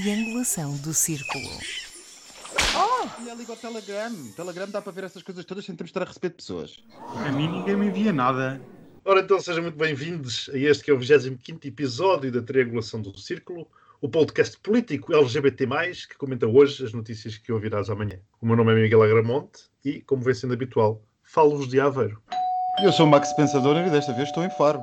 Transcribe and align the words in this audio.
triangulação 0.00 0.76
do 0.76 0.92
círculo. 0.92 1.48
Oh! 2.76 3.24
Já 3.24 3.34
liga 3.34 3.52
ao 3.52 3.56
Telegram. 3.56 4.12
Telegram 4.36 4.68
dá 4.68 4.82
para 4.82 4.92
ver 4.92 5.04
essas 5.04 5.22
coisas 5.22 5.42
todas 5.42 5.64
sem 5.64 5.74
termos 5.74 5.88
de 5.88 5.92
estar 5.92 6.02
a 6.02 6.04
receber 6.04 6.28
de 6.28 6.34
pessoas. 6.34 6.84
A 7.26 7.32
mim 7.32 7.48
ninguém 7.48 7.76
me 7.76 7.86
envia 7.86 8.12
nada. 8.12 8.60
Ora 9.06 9.20
então, 9.20 9.40
sejam 9.40 9.62
muito 9.62 9.78
bem-vindos 9.78 10.50
a 10.52 10.58
este 10.58 10.84
que 10.84 10.90
é 10.90 10.94
o 10.94 10.98
25 10.98 11.66
episódio 11.66 12.30
da 12.30 12.42
Triangulação 12.42 13.00
do 13.00 13.16
Círculo, 13.18 13.66
o 14.02 14.08
podcast 14.08 14.58
político 14.58 15.14
LGBT+, 15.14 15.66
que 16.08 16.18
comenta 16.18 16.46
hoje 16.46 16.84
as 16.84 16.92
notícias 16.92 17.38
que 17.38 17.50
ouvirás 17.50 17.88
amanhã. 17.88 18.18
O 18.38 18.46
meu 18.46 18.56
nome 18.56 18.72
é 18.72 18.74
Miguel 18.74 19.02
Agramonte 19.02 19.62
e, 19.82 20.02
como 20.02 20.22
vem 20.22 20.34
sendo 20.34 20.52
habitual, 20.52 21.00
falo-vos 21.22 21.68
de 21.68 21.80
Aveiro. 21.80 22.20
Eu 22.82 22.92
sou 22.92 23.06
o 23.06 23.08
Max 23.08 23.32
Pensador 23.32 23.78
e 23.78 23.88
desta 23.88 24.12
vez 24.12 24.28
estou 24.28 24.44
em 24.44 24.50
Faro. 24.50 24.80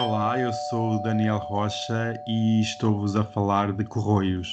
Olá, 0.00 0.38
eu 0.38 0.52
sou 0.70 0.94
o 0.94 1.02
Daniel 1.02 1.38
Rocha 1.38 2.14
e 2.28 2.60
estou-vos 2.60 3.16
a 3.16 3.24
falar 3.24 3.72
de 3.72 3.82
Corroios. 3.84 4.52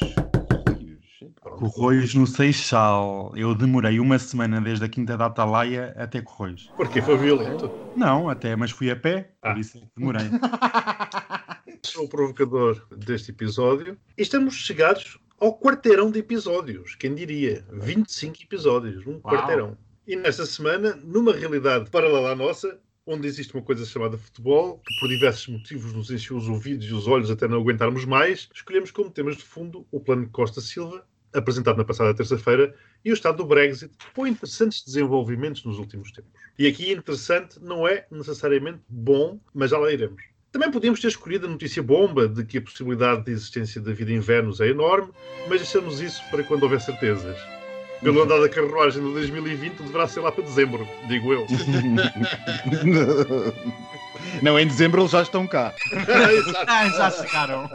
Corroios 1.59 2.15
no 2.15 2.25
Seixal. 2.25 3.31
Eu 3.35 3.53
demorei 3.53 3.99
uma 3.99 4.17
semana 4.17 4.59
desde 4.59 4.85
a 4.85 4.89
Quinta 4.89 5.15
da 5.15 5.27
Atalaia 5.27 5.93
até 5.97 6.19
Corroios. 6.19 6.71
Porque 6.75 6.99
foi 6.99 7.15
violento. 7.17 7.69
Não, 7.95 8.27
até, 8.27 8.55
mas 8.55 8.71
fui 8.71 8.89
a 8.89 8.95
pé, 8.95 9.29
Ah. 9.43 9.51
por 9.51 9.59
isso 9.59 9.77
é 9.77 9.81
demorei. 9.95 10.25
Sou 11.85 12.05
o 12.05 12.09
provocador 12.09 12.83
deste 12.97 13.29
episódio 13.29 13.99
e 14.17 14.23
estamos 14.23 14.55
chegados 14.55 15.19
ao 15.39 15.55
quarteirão 15.59 16.09
de 16.09 16.17
episódios. 16.19 16.95
Quem 16.95 17.13
diria? 17.13 17.63
25 17.71 18.41
episódios, 18.41 19.05
um 19.05 19.19
quarteirão. 19.19 19.77
E 20.07 20.15
nesta 20.15 20.45
semana, 20.45 20.95
numa 21.03 21.33
realidade 21.33 21.89
paralela 21.91 22.31
à 22.31 22.35
nossa, 22.35 22.79
onde 23.05 23.27
existe 23.27 23.53
uma 23.53 23.63
coisa 23.63 23.85
chamada 23.85 24.17
futebol, 24.17 24.81
que 24.85 24.99
por 24.99 25.07
diversos 25.09 25.47
motivos 25.47 25.93
nos 25.93 26.09
encheu 26.09 26.37
os 26.37 26.49
ouvidos 26.49 26.85
e 26.87 26.93
os 26.93 27.07
olhos 27.07 27.29
até 27.29 27.47
não 27.47 27.59
aguentarmos 27.59 28.05
mais, 28.05 28.49
escolhemos 28.53 28.91
como 28.91 29.11
temas 29.11 29.37
de 29.37 29.43
fundo 29.43 29.85
o 29.91 29.99
plano 29.99 30.27
Costa 30.29 30.59
Silva, 30.59 31.05
apresentado 31.33 31.77
na 31.77 31.85
passada 31.85 32.13
terça-feira, 32.13 32.73
e 33.03 33.11
o 33.11 33.13
estado 33.13 33.37
do 33.37 33.45
Brexit, 33.45 33.93
com 34.13 34.25
interessantes 34.25 34.83
desenvolvimentos 34.83 35.63
nos 35.63 35.77
últimos 35.77 36.11
tempos. 36.11 36.31
E 36.57 36.65
aqui 36.65 36.91
interessante 36.91 37.59
não 37.61 37.87
é 37.87 38.07
necessariamente 38.09 38.79
bom, 38.89 39.39
mas 39.53 39.71
já 39.71 39.77
lá 39.77 39.91
iremos. 39.91 40.23
Também 40.51 40.71
podíamos 40.71 41.01
ter 41.01 41.09
escolhido 41.09 41.45
a 41.45 41.49
notícia 41.49 41.83
bomba 41.83 42.27
de 42.29 42.45
que 42.45 42.57
a 42.57 42.61
possibilidade 42.61 43.25
de 43.25 43.31
existência 43.31 43.81
da 43.81 43.91
vida 43.91 44.11
em 44.11 44.19
Vênus 44.19 44.61
é 44.61 44.69
enorme, 44.69 45.11
mas 45.49 45.59
deixamos 45.59 45.99
isso 45.99 46.23
para 46.31 46.43
quando 46.43 46.63
houver 46.63 46.79
certezas. 46.79 47.54
Pelo 48.01 48.23
andar 48.23 48.39
da 48.39 48.49
carruagem 48.49 49.03
de 49.03 49.13
2020 49.13 49.77
deverá 49.83 50.07
ser 50.07 50.19
lá 50.19 50.31
para 50.31 50.43
dezembro, 50.43 50.87
digo 51.07 51.33
eu. 51.33 51.45
Não, 54.41 54.59
em 54.59 54.67
dezembro 54.67 55.01
eles 55.01 55.11
já 55.11 55.21
estão 55.21 55.47
cá. 55.47 55.73
Exato. 55.91 56.65
Ah, 56.67 56.89
já 56.89 57.11
chegaram. 57.11 57.69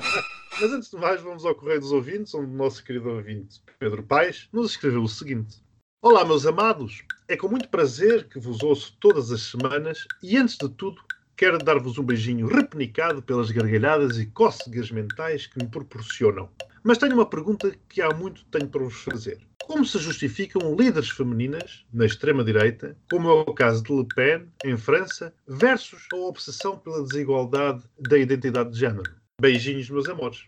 Mas 0.61 0.73
antes 0.73 0.91
de 0.91 0.97
mais, 0.97 1.21
vamos 1.21 1.45
ao 1.45 1.55
correio 1.55 1.81
dos 1.81 1.93
ouvintes, 1.93 2.35
onde 2.35 2.51
o 2.53 2.57
nosso 2.57 2.85
querido 2.85 3.09
ouvinte 3.11 3.61
Pedro 3.79 4.03
Paes 4.03 4.49
nos 4.53 4.73
escreveu 4.73 5.03
o 5.03 5.09
seguinte: 5.09 5.63
Olá, 6.03 6.25
meus 6.25 6.47
amados, 6.47 7.03
é 7.29 7.37
com 7.37 7.49
muito 7.49 7.69
prazer 7.69 8.29
que 8.29 8.39
vos 8.39 8.63
ouço 8.63 8.97
todas 9.01 9.31
as 9.33 9.43
semanas 9.43 10.07
e, 10.23 10.37
antes 10.37 10.57
de 10.57 10.69
tudo, 10.69 11.01
quero 11.37 11.59
dar-vos 11.59 11.99
um 11.99 12.03
beijinho 12.03 12.47
repenicado 12.47 13.23
pelas 13.23 13.51
gargalhadas 13.51 14.19
e 14.19 14.27
cócegas 14.27 14.91
mentais 14.91 15.47
que 15.47 15.59
me 15.63 15.69
proporcionam. 15.69 16.51
Mas 16.83 16.99
tenho 16.99 17.15
uma 17.15 17.27
pergunta 17.27 17.75
que 17.89 18.03
há 18.03 18.11
muito 18.15 18.45
tenho 18.47 18.69
para 18.69 18.83
vos 18.83 19.03
fazer. 19.03 19.50
Como 19.67 19.85
se 19.85 19.99
justificam 19.99 20.75
líderes 20.75 21.11
femininas, 21.11 21.85
na 21.93 22.05
extrema-direita, 22.05 22.97
como 23.11 23.29
é 23.29 23.33
o 23.33 23.55
caso 23.55 23.83
de 23.83 23.93
Le 23.93 24.07
Pen, 24.15 24.49
em 24.65 24.77
França, 24.77 25.33
versus 25.47 26.07
a 26.13 26.17
obsessão 26.17 26.79
pela 26.79 27.03
desigualdade 27.05 27.83
da 27.99 28.19
identidade 28.19 28.71
de 28.71 28.79
género? 28.79 29.15
Beijinhos, 29.41 29.89
meus 29.89 30.09
amores. 30.09 30.45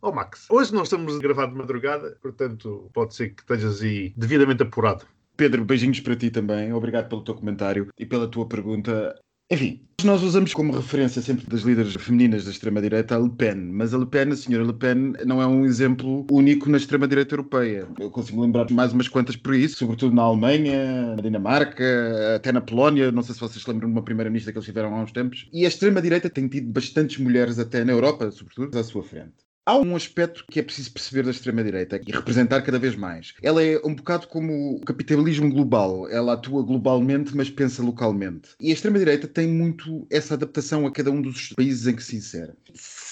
Oh 0.00 0.10
Max, 0.10 0.46
hoje 0.50 0.74
não 0.74 0.82
estamos 0.82 1.16
a 1.16 1.18
gravar 1.20 1.46
de 1.46 1.54
madrugada, 1.54 2.16
portanto 2.20 2.90
pode 2.92 3.14
ser 3.14 3.30
que 3.30 3.42
estejas 3.42 3.82
aí 3.82 4.12
devidamente 4.16 4.62
apurado. 4.62 5.06
Pedro, 5.36 5.64
beijinhos 5.64 6.00
para 6.00 6.16
ti 6.16 6.30
também. 6.30 6.72
Obrigado 6.72 7.08
pelo 7.08 7.22
teu 7.22 7.34
comentário 7.34 7.88
e 7.98 8.04
pela 8.04 8.28
tua 8.28 8.46
pergunta. 8.48 9.18
Enfim, 9.50 9.86
nós 10.04 10.22
usamos 10.22 10.54
como 10.54 10.72
referência 10.72 11.20
sempre 11.20 11.46
das 11.46 11.60
líderes 11.60 11.94
femininas 11.94 12.44
da 12.44 12.50
extrema-direita 12.50 13.14
a 13.14 13.18
Le 13.18 13.30
Pen, 13.30 13.56
mas 13.56 13.92
a 13.92 13.98
Le 13.98 14.06
Pen, 14.06 14.30
a 14.30 14.36
senhora 14.36 14.64
Le 14.64 14.72
Pen, 14.72 15.12
não 15.26 15.42
é 15.42 15.46
um 15.46 15.64
exemplo 15.64 16.26
único 16.30 16.70
na 16.70 16.78
extrema-direita 16.78 17.34
europeia. 17.34 17.86
Eu 18.00 18.10
consigo 18.10 18.40
lembrar 18.40 18.70
mais 18.70 18.92
umas 18.92 19.08
quantas 19.08 19.36
por 19.36 19.54
isso, 19.54 19.76
sobretudo 19.76 20.14
na 20.14 20.22
Alemanha, 20.22 21.14
na 21.14 21.22
Dinamarca, 21.22 22.34
até 22.36 22.50
na 22.50 22.60
Polónia, 22.60 23.12
não 23.12 23.22
sei 23.22 23.34
se 23.34 23.40
vocês 23.40 23.64
lembram 23.66 23.88
de 23.88 23.94
uma 23.94 24.02
primeira-ministra 24.02 24.52
que 24.52 24.58
eles 24.58 24.66
tiveram 24.66 24.94
há 24.94 25.02
uns 25.02 25.12
tempos. 25.12 25.48
E 25.52 25.64
a 25.64 25.68
extrema-direita 25.68 26.30
tem 26.30 26.48
tido 26.48 26.72
bastantes 26.72 27.18
mulheres, 27.18 27.58
até 27.58 27.84
na 27.84 27.92
Europa, 27.92 28.30
sobretudo, 28.30 28.76
à 28.78 28.82
sua 28.82 29.02
frente. 29.02 29.34
Há 29.64 29.78
um 29.78 29.94
aspecto 29.94 30.44
que 30.50 30.58
é 30.58 30.62
preciso 30.62 30.92
perceber 30.92 31.22
da 31.22 31.30
extrema-direita 31.30 32.00
e 32.04 32.10
representar 32.10 32.62
cada 32.62 32.80
vez 32.80 32.96
mais. 32.96 33.32
Ela 33.40 33.62
é 33.62 33.80
um 33.84 33.94
bocado 33.94 34.26
como 34.26 34.74
o 34.74 34.80
capitalismo 34.80 35.48
global. 35.48 36.10
Ela 36.10 36.32
atua 36.32 36.64
globalmente, 36.64 37.36
mas 37.36 37.48
pensa 37.48 37.80
localmente. 37.80 38.50
E 38.60 38.70
a 38.70 38.72
extrema-direita 38.74 39.28
tem 39.28 39.46
muito 39.46 40.04
essa 40.10 40.34
adaptação 40.34 40.84
a 40.84 40.90
cada 40.90 41.12
um 41.12 41.22
dos 41.22 41.50
países 41.50 41.86
em 41.86 41.94
que 41.94 42.02
se 42.02 42.16
insere. 42.16 42.52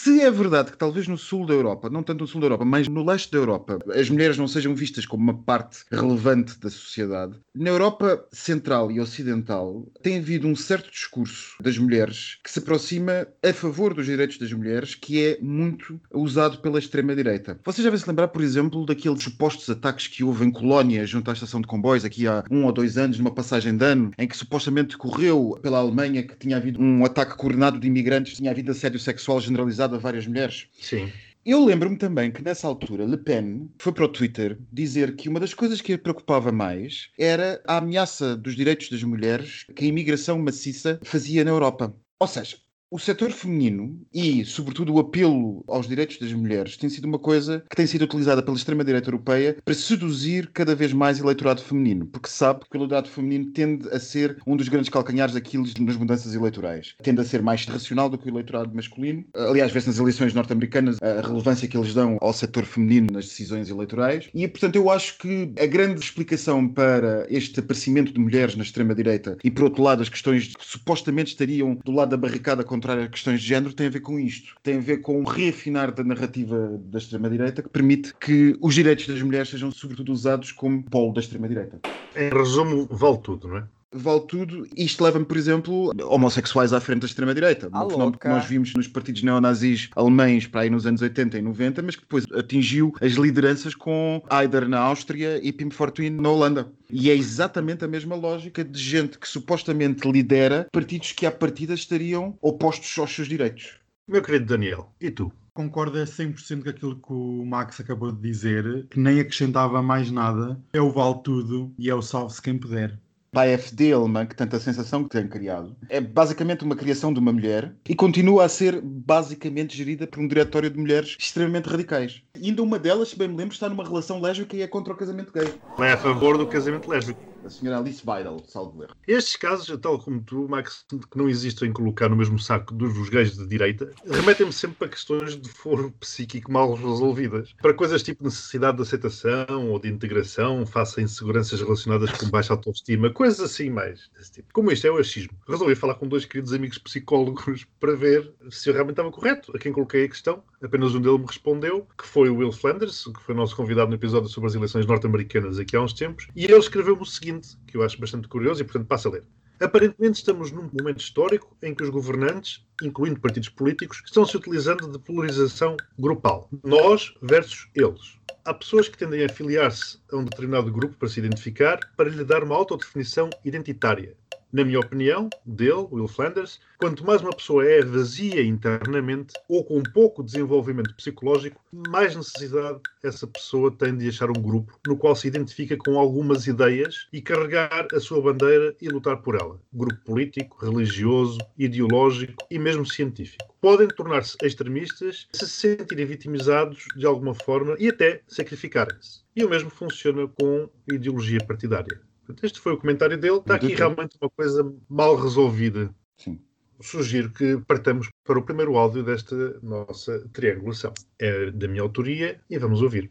Se 0.03 0.19
é 0.23 0.31
verdade 0.31 0.71
que 0.71 0.79
talvez 0.79 1.07
no 1.07 1.19
sul 1.19 1.45
da 1.45 1.53
Europa, 1.53 1.91
não 1.91 2.03
tanto 2.03 2.21
no 2.23 2.27
sul 2.27 2.41
da 2.41 2.47
Europa, 2.47 2.65
mas 2.65 2.89
no 2.89 3.05
leste 3.05 3.31
da 3.31 3.37
Europa, 3.37 3.79
as 3.95 4.09
mulheres 4.09 4.39
não 4.39 4.49
sejam 4.49 4.75
vistas 4.75 5.05
como 5.05 5.23
uma 5.23 5.43
parte 5.43 5.85
relevante 5.93 6.59
da 6.59 6.71
sociedade, 6.71 7.37
na 7.55 7.69
Europa 7.69 8.27
central 8.33 8.91
e 8.91 8.99
ocidental 8.99 9.87
tem 10.01 10.17
havido 10.17 10.49
um 10.49 10.57
certo 10.57 10.91
discurso 10.91 11.55
das 11.61 11.77
mulheres 11.77 12.39
que 12.43 12.51
se 12.51 12.61
aproxima 12.61 13.27
a 13.47 13.53
favor 13.53 13.93
dos 13.93 14.07
direitos 14.07 14.39
das 14.39 14.51
mulheres, 14.55 14.95
que 14.95 15.23
é 15.23 15.39
muito 15.43 16.01
usado 16.15 16.63
pela 16.63 16.79
extrema-direita. 16.79 17.61
Vocês 17.63 17.85
já 17.85 17.91
devem 17.91 18.01
se 18.03 18.09
lembrar, 18.09 18.29
por 18.29 18.41
exemplo, 18.41 18.87
daqueles 18.87 19.23
supostos 19.23 19.69
ataques 19.69 20.07
que 20.07 20.25
houve 20.25 20.47
em 20.47 20.51
Colónia, 20.51 21.05
junto 21.05 21.29
à 21.29 21.35
estação 21.35 21.61
de 21.61 21.67
comboios, 21.67 22.07
aqui 22.07 22.27
há 22.27 22.43
um 22.51 22.65
ou 22.65 22.73
dois 22.73 22.97
anos, 22.97 23.19
numa 23.19 23.35
passagem 23.35 23.77
de 23.77 23.85
ano, 23.85 24.13
em 24.17 24.27
que 24.27 24.37
supostamente 24.37 24.97
correu 24.97 25.59
pela 25.61 25.77
Alemanha 25.77 26.23
que 26.23 26.39
tinha 26.39 26.57
havido 26.57 26.81
um 26.81 27.05
ataque 27.05 27.37
coordenado 27.37 27.79
de 27.79 27.87
imigrantes, 27.87 28.39
tinha 28.39 28.51
havido 28.51 28.71
assédio 28.71 28.99
sexual 28.99 29.39
generalizado 29.43 29.90
a 29.97 29.99
várias 29.99 30.27
mulheres. 30.27 30.67
Sim. 30.81 31.11
Eu 31.45 31.65
lembro-me 31.65 31.97
também 31.97 32.31
que 32.31 32.43
nessa 32.43 32.67
altura 32.67 33.07
Le 33.07 33.17
Pen 33.17 33.71
foi 33.79 33.93
para 33.93 34.05
o 34.05 34.09
Twitter 34.09 34.59
dizer 34.71 35.17
que 35.17 35.29
uma 35.29 35.41
das 35.41 35.55
coisas 35.55 35.81
que 35.81 35.95
a 35.95 35.99
preocupava 35.99 36.53
mais 36.53 37.09
era 37.19 37.63
a 37.67 37.79
ameaça 37.79 38.37
dos 38.37 38.55
direitos 38.55 38.91
das 38.91 39.03
mulheres 39.03 39.65
que 39.75 39.85
a 39.85 39.89
imigração 39.89 40.39
maciça 40.39 41.01
fazia 41.03 41.43
na 41.43 41.51
Europa. 41.51 41.97
Ou 42.19 42.27
seja, 42.27 42.59
o 42.91 42.99
setor 42.99 43.31
feminino 43.31 44.01
e, 44.13 44.45
sobretudo, 44.45 44.93
o 44.93 44.99
apelo 44.99 45.65
aos 45.69 45.87
direitos 45.87 46.19
das 46.19 46.33
mulheres 46.33 46.77
tem 46.77 46.91
sido 46.91 47.05
uma 47.05 47.19
coisa 47.19 47.65
que 47.71 47.77
tem 47.77 47.87
sido 47.87 48.03
utilizada 48.03 48.43
pela 48.43 48.57
extrema-direita 48.57 49.09
europeia 49.09 49.57
para 49.65 49.75
seduzir 49.75 50.51
cada 50.53 50.75
vez 50.75 50.93
mais 50.93 51.21
eleitorado 51.21 51.63
feminino, 51.63 52.07
porque 52.07 52.29
sabe 52.29 52.65
que 52.69 52.77
o 52.77 52.79
eleitorado 52.79 53.09
feminino 53.09 53.53
tende 53.53 53.89
a 53.91 54.01
ser 54.01 54.37
um 54.45 54.57
dos 54.57 54.69
grandes 54.69 54.91
calcanhares 54.91 55.35
daqueles 55.35 55.73
nas 55.75 55.97
mudanças 55.97 56.35
eleitorais. 56.35 56.95
Tende 57.03 57.21
a 57.21 57.25
ser 57.25 57.43
mais 57.43 57.65
racional 57.65 58.09
do 58.09 58.19
que 58.19 58.29
o 58.29 58.33
eleitorado 58.33 58.75
masculino. 58.75 59.25
Aliás, 59.35 59.71
vê-se 59.71 59.87
nas 59.87 59.99
eleições 59.99 60.35
norte-americanas 60.35 60.99
a 61.01 61.21
relevância 61.21 61.69
que 61.69 61.77
eles 61.77 61.95
dão 61.95 62.19
ao 62.21 62.33
setor 62.33 62.65
feminino 62.65 63.07
nas 63.13 63.27
decisões 63.27 63.71
eleitorais. 63.71 64.29
E, 64.35 64.49
portanto, 64.49 64.75
eu 64.75 64.91
acho 64.91 65.17
que 65.19 65.53
a 65.61 65.67
grande 65.67 66.01
explicação 66.01 66.67
para 66.67 67.25
este 67.31 67.61
aparecimento 67.61 68.13
de 68.13 68.19
mulheres 68.19 68.57
na 68.57 68.65
extrema-direita 68.65 69.37
e, 69.45 69.51
por 69.51 69.65
outro 69.65 69.83
lado, 69.83 70.03
as 70.03 70.09
questões 70.09 70.49
que 70.49 70.67
supostamente 70.67 71.33
estariam 71.33 71.79
do 71.85 71.93
lado 71.93 72.11
da 72.11 72.17
barricada 72.17 72.65
a 72.89 73.09
questões 73.09 73.41
de 73.41 73.49
género 73.49 73.75
tem 73.75 73.87
a 73.87 73.91
ver 73.91 74.01
com 74.01 74.19
isto. 74.19 74.55
Tem 74.63 74.79
a 74.79 74.81
ver 74.81 74.99
com 74.99 75.21
o 75.21 75.25
reafinar 75.25 75.93
da 75.93 76.05
narrativa 76.05 76.79
da 76.85 76.99
extrema-direita 76.99 77.63
que 77.63 77.69
permite 77.69 78.15
que 78.15 78.57
os 78.61 78.75
direitos 78.75 79.07
das 79.07 79.21
mulheres 79.23 79.49
sejam 79.49 79.71
sobretudo 79.71 80.13
usados 80.13 80.53
como 80.53 80.83
polo 80.85 81.13
da 81.13 81.21
extrema-direita. 81.21 81.81
Em 82.17 82.31
resumo, 82.31 82.87
vale 82.91 83.19
tudo, 83.19 83.49
não 83.49 83.59
é? 83.59 83.69
Vale 83.93 84.21
tudo. 84.21 84.67
Isto 84.77 85.03
leva-me, 85.03 85.25
por 85.25 85.37
exemplo, 85.37 85.91
homossexuais 86.05 86.73
à 86.73 86.81
frente 86.81 87.01
da 87.01 87.07
extrema-direita. 87.07 87.69
Ah, 87.73 87.85
Um 87.85 87.91
fenómeno 87.91 88.19
que 88.19 88.27
louca. 88.27 88.41
nós 88.41 88.47
vimos 88.49 88.73
nos 88.75 88.87
partidos 88.87 89.23
neonazis 89.23 89.91
alemães 89.97 90.47
para 90.47 90.61
aí 90.63 90.71
nos 90.71 90.87
anos 90.87 91.03
80 91.03 91.39
e 91.39 91.43
90, 91.43 91.83
mas 91.83 91.97
que 91.97 92.03
depois 92.03 92.25
atingiu 92.33 92.93
as 93.01 93.13
lideranças 93.13 93.75
com 93.75 94.23
Haider 94.31 94.69
na 94.69 94.79
Áustria 94.79 95.41
e 95.43 95.53
Pim 95.53 95.71
Fortuyn 95.71 96.11
na 96.11 96.29
Holanda. 96.31 96.73
E 96.89 97.11
é 97.11 97.15
exatamente 97.15 97.85
a 97.85 97.89
mesma 97.89 98.15
lógica 98.15 98.65
de 98.65 98.79
gente 98.79 99.19
que 99.19 99.29
supostamente 99.29 100.09
lidera 100.11 100.69
partidos 100.73 101.13
que 101.13 101.27
à 101.27 101.33
partida 101.33 101.75
estariam 101.75 102.37
opostos 102.41 102.97
aos 102.99 103.13
seus 103.13 103.27
direitos. 103.29 103.79
Meu 104.07 104.23
querido 104.23 104.47
Daniel, 104.47 104.93
e 105.01 105.11
tu? 105.11 105.33
Concordo 105.53 105.99
a 105.99 106.05
100% 106.05 106.63
com 106.63 106.71
aquilo 106.71 106.97
que 106.97 107.13
o 107.13 107.45
Max 107.45 107.81
acabou 107.81 108.13
de 108.13 108.21
dizer, 108.21 108.87
que 108.89 109.01
nem 109.01 109.19
acrescentava 109.21 109.83
mais 109.83 110.11
nada. 110.11 110.61
É 110.73 110.81
o 110.81 110.91
vale 110.91 111.17
tudo 111.25 111.73
e 111.79 111.91
é 111.91 111.95
o 111.95 112.01
salve-se 112.01 112.41
quem 112.41 112.57
puder. 112.57 112.99
Para 113.33 113.51
a 113.51 113.55
AFD 113.55 113.93
alemã, 113.93 114.27
que 114.27 114.35
tanta 114.35 114.59
sensação 114.59 115.05
que 115.05 115.11
tem 115.11 115.29
criado, 115.29 115.77
é 115.89 116.01
basicamente 116.01 116.65
uma 116.65 116.75
criação 116.75 117.13
de 117.13 117.21
uma 117.21 117.33
mulher 117.33 117.73
e 117.89 117.95
continua 117.95 118.45
a 118.45 118.49
ser 118.49 118.81
basicamente 118.81 119.77
gerida 119.77 120.07
por 120.07 120.21
um 120.21 120.27
diretório 120.27 120.69
de 120.69 120.79
mulheres 120.79 121.17
extremamente 121.19 121.69
radicais. 121.69 122.23
E 122.37 122.49
ainda 122.49 122.63
uma 122.63 122.79
delas, 122.79 123.11
se 123.11 123.19
bem 123.19 123.29
me 123.29 123.37
lembro, 123.37 123.55
está 123.55 123.69
numa 123.69 123.85
relação 123.85 124.21
lésbica 124.21 124.57
e 124.57 124.63
é 124.63 124.67
contra 124.67 124.93
o 124.93 124.97
casamento 124.97 125.33
gay. 125.33 125.55
É 125.79 125.93
a 125.93 125.97
favor 125.97 126.37
do 126.37 126.47
casamento 126.47 126.91
lésbico. 126.91 127.30
A 127.45 127.51
senhora 127.51 127.79
Alice 127.79 128.03
Weidel, 128.07 128.43
salvo 128.47 128.83
erro. 128.83 128.95
Estes 129.07 129.37
casos, 129.37 129.79
tal 129.81 129.99
como 129.99 130.21
tu, 130.23 130.49
Max, 130.49 130.85
que 130.89 131.19
não 131.19 131.29
existem 131.29 131.73
colocar 131.73 132.09
no 132.09 132.17
mesmo 132.17 132.39
saco 132.39 132.75
dos, 132.75 132.95
dos 132.95 133.09
gays 133.09 133.37
de 133.37 133.47
direita, 133.47 133.91
remetem-me 134.07 134.53
sempre 134.53 134.77
para 134.77 134.89
questões 134.89 135.41
de 135.41 135.49
foro 135.49 135.93
psíquico 136.01 136.51
mal 136.53 136.75
resolvidas. 136.75 137.55
Para 137.61 137.75
coisas 137.75 138.03
tipo 138.03 138.25
necessidade 138.25 138.77
de 138.77 138.83
aceitação 138.83 139.71
ou 139.71 139.79
de 139.79 139.89
integração, 139.89 140.67
face 140.67 141.01
a 141.01 141.03
inseguranças 141.03 141.61
relacionadas 141.61 142.11
com 142.13 142.29
baixa 142.29 142.53
autoestima, 142.53 143.11
coisas 143.11 143.41
assim 143.41 143.71
mais 143.71 144.11
desse 144.17 144.33
tipo. 144.33 144.49
Como 144.53 144.71
isto 144.71 144.87
é 144.87 144.91
o 144.91 144.99
achismo, 144.99 145.33
resolvi 145.49 145.75
falar 145.75 145.95
com 145.95 146.07
dois 146.07 146.25
queridos 146.25 146.53
amigos 146.53 146.79
psicólogos 146.79 147.67
para 147.81 147.95
ver 147.95 148.33
se 148.51 148.69
eu 148.69 148.75
realmente 148.75 148.95
estava 148.95 149.11
correto. 149.11 149.55
A 149.55 149.59
quem 149.59 149.73
coloquei 149.73 150.05
a 150.05 150.09
questão, 150.09 150.43
apenas 150.63 150.95
um 150.95 151.01
deles 151.01 151.19
me 151.19 151.27
respondeu, 151.27 151.87
que 151.97 152.07
foi 152.07 152.29
o 152.29 152.37
Will 152.37 152.53
Flanders, 152.53 153.05
que 153.05 153.23
foi 153.23 153.35
nosso 153.35 153.57
convidado 153.57 153.89
no 153.89 153.97
episódio 153.97 154.29
sobre 154.29 154.49
as 154.49 154.55
eleições 154.55 154.87
norte-americanas 154.87 155.59
aqui 155.59 155.77
há 155.77 155.83
uns 155.83 155.93
tempos, 155.93 156.29
e 156.37 156.45
ele 156.45 156.57
escreveu-me 156.57 157.03
o 157.03 157.07
seguinte, 157.31 157.57
que 157.67 157.77
eu 157.77 157.83
acho 157.83 158.01
bastante 158.01 158.29
curioso 158.29 158.61
e, 158.61 158.65
portanto, 158.65 158.87
passo 158.87 159.09
a 159.09 159.13
ler. 159.13 159.25
Aparentemente 159.61 160.19
estamos 160.19 160.51
num 160.51 160.71
momento 160.73 161.01
histórico 161.01 161.55
em 161.63 161.75
que 161.75 161.83
os 161.83 161.91
governantes, 161.91 162.65
incluindo 162.83 163.21
partidos 163.21 163.51
políticos, 163.51 164.03
estão 164.05 164.25
se 164.25 164.37
utilizando 164.37 164.91
de 164.91 164.99
polarização 164.99 165.77
grupal. 165.99 166.49
Nós 166.65 167.15
versus 167.21 167.69
eles. 167.75 168.19
Há 168.45 168.55
pessoas 168.55 168.89
que 168.89 168.97
tendem 168.97 169.23
a 169.23 169.27
afiliar-se 169.27 169.99
a 170.11 170.17
um 170.17 170.25
determinado 170.25 170.73
grupo 170.73 170.97
para 170.97 171.09
se 171.09 171.21
identificar, 171.21 171.79
para 171.95 172.09
lhe 172.09 172.25
dar 172.25 172.43
uma 172.43 172.57
autodefinição 172.57 173.29
identitária. 173.45 174.17
Na 174.53 174.65
minha 174.65 174.81
opinião, 174.81 175.31
dele, 175.47 175.87
Will 175.93 176.09
Flanders, 176.09 176.59
quanto 176.77 177.07
mais 177.07 177.23
uma 177.23 177.31
pessoa 177.31 177.65
é 177.65 177.83
vazia 177.83 178.43
internamente 178.43 179.33
ou 179.49 179.65
com 179.65 179.81
pouco 179.81 180.25
desenvolvimento 180.25 180.93
psicológico, 180.97 181.61
mais 181.71 182.17
necessidade 182.17 182.81
essa 183.03 183.29
pessoa 183.29 183.71
tem 183.71 183.97
de 183.97 184.09
achar 184.09 184.29
um 184.29 184.43
grupo 184.43 184.77
no 184.87 184.97
qual 184.97 185.15
se 185.15 185.29
identifica 185.29 185.77
com 185.77 185.99
algumas 185.99 186.49
ideias 186.49 187.07
e 187.13 187.23
carregar 187.23 187.87
a 187.95 188.01
sua 188.01 188.21
bandeira 188.21 188.75
e 188.83 188.89
lutar 188.89 189.19
por 189.23 189.37
ela. 189.37 189.61
Grupo 189.73 190.01
político, 190.05 190.59
religioso, 190.65 191.39
ideológico 191.57 192.45
e 192.51 192.59
mesmo 192.59 192.85
científico. 192.85 193.45
Podem 193.61 193.87
tornar-se 193.87 194.37
extremistas 194.43 195.29
se 195.33 195.47
se 195.47 195.77
sentirem 195.77 196.07
vitimizados 196.07 196.87
de 196.97 197.07
alguma 197.07 197.35
forma 197.35 197.77
e 197.79 197.89
até 197.89 198.23
sacrificarem-se. 198.27 199.21
E 199.37 199.45
o 199.45 199.49
mesmo 199.49 199.71
funciona 199.71 200.27
com 200.27 200.69
ideologia 200.91 201.39
partidária. 201.47 202.01
Portanto, 202.31 202.45
este 202.45 202.61
foi 202.61 202.73
o 202.73 202.79
comentário 202.79 203.19
dele. 203.19 203.39
Está 203.39 203.57
aqui 203.57 203.75
realmente 203.75 204.17
uma 204.21 204.31
coisa 204.31 204.73
mal 204.89 205.17
resolvida. 205.17 205.93
Sim. 206.17 206.41
Sugiro 206.81 207.31
que 207.31 207.59
partamos 207.67 208.09
para 208.25 208.39
o 208.39 208.43
primeiro 208.43 208.77
áudio 208.77 209.03
desta 209.03 209.59
nossa 209.63 210.27
triangulação. 210.33 210.93
É 211.19 211.51
da 211.51 211.69
minha 211.69 211.83
autoria 211.83 212.41
e 212.49 212.59
vamos 212.59 212.83
ouvir. 212.83 213.11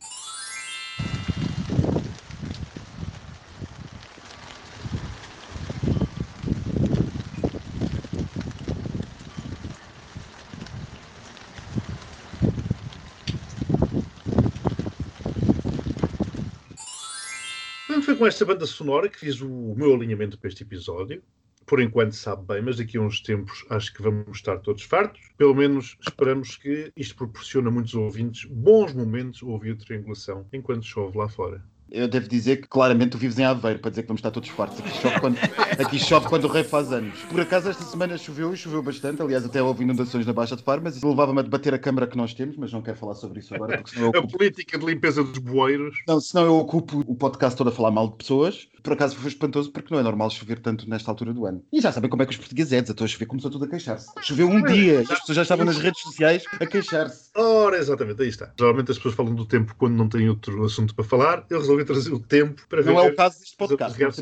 Foi 18.03 18.15
com 18.15 18.27
esta 18.27 18.45
banda 18.45 18.67
sonora 18.67 19.09
que 19.09 19.19
fiz 19.19 19.41
o 19.41 19.73
meu 19.75 19.95
alinhamento 19.95 20.37
para 20.37 20.47
este 20.47 20.61
episódio. 20.61 21.23
Por 21.65 21.81
enquanto 21.81 22.13
sabe 22.13 22.45
bem, 22.45 22.61
mas 22.61 22.77
daqui 22.77 22.97
a 22.97 23.01
uns 23.01 23.19
tempos 23.19 23.65
acho 23.67 23.91
que 23.93 24.01
vamos 24.01 24.37
estar 24.37 24.59
todos 24.59 24.83
fartos. 24.83 25.21
Pelo 25.35 25.55
menos 25.55 25.97
esperamos 25.99 26.55
que 26.55 26.91
isto 26.95 27.15
proporcione 27.15 27.67
a 27.67 27.71
muitos 27.71 27.95
ouvintes 27.95 28.45
bons 28.45 28.93
momentos 28.93 29.41
a 29.41 29.47
ouvir 29.47 29.71
a 29.71 29.75
triangulação 29.75 30.47
enquanto 30.53 30.85
chove 30.85 31.17
lá 31.17 31.27
fora. 31.27 31.63
Eu 31.91 32.07
devo 32.07 32.27
dizer 32.27 32.57
que 32.57 32.67
claramente 32.67 33.11
tu 33.11 33.17
vives 33.17 33.37
em 33.39 33.43
Aveiro 33.45 33.79
para 33.79 33.89
dizer 33.89 34.03
que 34.03 34.07
vamos 34.07 34.19
estar 34.19 34.31
todos 34.31 34.49
fartos. 34.49 34.79
Aqui 34.79 34.89
chove 35.01 35.19
quando, 35.19 35.37
aqui 35.79 35.99
chove 35.99 36.27
quando 36.27 36.43
o 36.45 36.47
rei 36.47 36.63
faz 36.63 36.91
anos. 36.91 37.19
Por 37.29 37.39
acaso 37.41 37.69
esta 37.69 37.83
semana 37.83 38.17
choveu 38.17 38.53
e 38.53 38.57
choveu 38.57 38.81
bastante. 38.83 39.21
Aliás, 39.21 39.43
até 39.45 39.61
houve 39.61 39.83
inundações 39.83 40.25
na 40.25 40.33
Baixa 40.33 40.55
de 40.55 40.63
Faro, 40.63 40.81
mas 40.83 40.95
isso 40.97 41.07
levava-me 41.07 41.39
a 41.39 41.43
debater 41.43 41.73
a 41.73 41.79
câmara 41.79 42.07
que 42.07 42.17
nós 42.17 42.33
temos, 42.33 42.55
mas 42.57 42.71
não 42.71 42.81
quero 42.81 42.97
falar 42.97 43.15
sobre 43.15 43.39
isso 43.39 43.53
agora, 43.55 43.77
porque 43.77 43.91
senão 43.91 44.07
eu 44.13 44.15
A 44.15 44.19
ocupo, 44.19 44.37
política 44.37 44.77
de 44.77 44.85
limpeza 44.85 45.23
dos 45.23 45.37
bueiros. 45.39 45.97
não, 46.07 46.19
senão 46.19 46.45
eu 46.45 46.55
ocupo 46.57 47.03
o 47.07 47.15
podcast 47.15 47.57
todo 47.57 47.69
a 47.69 47.71
falar 47.71 47.91
mal 47.91 48.07
de 48.09 48.17
pessoas. 48.17 48.67
Por 48.81 48.93
acaso 48.93 49.15
foi 49.17 49.27
espantoso 49.29 49.71
porque 49.71 49.93
não 49.93 49.99
é 49.99 50.03
normal 50.03 50.29
chover 50.29 50.59
tanto 50.59 50.89
nesta 50.89 51.11
altura 51.11 51.33
do 51.33 51.45
ano. 51.45 51.61
E 51.71 51.81
já 51.81 51.91
sabem 51.91 52.09
como 52.09 52.23
é 52.23 52.25
que 52.25 52.31
os 52.31 52.37
portugueses 52.37 52.71
é, 52.71 52.81
desatou 52.81 53.03
a 53.03 53.07
chover, 53.07 53.25
começou 53.25 53.51
tudo 53.51 53.65
a 53.65 53.67
queixar-se. 53.67 54.07
Choveu 54.21 54.47
um 54.47 54.63
dia 54.63 54.93
e 54.93 55.11
as 55.11 55.19
pessoas 55.19 55.35
já 55.35 55.41
estavam 55.41 55.65
nas 55.65 55.77
redes 55.77 56.01
sociais 56.01 56.43
a 56.59 56.65
queixar-se. 56.65 57.29
Ora, 57.35 57.77
exatamente, 57.77 58.21
aí 58.21 58.29
está. 58.29 58.53
Geralmente 58.57 58.89
as 58.91 58.97
pessoas 58.97 59.15
falam 59.15 59.35
do 59.35 59.45
tempo 59.45 59.75
quando 59.77 59.95
não 59.95 60.07
têm 60.07 60.29
outro 60.29 60.63
assunto 60.63 60.95
para 60.95 61.03
falar. 61.03 61.45
Eu 61.49 61.59
resolvi 61.59 61.78
trazer 61.85 62.13
o 62.13 62.19
tempo 62.19 62.61
para 62.67 62.81
ver. 62.81 62.91
Não 62.91 62.99
é 62.99 63.09
o 63.09 63.15
caso 63.15 63.39
deste 63.39 63.57
podcast. 63.57 64.21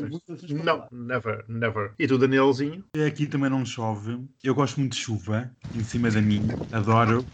Não, 0.64 0.86
never, 0.90 1.44
never. 1.48 1.92
E 1.98 2.06
tu, 2.06 2.18
Danielzinho? 2.18 2.84
Aqui 3.06 3.26
também 3.26 3.50
não 3.50 3.64
chove. 3.64 4.18
Eu 4.42 4.54
gosto 4.54 4.80
muito 4.80 4.92
de 4.92 4.98
chuva 4.98 5.50
em 5.74 5.82
cima 5.82 6.10
da 6.10 6.20
minha. 6.20 6.56
Adoro. 6.72 7.24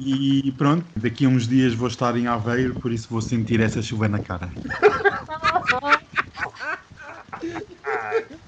E 0.00 0.52
pronto, 0.58 0.84
daqui 0.96 1.24
a 1.24 1.28
uns 1.28 1.48
dias 1.48 1.72
vou 1.74 1.88
estar 1.88 2.16
em 2.16 2.26
Aveiro, 2.26 2.74
por 2.74 2.92
isso 2.92 3.08
vou 3.08 3.22
sentir 3.22 3.60
essa 3.60 3.80
chuva 3.80 4.06
na 4.08 4.18
cara. 4.18 4.50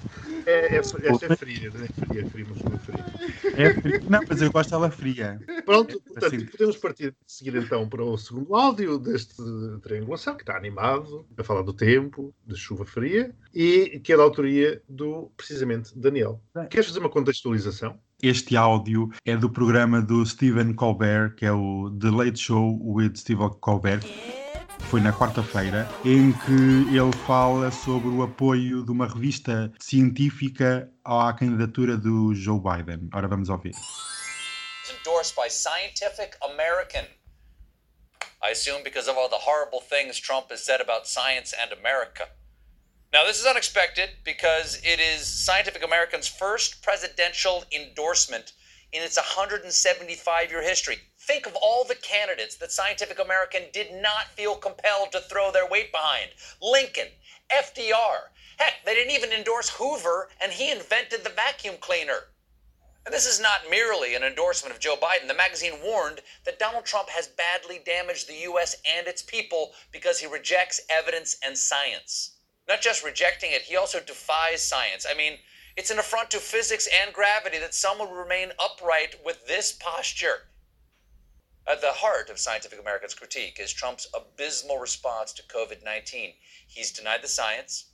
É, 0.45 0.75
é, 0.75 0.77
esta 0.77 0.97
é 0.99 1.35
fria, 1.35 1.71
não 1.73 1.83
é 1.83 1.87
fria, 1.87 2.21
é 2.21 2.25
fria, 2.25 2.45
mas 2.49 2.61
não 2.61 2.73
é 2.73 2.77
fria. 2.77 3.05
É 3.57 3.73
frio. 3.73 4.01
Não, 4.09 4.19
mas 4.27 4.41
eu 4.41 4.51
gosto 4.51 4.69
dela 4.69 4.89
fria. 4.89 5.39
Pronto, 5.65 6.01
portanto, 6.01 6.35
Assim. 6.35 6.45
podemos 6.45 6.77
partir 6.77 7.11
de 7.11 7.17
seguir 7.27 7.55
então 7.55 7.87
para 7.87 8.03
o 8.03 8.17
segundo 8.17 8.55
áudio 8.55 8.97
deste 8.97 9.35
triangulação, 9.81 10.35
que 10.35 10.43
está 10.43 10.55
animado, 10.57 11.25
a 11.37 11.43
falar 11.43 11.61
do 11.61 11.73
tempo, 11.73 12.33
de 12.45 12.55
chuva 12.55 12.85
fria, 12.85 13.33
e 13.53 13.99
que 14.03 14.13
é 14.13 14.17
da 14.17 14.23
autoria 14.23 14.81
do, 14.87 15.31
precisamente, 15.35 15.97
Daniel. 15.97 16.41
Queres 16.69 16.87
fazer 16.87 16.99
uma 16.99 17.09
contextualização? 17.09 17.99
Este 18.21 18.55
áudio 18.55 19.09
é 19.25 19.35
do 19.35 19.49
programa 19.49 20.01
do 20.01 20.23
Stephen 20.25 20.73
Colbert, 20.73 21.35
que 21.35 21.45
é 21.45 21.51
o 21.51 21.89
The 21.99 22.09
Late 22.11 22.39
Show 22.39 22.79
with 22.83 23.13
Stephen 23.15 23.49
Colbert. 23.59 24.05
Foi 24.89 24.99
na 24.99 25.13
quarta-feira, 25.13 25.87
em 26.03 26.33
que 26.33 26.95
ele 26.95 27.15
fala 27.25 27.71
sobre 27.71 28.09
o 28.09 28.23
apoio 28.23 28.83
de 28.83 28.91
uma 28.91 29.07
revista 29.07 29.71
científica 29.79 30.91
à 31.05 31.31
candidatura 31.33 31.95
do 31.97 32.33
Joe 32.35 32.59
Biden. 32.59 33.09
Ora, 33.13 33.27
vamos 33.27 33.49
ouvir. 33.49 33.73
endorsed 35.05 35.35
by 35.35 35.47
Scientific 35.47 36.35
American. 36.51 37.05
I 38.41 38.49
assume 38.49 38.83
because 38.83 39.07
of 39.07 39.17
all 39.17 39.29
the 39.29 39.35
horrible 39.35 39.79
things 39.79 40.17
Trump 40.17 40.49
has 40.49 40.63
said 40.63 40.81
about 40.81 41.07
science 41.07 41.53
and 41.59 41.71
America. 41.71 42.27
Now, 43.13 43.25
this 43.25 43.39
is 43.39 43.45
unexpected 43.45 44.09
because 44.23 44.79
it 44.83 44.99
is 44.99 45.27
Scientific 45.27 45.83
American's 45.83 46.27
first 46.27 46.81
presidential 46.81 47.65
endorsement 47.71 48.53
in 48.93 49.01
its 49.03 49.17
175 49.17 50.49
year 50.49 50.61
history. 50.61 50.99
Think 51.17 51.45
of 51.45 51.55
all 51.55 51.83
the 51.83 51.95
candidates 51.95 52.55
that 52.57 52.71
Scientific 52.71 53.19
American 53.19 53.63
did 53.71 53.93
not 53.93 54.27
feel 54.35 54.55
compelled 54.55 55.11
to 55.11 55.21
throw 55.21 55.51
their 55.51 55.67
weight 55.67 55.91
behind 55.91 56.31
Lincoln, 56.61 57.07
FDR. 57.51 58.29
Heck, 58.57 58.85
they 58.85 58.93
didn't 58.93 59.15
even 59.15 59.31
endorse 59.31 59.69
Hoover, 59.69 60.29
and 60.41 60.51
he 60.51 60.71
invented 60.71 61.23
the 61.23 61.29
vacuum 61.29 61.75
cleaner. 61.79 62.27
And 63.05 63.13
this 63.13 63.25
is 63.25 63.39
not 63.39 63.69
merely 63.69 64.13
an 64.13 64.23
endorsement 64.23 64.75
of 64.75 64.79
Joe 64.79 64.95
Biden. 64.95 65.27
The 65.27 65.33
magazine 65.33 65.81
warned 65.83 66.21
that 66.45 66.59
Donald 66.59 66.85
Trump 66.85 67.09
has 67.09 67.27
badly 67.27 67.79
damaged 67.83 68.27
the 68.27 68.41
U.S. 68.43 68.75
and 68.85 69.07
its 69.07 69.23
people 69.23 69.73
because 69.91 70.19
he 70.19 70.27
rejects 70.27 70.81
evidence 70.89 71.37
and 71.43 71.57
science. 71.57 72.37
Not 72.67 72.81
just 72.81 73.03
rejecting 73.03 73.51
it, 73.51 73.63
he 73.63 73.75
also 73.75 73.99
defies 73.99 74.61
science. 74.61 75.07
I 75.09 75.15
mean, 75.15 75.39
it's 75.81 75.89
an 75.89 75.97
affront 75.97 76.29
to 76.29 76.37
physics 76.37 76.87
and 77.01 77.11
gravity 77.11 77.57
that 77.57 77.73
someone 77.73 78.07
would 78.07 78.15
remain 78.15 78.51
upright 78.63 79.15
with 79.25 79.47
this 79.47 79.71
posture. 79.71 80.45
At 81.67 81.81
the 81.81 81.91
heart 81.91 82.29
of 82.29 82.37
Scientific 82.37 82.79
American's 82.79 83.15
critique 83.15 83.57
is 83.59 83.73
Trump's 83.73 84.07
abysmal 84.13 84.77
response 84.77 85.33
to 85.33 85.41
COVID 85.41 85.83
19. 85.83 86.33
He's 86.67 86.91
denied 86.91 87.23
the 87.23 87.27
science, 87.27 87.85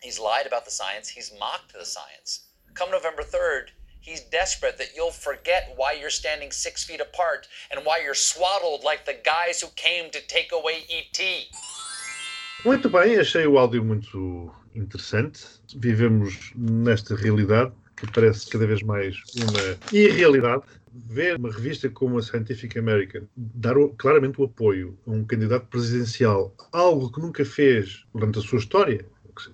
he's 0.00 0.18
lied 0.18 0.46
about 0.46 0.64
the 0.64 0.70
science, 0.70 1.10
he's 1.10 1.30
mocked 1.38 1.74
the 1.74 1.84
science. 1.84 2.46
Come 2.72 2.90
November 2.90 3.22
3rd, 3.22 3.72
he's 4.00 4.22
desperate 4.22 4.78
that 4.78 4.96
you'll 4.96 5.10
forget 5.10 5.74
why 5.76 5.92
you're 5.92 6.08
standing 6.08 6.50
six 6.50 6.82
feet 6.82 7.02
apart 7.02 7.46
and 7.70 7.84
why 7.84 7.98
you're 8.02 8.14
swaddled 8.14 8.84
like 8.84 9.04
the 9.04 9.20
guys 9.22 9.60
who 9.60 9.68
came 9.76 10.10
to 10.12 10.26
take 10.28 10.50
away 10.50 10.84
E.T. 10.88 11.50
Muito 12.64 12.88
bem, 12.88 13.18
achei 13.18 13.46
o 13.46 13.58
áudio 13.58 13.84
muito 13.84 14.50
interessante. 14.78 15.40
Vivemos 15.76 16.52
nesta 16.56 17.14
realidade 17.14 17.72
que 17.96 18.10
parece 18.12 18.48
cada 18.48 18.66
vez 18.66 18.82
mais 18.82 19.16
uma 19.36 19.76
irrealidade. 19.92 20.62
Ver 20.92 21.36
uma 21.36 21.52
revista 21.52 21.88
como 21.88 22.18
a 22.18 22.22
Scientific 22.22 22.78
American 22.78 23.22
dar 23.36 23.74
claramente 23.98 24.40
o 24.40 24.44
apoio 24.44 24.98
a 25.06 25.10
um 25.10 25.24
candidato 25.24 25.66
presidencial, 25.66 26.54
algo 26.72 27.12
que 27.12 27.20
nunca 27.20 27.44
fez 27.44 28.04
durante 28.12 28.38
a 28.38 28.42
sua 28.42 28.58
história, 28.58 29.04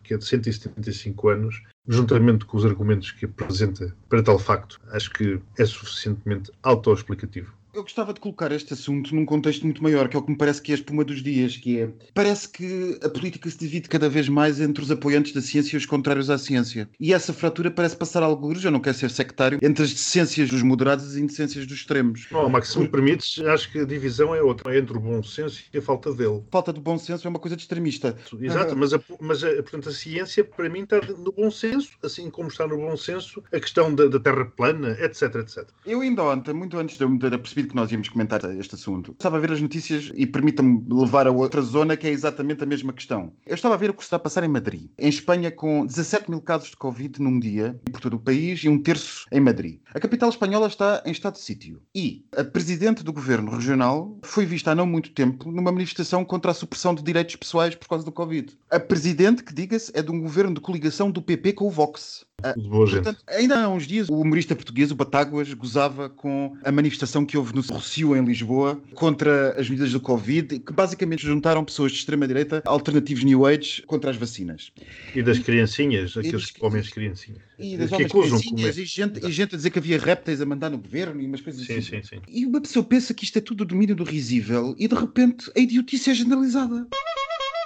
que 0.03 0.15
é 0.15 0.17
de 0.17 0.25
175 0.25 1.29
anos, 1.29 1.63
juntamente 1.87 2.45
com 2.47 2.57
os 2.57 2.65
argumentos 2.65 3.11
que 3.11 3.27
apresenta 3.27 3.95
para 4.09 4.23
tal 4.23 4.39
facto, 4.39 4.81
acho 4.93 5.11
que 5.11 5.39
é 5.59 5.67
suficientemente 5.67 6.51
autoexplicativo. 6.63 7.53
Eu 7.75 7.83
gostava 7.83 8.15
de 8.15 8.21
colocar 8.21 8.53
este 8.53 8.73
assunto 8.73 9.13
num 9.13 9.27
contexto 9.27 9.65
muito 9.65 9.83
maior, 9.83 10.09
que 10.09 10.17
é 10.17 10.19
o 10.19 10.23
que 10.23 10.31
me 10.31 10.39
parece 10.39 10.63
que 10.63 10.71
é 10.71 10.77
a 10.77 10.79
espuma 10.79 11.03
dos 11.03 11.21
dias, 11.21 11.57
que 11.57 11.81
é... 11.81 11.89
Parece 12.15 12.49
que 12.49 13.01
a 13.03 13.09
política 13.09 13.51
se 13.51 13.59
divide 13.59 13.89
cada 13.89 14.09
vez 14.09 14.29
mais 14.29 14.61
entre 14.61 14.81
os 14.81 14.93
apoiantes 14.93 15.33
da 15.33 15.41
ciência 15.41 15.75
e 15.75 15.79
os 15.79 15.85
contrários 15.85 16.31
à 16.31 16.39
ciência. 16.39 16.89
E 17.01 17.13
essa 17.13 17.33
fratura 17.33 17.73
parece 17.73 17.97
passar 17.97 18.23
alguns, 18.23 18.65
eu 18.65 18.71
não 18.71 18.79
quero 18.79 18.97
ser 18.97 19.11
sectário, 19.11 19.59
entre 19.61 19.83
as 19.83 19.93
decências 19.93 20.49
dos 20.51 20.63
moderados 20.63 21.05
e 21.05 21.09
as 21.09 21.17
indecências 21.17 21.67
dos 21.67 21.79
extremos. 21.79 22.29
Não, 22.31 22.49
Max, 22.49 22.69
se 22.69 22.79
me 22.79 22.87
permites, 22.87 23.45
acho 23.45 23.73
que 23.73 23.81
a 23.81 23.85
divisão 23.85 24.33
é 24.33 24.41
outra, 24.41 24.73
é 24.73 24.79
entre 24.79 24.97
o 24.97 25.01
bom 25.01 25.21
senso 25.25 25.65
e 25.73 25.79
a 25.79 25.83
falta 25.83 26.15
dele. 26.15 26.45
Falta 26.53 26.73
de 26.73 26.81
bom 26.81 26.97
senso 26.97 27.27
é 27.27 27.31
uma 27.31 27.41
coisa 27.41 27.57
de 27.57 27.63
extremista. 27.63 28.17
Exato, 28.41 28.77
mas, 28.77 28.93
a, 28.95 29.01
mas 29.21 29.43
a, 29.43 29.49
portanto, 29.55 29.89
a 29.89 29.93
ciência, 29.93 30.45
para 30.45 30.69
mim, 30.69 30.85
está 30.85 31.01
no 31.01 31.33
bom 31.33 31.51
senso, 31.51 31.91
assim 32.05 32.31
como 32.31 32.49
está 32.49 32.69
no 32.69 32.77
bom 32.77 32.97
senso 32.97 33.43
a 33.53 33.59
questão 33.59 33.93
da, 33.93 34.07
da 34.07 34.21
Terra 34.21 34.45
plana, 34.45 34.97
etc, 35.01 35.35
etc. 35.37 35.69
Eu 35.85 36.03
ainda 36.03 36.23
ontem, 36.23 36.55
muito 36.55 36.79
antes 36.79 36.97
de 36.97 37.03
eu 37.03 37.11
me 37.11 37.19
ter 37.19 37.35
que 37.67 37.75
nós 37.75 37.91
íamos 37.91 38.09
comentar 38.09 38.43
este 38.59 38.75
assunto, 38.75 39.13
estava 39.13 39.37
a 39.37 39.41
ver 39.41 39.53
as 39.53 39.61
notícias 39.61 40.11
e 40.15 40.27
permita-me 40.27 40.85
levar 40.89 41.27
a 41.27 41.33
outra 41.33 41.63
zona 41.63 41.97
que 41.97 42.07
é 42.07 42.11
exatamente 42.11 42.63
a 42.63 42.67
mesma 42.67 42.93
questão. 42.93 43.33
Eu 43.47 43.55
estava 43.55 43.75
a 43.75 43.79
ver 43.79 43.91
o 43.91 43.95
que 43.95 44.03
está 44.03 44.17
a 44.17 44.21
passar 44.21 44.45
em 44.45 44.49
Madrid. 44.49 44.89
Em 44.99 45.09
Espanha, 45.09 45.51
com 45.51 45.87
17 45.87 46.31
mil 46.31 46.41
casos 46.41 46.71
de 46.71 46.77
Covid 46.77 47.21
num 47.21 47.39
dia, 47.39 47.79
por 47.91 48.01
todo 48.01 48.15
o 48.15 48.21
país, 48.21 48.61
e 48.65 48.69
um 48.69 48.79
terço 48.79 49.27
em 49.31 49.41
Madrid. 49.41 49.79
A 49.93 50.01
capital 50.01 50.29
espanhola 50.29 50.67
está 50.67 51.03
em 51.07 51.13
estado 51.13 51.35
de 51.35 51.41
sítio. 51.41 51.81
E 51.95 52.25
a 52.37 52.45
presidente 52.45 53.03
do 53.03 53.13
governo 53.13 53.51
regional 53.51 54.19
foi 54.23 54.45
vista 54.45 54.73
há 54.73 54.75
não 54.75 54.87
muito 54.87 55.11
tempo 55.11 55.51
numa 55.51 55.73
manifestação 55.73 56.25
contra 56.25 56.51
a 56.51 56.55
supressão 56.55 56.95
de 56.95 57.03
direitos 57.03 57.37
pessoais 57.37 57.75
por 57.75 57.89
causa 57.89 58.05
do 58.05 58.13
Covid. 58.13 58.57
A 58.71 58.81
presidente, 58.81 59.43
que 59.43 59.55
diga-se, 59.55 59.91
é 59.95 60.03
de 60.03 60.11
um 60.11 60.21
governo 60.21 60.55
de 60.55 60.61
coligação 60.61 61.11
do 61.11 61.23
PP 61.23 61.55
com 61.55 61.67
o 61.67 61.71
Vox. 61.71 62.25
De 62.53 62.69
boa 62.69 62.87
gente. 62.87 63.03
Portanto, 63.03 63.23
ainda 63.29 63.65
há 63.65 63.69
uns 63.69 63.87
dias, 63.87 64.09
o 64.09 64.21
humorista 64.21 64.55
português, 64.55 64.91
o 64.91 64.95
Batáguas, 64.95 65.53
gozava 65.55 66.09
com 66.09 66.57
a 66.63 66.71
manifestação 66.71 67.25
que 67.25 67.37
houve 67.37 67.55
no 67.55 67.63
Rocio, 67.63 68.17
em 68.17 68.25
Lisboa, 68.25 68.81
contra 68.95 69.59
as 69.59 69.69
medidas 69.69 69.93
do 69.93 70.01
Covid, 70.01 70.59
que 70.59 70.73
basicamente 70.73 71.23
juntaram 71.23 71.65
pessoas 71.65 71.93
de 71.93 71.99
extrema-direita, 71.99 72.63
alternativos 72.67 73.25
New 73.25 73.47
Age, 73.47 73.83
contra 73.87 74.11
as 74.11 74.17
vacinas. 74.17 74.73
E 75.15 75.23
das 75.23 75.39
criancinhas, 75.39 76.17
aqueles 76.17 76.51
que 76.51 76.61
comem 76.61 76.81
as 76.81 76.89
criancinhas. 76.89 77.43
E 77.59 77.77
das 77.77 77.89
que 77.89 77.95
homens 77.95 78.11
acusam 78.11 78.39
criancinhas, 78.39 78.75
comer. 78.75 78.83
e 78.83 78.87
gente, 78.87 79.27
e 79.27 79.33
gente 79.33 79.55
a 79.55 79.57
dizer 79.57 79.71
que 79.71 79.79
havia 79.79 79.99
répteis 79.99 80.41
a 80.41 80.47
mandar 80.47 80.71
no 80.71 80.79
governo 80.79 81.21
e 81.21 81.27
umas 81.27 81.41
coisas 81.41 81.67
Sim, 81.67 81.79
assim. 81.79 81.83
sim, 81.83 82.03
sim. 82.03 82.21
E 82.29 82.45
uma 82.45 82.61
pessoa 82.61 82.85
pensa 82.85 83.15
que 83.15 83.25
isto 83.25 83.39
é 83.39 83.41
tudo 83.41 83.63
o 83.63 83.65
domínio 83.65 83.95
do 83.95 84.05
risível 84.05 84.75
e 84.79 84.89
de 84.89 84.95
repente 84.95 85.51
a 85.57 85.61
idiotice 85.61 86.11
é 86.11 86.15
generalizada. 86.15 86.87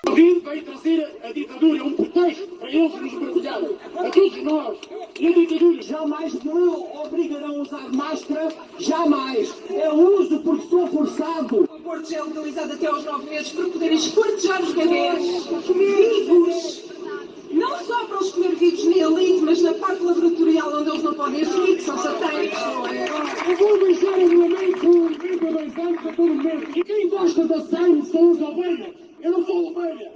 O 0.07 0.11
Covid 0.11 0.41
veio 0.41 0.65
trazer 0.65 1.19
a 1.25 1.33
ditadura, 1.33 1.85
um 1.85 1.93
pretexto 1.93 2.47
para 2.59 2.71
eles 2.71 2.95
nos 2.95 3.13
mergulharem, 3.15 3.77
a 3.97 4.11
todos 4.11 4.43
nós. 4.45 4.79
E 5.19 5.27
a 5.27 5.33
ditadura 5.33 5.83
jamais 5.83 6.35
me 6.35 6.53
obrigarão 6.53 7.57
a 7.57 7.63
usar 7.63 7.93
máscara, 7.93 8.53
jamais. 8.79 9.55
Eu 9.69 9.95
uso 9.95 10.39
porque 10.41 10.69
sou 10.69 10.87
forçado. 10.87 11.69
O 11.69 11.75
aborto 11.75 12.11
já 12.11 12.19
é 12.19 12.23
legalizado 12.23 12.73
até 12.75 12.87
aos 12.87 13.05
9 13.05 13.31
meses 13.31 13.51
para 13.51 13.69
poderem 13.69 13.97
esquartejar 13.97 14.63
os 14.63 14.73
bebês 14.73 15.47
vivos. 15.67 16.85
Não 17.51 17.79
só 17.79 18.05
para 18.05 18.19
os 18.19 18.31
comer 18.33 18.55
vivos 18.55 18.85
na 18.85 18.97
elite, 18.97 19.41
mas 19.41 19.63
na 19.63 19.75
parte 19.75 20.03
laboratorial 20.05 20.79
onde 20.79 20.91
eles 20.91 21.03
não 21.03 21.15
podem 21.15 21.43
assumir 21.43 21.77
que 21.77 21.83
são 21.83 21.99
satânicos. 21.99 22.59
Eu 23.49 23.57
vou 23.57 23.79
deixar 23.79 24.19
o 24.19 24.29
meu 24.29 24.45
amigo 24.45 24.81
com 24.81 25.15
32 25.15 25.79
anos 25.79 26.07
a 26.07 26.13
todo 26.13 26.35
momento. 26.35 26.79
E 26.79 26.85
quem 26.85 27.09
gosta 27.09 27.45
da 27.47 27.61
sangue 27.63 28.07
são 28.07 28.33
as 28.33 28.41
ovelhas. 28.41 29.08
Eu 29.21 29.31
não 29.33 29.45
sou 29.45 29.71
ovelha. 29.71 30.13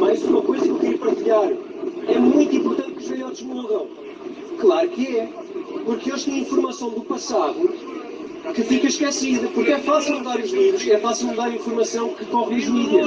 Mais 0.00 0.22
uma 0.24 0.42
coisa 0.42 0.64
que 0.64 0.70
eu 0.70 0.78
queria 0.78 0.98
partilhar. 0.98 1.52
É 2.08 2.18
muito 2.18 2.56
importante 2.56 2.92
que 2.92 2.98
os 3.02 3.08
velhotes 3.08 3.42
morram. 3.42 3.86
Claro 4.58 4.88
que 4.90 5.16
é. 5.16 5.28
Porque 5.84 6.10
eles 6.10 6.24
têm 6.24 6.40
informação 6.40 6.90
do 6.90 7.02
passado 7.02 7.68
que 8.54 8.62
fica 8.62 8.86
esquecida. 8.86 9.48
Porque 9.48 9.72
é 9.72 9.78
fácil 9.78 10.18
mudar 10.18 10.38
os 10.40 10.50
livros, 10.50 10.86
é 10.88 10.98
fácil 10.98 11.28
mudar 11.28 11.44
a 11.46 11.54
informação 11.54 12.14
que 12.14 12.24
corre 12.26 12.56
nos 12.56 12.68
mídias. 12.68 13.06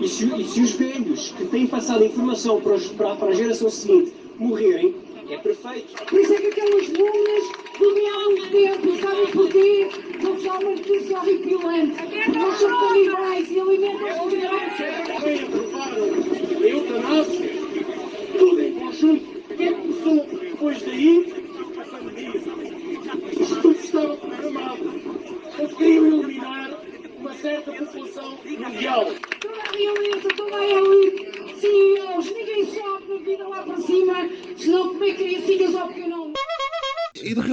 E 0.00 0.08
se, 0.08 0.24
e 0.40 0.44
se 0.48 0.60
os 0.62 0.70
velhos 0.72 1.32
que 1.36 1.44
têm 1.46 1.66
passado 1.66 2.02
a 2.02 2.06
informação 2.06 2.60
para, 2.60 2.74
os- 2.74 2.88
para- 2.88 3.14
para 3.16 3.28
a 3.28 3.34
geração 3.34 3.68
seguinte 3.70 4.12
morrerem, 4.38 4.94
é 5.28 5.36
perfeito. 5.36 5.94
Por 6.06 6.18
isso 6.20 6.32
é 6.34 6.36
que 6.40 6.46
aquelas 6.48 6.88
múmias 6.88 7.44
muito 7.80 8.50
tempo. 8.50 8.96
Sabem 9.00 9.26
porquê? 9.32 9.88
Porque 10.20 10.48
há 10.48 10.52
uma 10.52 10.70
notícia 10.70 11.18
horripilante. 11.18 11.96
Nós 12.34 12.56
somos 12.58 12.88
canibais 12.88 13.50
e 13.50 13.60
alimentam-se 13.60 14.36
de 14.36 14.46
Também 15.06 15.42
aprovaram 15.42 16.04
a 16.60 16.66
eutanásia, 16.66 17.50
tudo 18.38 18.60
em 18.62 18.74
conjunto. 18.74 19.40
O 19.50 19.54
que 19.54 19.62
é 19.62 19.72
que 19.72 19.74
começou 19.74 20.26
depois 20.40 20.82
daí? 20.82 21.34
Passando 21.74 22.10
disso. 22.14 23.60
Tudo 23.62 23.70
estava 23.72 24.16
programado. 24.16 25.00
Eles 25.58 25.74
queriam 25.74 26.06
eliminar 26.06 26.70
uma 27.18 27.34
certa 27.34 27.72
população 27.72 28.38
mundial. 28.44 29.06
Toda 29.40 29.60
a 29.60 29.72
realeza, 29.72 30.28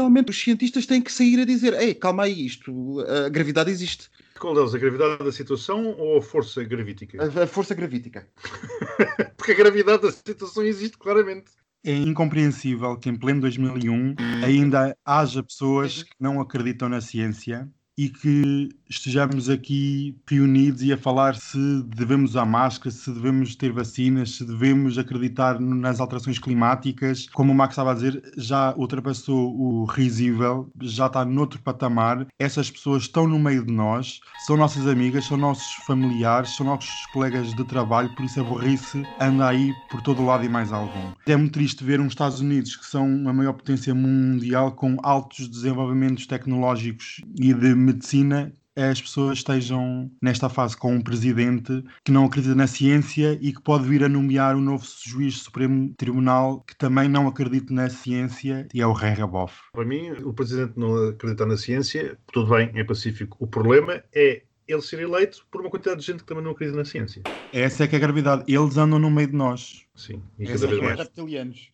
realmente 0.08 0.32
os 0.32 0.42
cientistas 0.42 0.86
têm 0.86 1.02
que 1.02 1.12
sair 1.12 1.40
a 1.40 1.46
dizer: 1.46 1.74
Ei, 1.74 1.94
calma 1.94 2.24
aí, 2.24 2.46
isto, 2.46 3.02
a 3.26 3.30
gravidade 3.30 3.70
existe. 3.70 4.10
Qual 4.40 4.54
deles? 4.54 4.74
A 4.74 4.78
gravidade 4.78 5.24
da 5.24 5.32
situação 5.32 5.96
ou 5.98 6.18
a 6.18 6.22
força 6.22 6.64
gravítica? 6.64 7.18
A, 7.22 7.44
a 7.44 7.48
força 7.48 7.76
gravítica. 7.76 8.28
Porque 9.38 9.52
a 9.52 9.56
gravidade 9.56 10.02
da 10.04 10.12
situação 10.12 10.64
existe 10.64 10.98
claramente. 10.98 11.52
É 11.84 11.94
incompreensível 11.94 12.98
que 12.98 13.10
em 13.10 13.16
pleno 13.16 13.42
2001 13.42 14.16
ainda 14.44 14.96
haja 15.06 15.44
pessoas 15.44 16.04
que 16.04 16.16
não 16.20 16.42
acreditam 16.42 16.90
na 16.90 17.02
ciência 17.02 17.70
e 17.98 18.10
que 18.10 18.70
estejamos 18.90 19.50
aqui 19.50 20.16
reunidos 20.28 20.82
e 20.82 20.94
a 20.94 20.98
falar 20.98 21.36
se 21.36 21.58
devemos 21.84 22.32
usar 22.32 22.46
máscara, 22.46 22.92
se 22.92 23.12
devemos 23.12 23.56
ter 23.56 23.72
vacinas, 23.72 24.36
se 24.36 24.46
devemos 24.46 24.98
acreditar 24.98 25.60
nas 25.60 26.00
alterações 26.00 26.40
climáticas. 26.40 27.28
Como 27.34 27.52
o 27.52 27.56
Max 27.56 27.74
estava 27.74 27.92
a 27.92 27.96
dizer, 27.96 28.22
já 28.38 28.74
ultrapassou 28.76 29.56
o 29.56 29.86
risível, 29.86 30.70
já 30.82 31.08
está 31.08 31.26
noutro 31.26 31.60
patamar. 31.62 32.28
Essas 32.40 32.70
pessoas 32.72 33.04
estão 33.04 33.28
no 33.28 33.40
meio 33.40 33.66
de 33.66 33.74
nós, 33.74 34.20
são 34.46 34.58
nossas 34.58 34.88
amigas, 34.88 35.26
são 35.26 35.38
nossos 35.38 35.74
familiares, 35.86 36.56
são 36.56 36.66
nossos 36.66 37.06
colegas 37.08 37.54
de 37.54 37.64
trabalho, 37.66 38.14
por 38.16 38.26
isso 38.26 38.40
a 38.40 38.44
burrice 38.44 39.04
anda 39.20 39.48
aí 39.48 39.74
por 39.90 40.02
todo 40.02 40.22
o 40.22 40.26
lado 40.26 40.46
e 40.46 40.50
mais 40.50 40.72
algum. 40.72 41.12
É 41.26 41.36
muito 41.36 41.54
triste 41.54 41.84
ver 41.84 42.00
uns 42.00 42.10
Estados 42.10 42.40
Unidos 42.40 42.76
que 42.76 42.86
são 42.86 43.28
a 43.28 43.34
maior 43.34 43.54
potência 43.54 43.94
mundial 43.94 44.72
com 44.72 44.98
altos 45.04 45.48
desenvolvimentos 45.48 46.26
tecnológicos 46.26 47.22
e 47.40 47.54
de 47.54 47.76
medicina 47.76 48.54
as 48.78 49.02
pessoas 49.02 49.40
estejam 49.40 50.12
nesta 50.22 50.48
fase 50.48 50.78
com 50.78 50.94
um 50.94 51.02
presidente 51.02 51.84
que 52.06 52.12
não 52.12 52.26
acredita 52.26 52.54
na 52.54 52.68
ciência 52.68 53.38
e 53.42 53.52
que 53.52 53.62
pode 53.62 53.88
vir 53.88 54.04
a 54.04 54.10
nomear 54.10 54.56
um 54.56 54.62
novo 54.62 54.86
juiz 55.04 55.34
do 55.36 55.40
Supremo 55.46 55.94
Tribunal 55.98 56.62
que 56.62 56.76
também 56.78 57.10
não 57.10 57.28
acredita 57.28 57.74
na 57.74 57.90
ciência 57.90 58.68
e 58.74 58.82
é 58.82 58.86
o 58.86 58.94
Regaboff. 58.94 59.56
Para 59.74 59.84
mim, 59.84 60.12
o 60.24 60.32
presidente 60.32 60.74
não 60.78 61.10
acreditar 61.10 61.48
na 61.48 61.58
ciência, 61.58 62.18
tudo 62.32 62.52
bem, 62.52 62.72
é 62.76 62.84
pacífico. 62.84 63.36
O 63.40 63.48
problema 63.48 64.04
é 64.14 64.44
ele 64.68 64.82
ser 64.82 65.00
eleito 65.00 65.46
por 65.50 65.62
uma 65.62 65.70
quantidade 65.70 66.02
de 66.02 66.06
gente 66.06 66.20
que 66.20 66.26
também 66.26 66.44
não 66.44 66.52
acredita 66.52 66.78
na 66.78 66.86
ciência. 66.86 67.22
Essa 67.54 67.86
é 67.86 67.88
que 67.88 67.96
é 67.96 67.98
a 67.98 68.02
gravidade. 68.02 68.44
Eles 68.48 68.78
andam 68.78 69.00
no 69.00 69.10
meio 69.10 69.30
de 69.30 69.36
nós. 69.36 69.86
Sim, 69.96 70.22
e 70.38 70.44
Essa 70.44 70.54
cada 70.54 70.66
é 70.66 70.68
vez 70.68 70.80
que 70.80 70.86
é. 70.86 70.88
mais. 70.88 71.00
Reptilianos. 71.00 71.72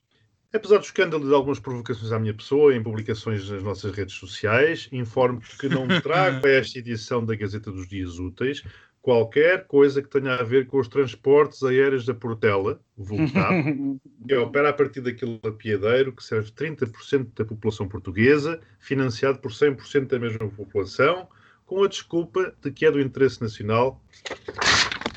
Apesar 0.54 0.78
do 0.78 0.84
escândalo 0.84 1.28
de 1.28 1.34
algumas 1.34 1.60
provocações 1.60 2.12
à 2.12 2.20
minha 2.20 2.34
pessoa 2.34 2.76
em 2.76 2.84
publicações 2.84 3.50
nas 3.50 3.64
nossas 3.64 3.92
redes 3.92 4.14
sociais, 4.14 4.88
informo 4.92 5.42
que 5.60 5.68
não 5.68 5.88
trago 6.02 6.46
a 6.46 6.50
esta 6.52 6.78
edição 6.78 7.26
da 7.26 7.36
Gazeta 7.36 7.72
dos 7.72 7.88
Dias 7.88 8.20
Úteis 8.20 8.64
qualquer 9.04 9.68
coisa 9.68 10.02
que 10.02 10.08
tenha 10.08 10.34
a 10.34 10.44
ver 10.44 10.66
com 10.66 10.80
os 10.80 10.88
transportes 10.88 11.62
aéreos 11.62 12.06
da 12.06 12.14
Portela, 12.14 12.80
TAP, 13.34 14.00
que 14.26 14.36
opera 14.36 14.70
a 14.70 14.74
partir 14.74 15.02
daquele 15.02 15.40
lapiedeiro 15.44 16.14
que 16.14 16.24
serve 16.24 16.50
30% 16.52 17.28
da 17.36 17.44
população 17.44 17.86
portuguesa, 17.88 18.62
financiado 18.80 19.40
por 19.40 19.52
100% 19.52 20.08
da 20.08 20.18
mesma 20.18 20.48
população, 20.48 21.28
com 21.66 21.84
a 21.84 21.88
desculpa 21.88 22.56
de 22.62 22.72
que 22.72 22.86
é 22.86 22.92
do 22.92 23.02
interesse 23.02 23.42
nacional. 23.42 24.02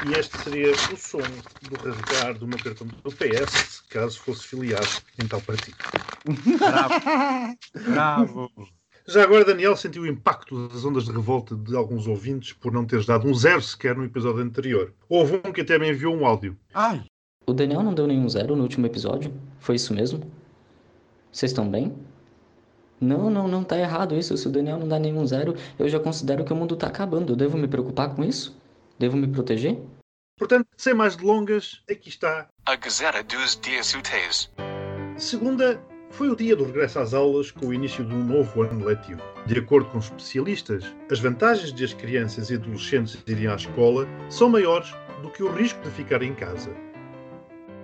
E 0.04 0.12
este 0.18 0.36
seria 0.38 0.72
o 0.72 0.96
som 0.96 1.18
do 1.18 1.76
rasgar 1.76 2.38
do 2.38 2.46
meu 2.46 2.58
cartão 2.58 2.86
do 2.86 3.10
PS, 3.10 3.80
caso 3.88 4.20
fosse 4.20 4.46
filiado 4.46 4.86
em 5.22 5.26
tal 5.26 5.40
partido. 5.40 5.76
Bravo! 7.88 8.50
Já 9.08 9.22
agora, 9.22 9.44
Daniel 9.44 9.76
sentiu 9.76 10.02
o 10.02 10.06
impacto 10.06 10.68
das 10.68 10.84
ondas 10.84 11.04
de 11.04 11.12
revolta 11.12 11.54
de 11.54 11.76
alguns 11.76 12.08
ouvintes 12.08 12.52
por 12.52 12.72
não 12.72 12.84
teres 12.84 13.06
dado 13.06 13.28
um 13.28 13.34
zero 13.34 13.62
sequer 13.62 13.96
no 13.96 14.04
episódio 14.04 14.42
anterior. 14.42 14.92
Houve 15.08 15.40
um 15.44 15.52
que 15.52 15.60
até 15.60 15.78
me 15.78 15.88
enviou 15.88 16.14
um 16.14 16.26
áudio. 16.26 16.58
Ai! 16.74 17.04
O 17.46 17.52
Daniel 17.52 17.82
não 17.84 17.94
deu 17.94 18.06
nenhum 18.06 18.28
zero 18.28 18.56
no 18.56 18.64
último 18.64 18.84
episódio? 18.86 19.32
Foi 19.60 19.76
isso 19.76 19.94
mesmo? 19.94 20.20
Vocês 21.30 21.52
estão 21.52 21.70
bem? 21.70 21.94
Não, 23.00 23.30
não, 23.30 23.46
não 23.46 23.62
tá 23.62 23.78
errado 23.78 24.16
isso. 24.16 24.36
Se 24.36 24.48
o 24.48 24.50
Daniel 24.50 24.78
não 24.78 24.88
dá 24.88 24.98
nenhum 24.98 25.24
zero, 25.24 25.54
eu 25.78 25.88
já 25.88 26.00
considero 26.00 26.44
que 26.44 26.52
o 26.52 26.56
mundo 26.56 26.74
tá 26.74 26.88
acabando. 26.88 27.32
Eu 27.32 27.36
devo 27.36 27.56
me 27.56 27.68
preocupar 27.68 28.14
com 28.14 28.24
isso? 28.24 28.56
Devo 28.98 29.16
me 29.16 29.28
proteger? 29.28 29.78
Portanto, 30.38 30.68
sem 30.76 30.94
mais 30.94 31.16
delongas, 31.16 31.82
aqui 31.90 32.08
está. 32.08 32.48
A 32.64 32.76
Gazeta 32.76 33.22
dos 33.22 33.58
Dias 33.60 33.94
Úteis. 33.94 34.50
Segunda 35.16 35.82
foi 36.10 36.30
o 36.30 36.36
dia 36.36 36.56
do 36.56 36.64
regresso 36.64 36.98
às 36.98 37.12
aulas 37.12 37.50
com 37.50 37.66
o 37.66 37.74
início 37.74 38.04
de 38.04 38.14
um 38.14 38.24
novo 38.24 38.62
ano 38.62 38.84
letivo. 38.84 39.20
De 39.46 39.58
acordo 39.58 39.90
com 39.90 39.98
especialistas, 39.98 40.84
as 41.10 41.20
vantagens 41.20 41.72
de 41.72 41.84
as 41.84 41.92
crianças 41.92 42.48
e 42.48 42.54
adolescentes 42.54 43.22
irem 43.26 43.48
à 43.48 43.54
escola 43.54 44.08
são 44.30 44.48
maiores 44.48 44.94
do 45.22 45.30
que 45.30 45.42
o 45.42 45.52
risco 45.52 45.82
de 45.82 45.90
ficar 45.90 46.22
em 46.22 46.34
casa. 46.34 46.74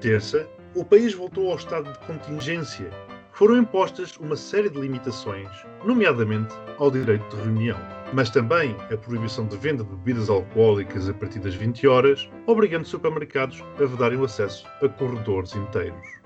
Terça, 0.01 0.49
o 0.75 0.85
país 0.85 1.13
voltou 1.13 1.51
ao 1.51 1.57
estado 1.57 1.93
de 1.93 1.99
contingência. 2.07 2.91
Foram 3.33 3.59
impostas 3.59 4.17
uma 4.17 4.37
série 4.37 4.71
de 4.71 4.81
limitações, 4.81 5.49
nomeadamente 5.85 6.55
ao 6.79 6.91
direito 6.91 7.29
de 7.35 7.43
reunião, 7.43 7.79
mas 8.13 8.31
também 8.31 8.77
a 8.93 8.97
proibição 8.97 9.47
de 9.47 9.57
venda 9.57 9.83
de 9.83 9.91
bebidas 9.91 10.29
alcoólicas 10.29 11.09
a 11.09 11.15
partir 11.15 11.39
das 11.39 11.55
20 11.55 11.87
horas, 11.87 12.29
obrigando 12.47 12.87
supermercados 12.87 13.63
a 13.81 13.85
vedarem 13.85 14.19
o 14.19 14.25
acesso 14.25 14.67
a 14.83 14.89
corredores 14.89 15.55
inteiros. 15.55 16.23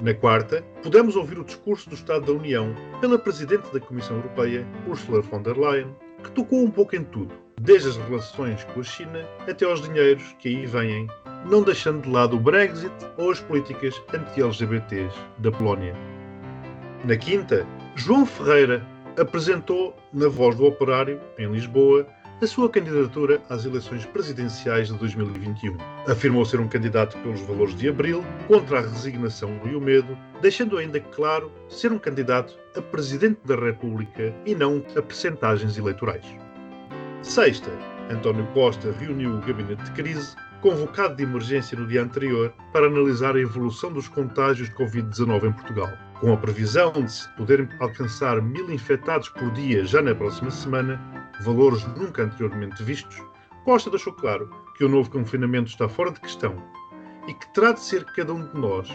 Na 0.00 0.12
quarta, 0.12 0.62
pudemos 0.82 1.14
ouvir 1.14 1.38
o 1.38 1.44
discurso 1.44 1.88
do 1.88 1.94
Estado 1.94 2.26
da 2.26 2.32
União 2.32 2.74
pela 3.00 3.18
Presidente 3.18 3.72
da 3.72 3.78
Comissão 3.78 4.16
Europeia, 4.16 4.66
Ursula 4.88 5.20
von 5.20 5.40
der 5.40 5.56
Leyen, 5.56 5.94
que 6.24 6.30
tocou 6.32 6.64
um 6.64 6.70
pouco 6.70 6.96
em 6.96 7.04
tudo, 7.04 7.32
desde 7.60 7.90
as 7.90 7.96
relações 7.96 8.64
com 8.64 8.80
a 8.80 8.82
China 8.82 9.28
até 9.48 9.64
aos 9.64 9.80
dinheiros 9.82 10.34
que 10.40 10.48
aí 10.48 10.66
vêm, 10.66 11.06
não 11.48 11.62
deixando 11.62 12.02
de 12.02 12.10
lado 12.10 12.36
o 12.36 12.40
Brexit 12.40 12.92
ou 13.16 13.30
as 13.30 13.40
políticas 13.40 14.02
anti-LGBTs 14.12 15.16
da 15.38 15.52
Polónia. 15.52 15.94
Na 17.04 17.16
quinta, 17.16 17.64
João 17.94 18.26
Ferreira 18.26 18.84
apresentou, 19.18 19.96
na 20.12 20.28
Voz 20.28 20.56
do 20.56 20.64
Operário, 20.64 21.20
em 21.38 21.50
Lisboa, 21.50 22.06
a 22.40 22.46
sua 22.46 22.68
candidatura 22.68 23.40
às 23.48 23.64
eleições 23.64 24.04
presidenciais 24.04 24.88
de 24.88 24.94
2021. 24.94 25.76
Afirmou 26.08 26.44
ser 26.44 26.58
um 26.58 26.66
candidato 26.66 27.16
pelos 27.18 27.40
valores 27.42 27.76
de 27.76 27.88
abril, 27.88 28.24
contra 28.48 28.78
a 28.78 28.82
resignação 28.82 29.60
e 29.64 29.76
o 29.76 29.80
medo, 29.80 30.18
deixando 30.40 30.76
ainda 30.76 30.98
claro 30.98 31.52
ser 31.68 31.92
um 31.92 31.98
candidato 31.98 32.58
a 32.76 32.82
Presidente 32.82 33.38
da 33.44 33.54
República 33.54 34.34
e 34.44 34.56
não 34.56 34.82
a 34.96 35.02
percentagens 35.02 35.78
eleitorais. 35.78 36.26
Sexta, 37.22 37.70
António 38.10 38.46
Costa 38.48 38.90
reuniu 38.98 39.36
o 39.36 39.40
gabinete 39.40 39.84
de 39.84 39.92
crise, 39.92 40.34
convocado 40.60 41.14
de 41.14 41.22
emergência 41.22 41.78
no 41.78 41.86
dia 41.86 42.02
anterior, 42.02 42.52
para 42.72 42.86
analisar 42.86 43.36
a 43.36 43.40
evolução 43.40 43.92
dos 43.92 44.08
contágios 44.08 44.68
de 44.68 44.74
Covid-19 44.74 45.44
em 45.44 45.52
Portugal. 45.52 45.90
Com 46.22 46.32
a 46.32 46.36
previsão 46.36 46.92
de 46.92 47.10
se 47.10 47.28
poderem 47.30 47.68
alcançar 47.80 48.40
mil 48.40 48.70
infectados 48.70 49.28
por 49.30 49.50
dia 49.54 49.84
já 49.84 50.00
na 50.00 50.14
próxima 50.14 50.52
semana, 50.52 50.96
valores 51.42 51.84
nunca 51.96 52.22
anteriormente 52.22 52.80
vistos, 52.84 53.20
Costa 53.64 53.90
deixou 53.90 54.12
claro 54.12 54.48
que 54.76 54.84
o 54.84 54.88
novo 54.88 55.10
confinamento 55.10 55.70
está 55.70 55.88
fora 55.88 56.12
de 56.12 56.20
questão 56.20 56.54
e 57.26 57.34
que 57.34 57.52
terá 57.52 57.72
de 57.72 57.80
ser 57.80 58.04
cada 58.04 58.32
um 58.32 58.46
de 58.46 58.56
nós 58.56 58.88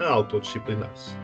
a 0.00 0.08
autodisciplinar-se. 0.08 1.14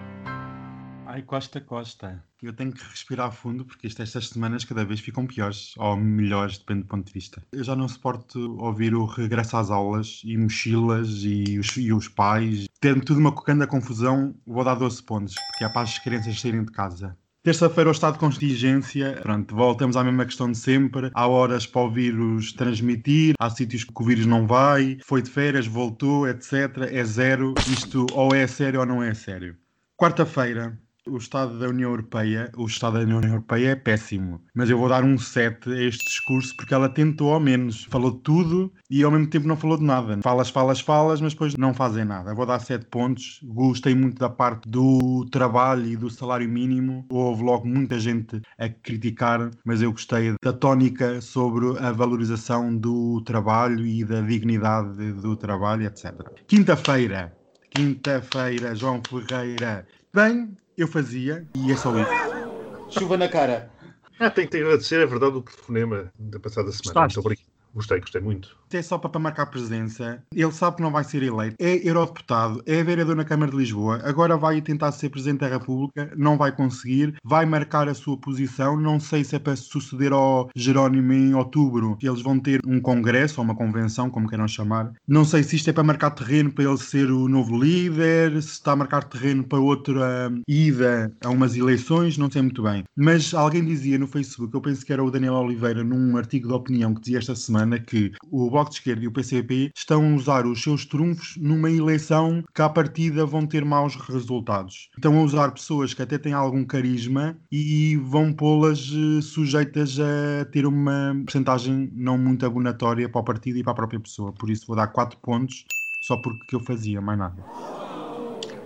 Ai, 1.04 1.22
Costa, 1.22 1.60
Costa. 1.60 2.22
Eu 2.44 2.52
tenho 2.52 2.72
que 2.72 2.84
respirar 2.84 3.32
fundo 3.32 3.64
porque 3.64 3.86
isto, 3.86 4.02
estas 4.02 4.28
semanas 4.28 4.64
cada 4.64 4.84
vez 4.84 5.00
ficam 5.00 5.26
piores, 5.26 5.72
ou 5.78 5.96
melhores, 5.96 6.58
depende 6.58 6.82
do 6.82 6.88
ponto 6.88 7.06
de 7.06 7.12
vista. 7.12 7.42
Eu 7.52 7.64
já 7.64 7.74
não 7.74 7.88
suporto 7.88 8.56
ouvir 8.60 8.94
o 8.94 9.06
regresso 9.06 9.56
às 9.56 9.70
aulas 9.70 10.20
e 10.24 10.36
mochilas 10.36 11.08
e 11.22 11.58
os, 11.58 11.76
e 11.76 11.92
os 11.92 12.08
pais. 12.08 12.66
Tendo 12.80 13.04
tudo 13.04 13.18
uma 13.18 13.32
cocanda 13.32 13.66
confusão, 13.66 14.34
vou 14.46 14.62
dar 14.62 14.74
12 14.74 15.02
pontos, 15.02 15.34
porque 15.50 15.64
é 15.64 15.68
para 15.68 15.82
as 15.82 15.98
crianças 15.98 16.38
saírem 16.38 16.64
de 16.64 16.72
casa. 16.72 17.16
Terça-feira, 17.42 17.90
o 17.90 17.92
estado 17.92 18.14
de 18.14 18.20
contingência. 18.20 19.18
Pronto, 19.22 19.54
voltamos 19.54 19.98
à 19.98 20.02
mesma 20.02 20.24
questão 20.24 20.50
de 20.50 20.56
sempre. 20.56 21.10
Há 21.12 21.26
horas 21.26 21.66
para 21.66 21.82
o 21.82 21.90
vírus 21.90 22.54
transmitir, 22.54 23.34
há 23.38 23.50
sítios 23.50 23.84
que 23.84 23.92
o 23.94 24.04
vírus 24.04 24.24
não 24.24 24.46
vai, 24.46 24.96
foi 25.04 25.20
de 25.20 25.28
férias, 25.28 25.66
voltou, 25.66 26.26
etc. 26.26 26.88
É 26.90 27.04
zero. 27.04 27.52
Isto 27.70 28.06
ou 28.14 28.34
é 28.34 28.46
sério 28.46 28.80
ou 28.80 28.86
não 28.86 29.02
é 29.02 29.12
sério. 29.12 29.56
Quarta-feira, 29.94 30.78
o 31.08 31.18
Estado 31.18 31.58
da 31.58 31.68
União 31.68 31.90
Europeia, 31.90 32.50
o 32.56 32.66
Estado 32.66 32.94
da 32.94 33.04
União 33.04 33.22
Europeia 33.22 33.70
é 33.70 33.76
péssimo, 33.76 34.42
mas 34.54 34.70
eu 34.70 34.78
vou 34.78 34.88
dar 34.88 35.04
um 35.04 35.18
7 35.18 35.70
a 35.70 35.82
este 35.82 36.04
discurso 36.04 36.56
porque 36.56 36.72
ela 36.72 36.88
tentou 36.88 37.32
ao 37.32 37.40
menos, 37.40 37.84
falou 37.84 38.12
tudo 38.12 38.72
e 38.90 39.02
ao 39.02 39.10
mesmo 39.10 39.28
tempo 39.28 39.46
não 39.46 39.56
falou 39.56 39.76
de 39.76 39.84
nada. 39.84 40.18
Falas, 40.22 40.48
falas, 40.48 40.80
falas, 40.80 41.20
mas 41.20 41.34
depois 41.34 41.56
não 41.56 41.74
fazem 41.74 42.04
nada. 42.04 42.34
Vou 42.34 42.46
dar 42.46 42.58
7 42.58 42.86
pontos. 42.86 43.40
Gostei 43.42 43.94
muito 43.94 44.18
da 44.18 44.30
parte 44.30 44.68
do 44.68 45.26
trabalho 45.30 45.86
e 45.86 45.96
do 45.96 46.08
salário 46.08 46.48
mínimo. 46.48 47.06
Houve 47.10 47.42
logo 47.42 47.66
muita 47.66 47.98
gente 47.98 48.40
a 48.58 48.68
criticar, 48.68 49.50
mas 49.64 49.82
eu 49.82 49.92
gostei 49.92 50.34
da 50.42 50.52
tónica 50.52 51.20
sobre 51.20 51.78
a 51.78 51.92
valorização 51.92 52.74
do 52.76 53.20
trabalho 53.22 53.86
e 53.86 54.04
da 54.04 54.20
dignidade 54.20 55.12
do 55.12 55.36
trabalho, 55.36 55.86
etc. 55.86 56.14
Quinta-feira. 56.46 57.36
Quinta-feira, 57.70 58.74
João 58.74 59.02
Ferreira. 59.02 59.86
Bem, 60.12 60.56
eu 60.76 60.88
fazia 60.88 61.46
e 61.54 61.72
é 61.72 61.76
só 61.76 61.92
isso. 61.98 62.98
Chuva 62.98 63.16
na 63.16 63.28
cara. 63.28 63.70
Ah, 64.18 64.30
tenho 64.30 64.48
que 64.48 64.56
agradecer, 64.56 65.00
é 65.00 65.06
verdade, 65.06 65.36
o 65.36 65.42
telefonema 65.42 66.12
da 66.18 66.38
passada 66.38 66.70
semana. 66.70 66.84
Gostaste? 67.06 67.16
Muito 67.16 67.26
obrigado. 67.26 67.46
Gostei, 67.74 68.00
gostei 68.00 68.20
muito. 68.20 68.56
É 68.74 68.82
só 68.82 68.98
para, 68.98 69.20
marcar 69.20 69.46
presença. 69.46 70.20
Ele 70.34 70.50
sabe 70.50 70.76
que 70.76 70.82
não 70.82 70.90
vai 70.90 71.04
ser 71.04 71.22
eleito. 71.22 71.56
É 71.60 71.88
eurodeputado, 71.88 72.60
é 72.66 72.82
vereador 72.82 73.14
na 73.14 73.24
Câmara 73.24 73.52
de 73.52 73.56
Lisboa. 73.56 74.00
Agora 74.04 74.36
vai 74.36 74.60
tentar 74.60 74.90
ser 74.90 75.10
Presidente 75.10 75.40
da 75.40 75.48
República. 75.48 76.12
Não 76.16 76.36
vai 76.36 76.50
conseguir. 76.50 77.14
Vai 77.22 77.46
marcar 77.46 77.88
a 77.88 77.94
sua 77.94 78.16
posição. 78.16 78.76
Não 78.76 78.98
sei 78.98 79.22
se 79.22 79.36
é 79.36 79.38
para 79.38 79.54
suceder 79.54 80.12
ao 80.12 80.50
Jerónimo 80.56 81.12
em 81.12 81.34
outubro. 81.34 81.96
Eles 82.02 82.20
vão 82.20 82.40
ter 82.40 82.60
um 82.66 82.80
congresso 82.80 83.40
ou 83.40 83.44
uma 83.44 83.54
convenção, 83.54 84.10
como 84.10 84.28
queiram 84.28 84.48
chamar. 84.48 84.92
Não 85.06 85.24
sei 85.24 85.44
se 85.44 85.54
isto 85.54 85.70
é 85.70 85.72
para 85.72 85.84
marcar 85.84 86.10
terreno 86.10 86.50
para 86.50 86.64
ele 86.64 86.78
ser 86.78 87.10
o 87.10 87.28
novo 87.28 87.56
líder, 87.56 88.42
se 88.42 88.54
está 88.54 88.72
a 88.72 88.76
marcar 88.76 89.04
terreno 89.04 89.44
para 89.44 89.60
outra 89.60 90.30
hum, 90.30 90.42
ida 90.48 91.12
a 91.24 91.30
umas 91.30 91.56
eleições. 91.56 92.18
Não 92.18 92.28
sei 92.28 92.42
muito 92.42 92.62
bem. 92.62 92.82
Mas 92.96 93.32
alguém 93.34 93.64
dizia 93.64 93.98
no 93.98 94.08
Facebook, 94.08 94.52
eu 94.52 94.60
penso 94.60 94.84
que 94.84 94.92
era 94.92 95.04
o 95.04 95.10
Daniel 95.10 95.34
Oliveira, 95.34 95.84
num 95.84 96.16
artigo 96.16 96.48
de 96.48 96.54
opinião 96.54 96.92
que 96.92 97.00
dizia 97.00 97.18
esta 97.18 97.36
semana 97.36 97.78
que 97.78 98.12
o 98.30 98.50
Bloco 98.50 98.63
de 98.70 98.76
Esquerda 98.76 99.04
e 99.04 99.08
o 99.08 99.12
PCP 99.12 99.70
estão 99.74 100.12
a 100.12 100.16
usar 100.16 100.46
os 100.46 100.62
seus 100.62 100.84
trunfos 100.84 101.36
numa 101.36 101.70
eleição 101.70 102.42
que 102.54 102.62
à 102.62 102.68
partida 102.68 103.24
vão 103.26 103.46
ter 103.46 103.64
maus 103.64 103.96
resultados. 103.96 104.88
Estão 104.96 105.18
a 105.18 105.22
usar 105.22 105.52
pessoas 105.52 105.94
que 105.94 106.02
até 106.02 106.18
têm 106.18 106.32
algum 106.32 106.64
carisma 106.64 107.36
e 107.50 107.96
vão 107.96 108.32
pô-las 108.32 108.90
eh, 108.92 109.20
sujeitas 109.22 109.98
a 109.98 110.44
ter 110.46 110.66
uma 110.66 111.14
percentagem 111.24 111.90
não 111.94 112.18
muito 112.18 112.44
abonatória 112.44 113.08
para 113.08 113.20
o 113.20 113.24
partido 113.24 113.58
e 113.58 113.62
para 113.62 113.72
a 113.72 113.76
própria 113.76 114.00
pessoa. 114.00 114.32
Por 114.32 114.50
isso 114.50 114.66
vou 114.66 114.76
dar 114.76 114.88
4 114.88 115.18
pontos 115.18 115.64
só 116.00 116.16
porque 116.18 116.54
eu 116.54 116.60
fazia, 116.60 117.00
mais 117.00 117.18
nada. 117.18 117.42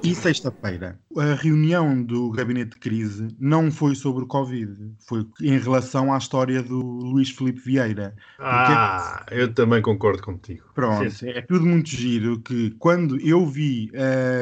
E 0.03 0.15
sexta-feira, 0.15 0.99
a 1.17 1.35
reunião 1.35 2.03
do 2.03 2.31
gabinete 2.31 2.71
de 2.71 2.79
crise 2.79 3.29
não 3.39 3.71
foi 3.71 3.95
sobre 3.95 4.23
o 4.23 4.27
Covid, 4.27 4.73
foi 5.01 5.27
em 5.41 5.59
relação 5.59 6.13
à 6.13 6.19
história 6.19 6.63
do 6.63 6.81
Luís 6.81 7.31
Filipe 7.31 7.61
Vieira. 7.61 8.15
Ah, 8.39 9.27
eu 9.31 9.53
também 9.53 9.83
concordo 9.83 10.23
contigo. 10.23 10.65
Pronto, 10.75 11.11
Sim. 11.11 11.31
é 11.31 11.43
tudo 11.43 11.67
muito 11.67 11.89
giro 11.91 12.41
que 12.41 12.71
quando 12.79 13.21
eu 13.21 13.45
vi 13.45 13.91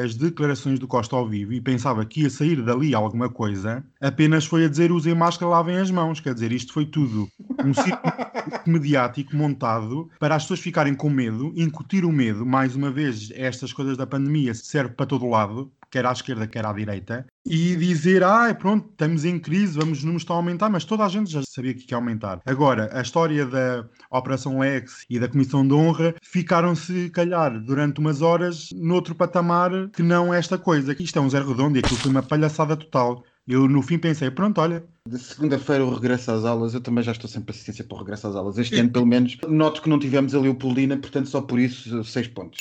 as 0.03 0.15
declarações 0.15 0.77
do 0.77 0.87
Costa 0.87 1.15
ao 1.15 1.27
vivo 1.27 1.53
e 1.53 1.59
pensava 1.59 2.05
que 2.05 2.21
ia 2.21 2.29
sair 2.29 2.61
dali 2.61 2.93
alguma 2.93 3.29
coisa, 3.29 3.83
apenas 3.99 4.45
foi 4.45 4.65
a 4.65 4.69
dizer 4.69 4.91
usem 4.91 5.15
máscara, 5.15 5.49
lavem 5.49 5.77
as 5.77 5.89
mãos. 5.89 6.19
Quer 6.19 6.33
dizer, 6.33 6.51
isto 6.51 6.73
foi 6.73 6.85
tudo 6.85 7.27
um 7.65 7.73
círculo 7.73 8.13
mediático 8.65 9.35
montado 9.35 10.09
para 10.19 10.35
as 10.35 10.43
pessoas 10.43 10.59
ficarem 10.59 10.93
com 10.93 11.09
medo, 11.09 11.51
incutir 11.55 12.05
o 12.05 12.11
medo. 12.11 12.45
Mais 12.45 12.75
uma 12.75 12.91
vez, 12.91 13.31
estas 13.33 13.73
coisas 13.73 13.97
da 13.97 14.05
pandemia 14.05 14.53
serve 14.53 14.93
para 14.93 15.05
todo 15.05 15.27
lado, 15.27 15.46
quer 15.89 16.05
à 16.05 16.11
esquerda, 16.11 16.47
quer 16.47 16.65
à 16.65 16.73
direita, 16.73 17.25
e 17.45 17.75
dizer, 17.75 18.23
ah, 18.23 18.53
pronto, 18.53 18.89
estamos 18.91 19.23
em 19.25 19.39
crise, 19.39 19.77
vamos, 19.77 19.99
os 19.99 20.03
números 20.03 20.23
estão 20.23 20.35
a 20.35 20.39
aumentar, 20.39 20.69
mas 20.69 20.83
toda 20.83 21.05
a 21.05 21.09
gente 21.09 21.31
já 21.31 21.41
sabia 21.43 21.73
que 21.73 21.89
ia 21.89 21.97
aumentar. 21.97 22.41
Agora, 22.45 22.89
a 22.91 23.01
história 23.01 23.45
da 23.45 23.85
Operação 24.11 24.59
Lex 24.59 25.05
e 25.09 25.19
da 25.19 25.27
Comissão 25.27 25.65
de 25.65 25.73
Honra 25.73 26.13
ficaram-se, 26.21 27.09
calhar, 27.09 27.59
durante 27.63 27.99
umas 27.99 28.21
horas, 28.21 28.69
noutro 28.75 29.15
patamar 29.15 29.89
que 29.89 30.03
não 30.03 30.33
esta 30.33 30.57
coisa. 30.57 30.95
Isto 30.99 31.19
é 31.19 31.21
um 31.21 31.29
zero 31.29 31.47
redondo 31.47 31.77
e 31.77 31.79
aquilo 31.79 31.99
foi 31.99 32.11
uma 32.11 32.23
palhaçada 32.23 32.75
total. 32.75 33.23
Eu, 33.47 33.65
no 33.67 33.81
fim, 33.81 33.97
pensei, 33.97 34.29
pronto, 34.29 34.59
olha, 34.59 34.83
De 35.07 35.17
segunda-feira 35.17 35.85
o 35.85 35.93
regresso 35.93 36.31
às 36.31 36.43
aulas, 36.43 36.73
eu 36.73 36.81
também 36.81 37.03
já 37.03 37.11
estou 37.11 37.29
sem 37.29 37.41
paciência 37.41 37.83
para 37.83 37.95
o 37.95 37.99
regresso 37.99 38.27
às 38.27 38.35
aulas. 38.35 38.57
Este 38.57 38.75
ano, 38.79 38.89
pelo 38.89 39.05
menos, 39.05 39.37
noto 39.47 39.81
que 39.81 39.89
não 39.89 39.97
tivemos 39.97 40.35
a 40.35 40.39
Leopoldina, 40.39 40.97
portanto, 40.97 41.29
só 41.29 41.41
por 41.41 41.59
isso, 41.59 42.03
seis 42.03 42.27
pontos. 42.27 42.59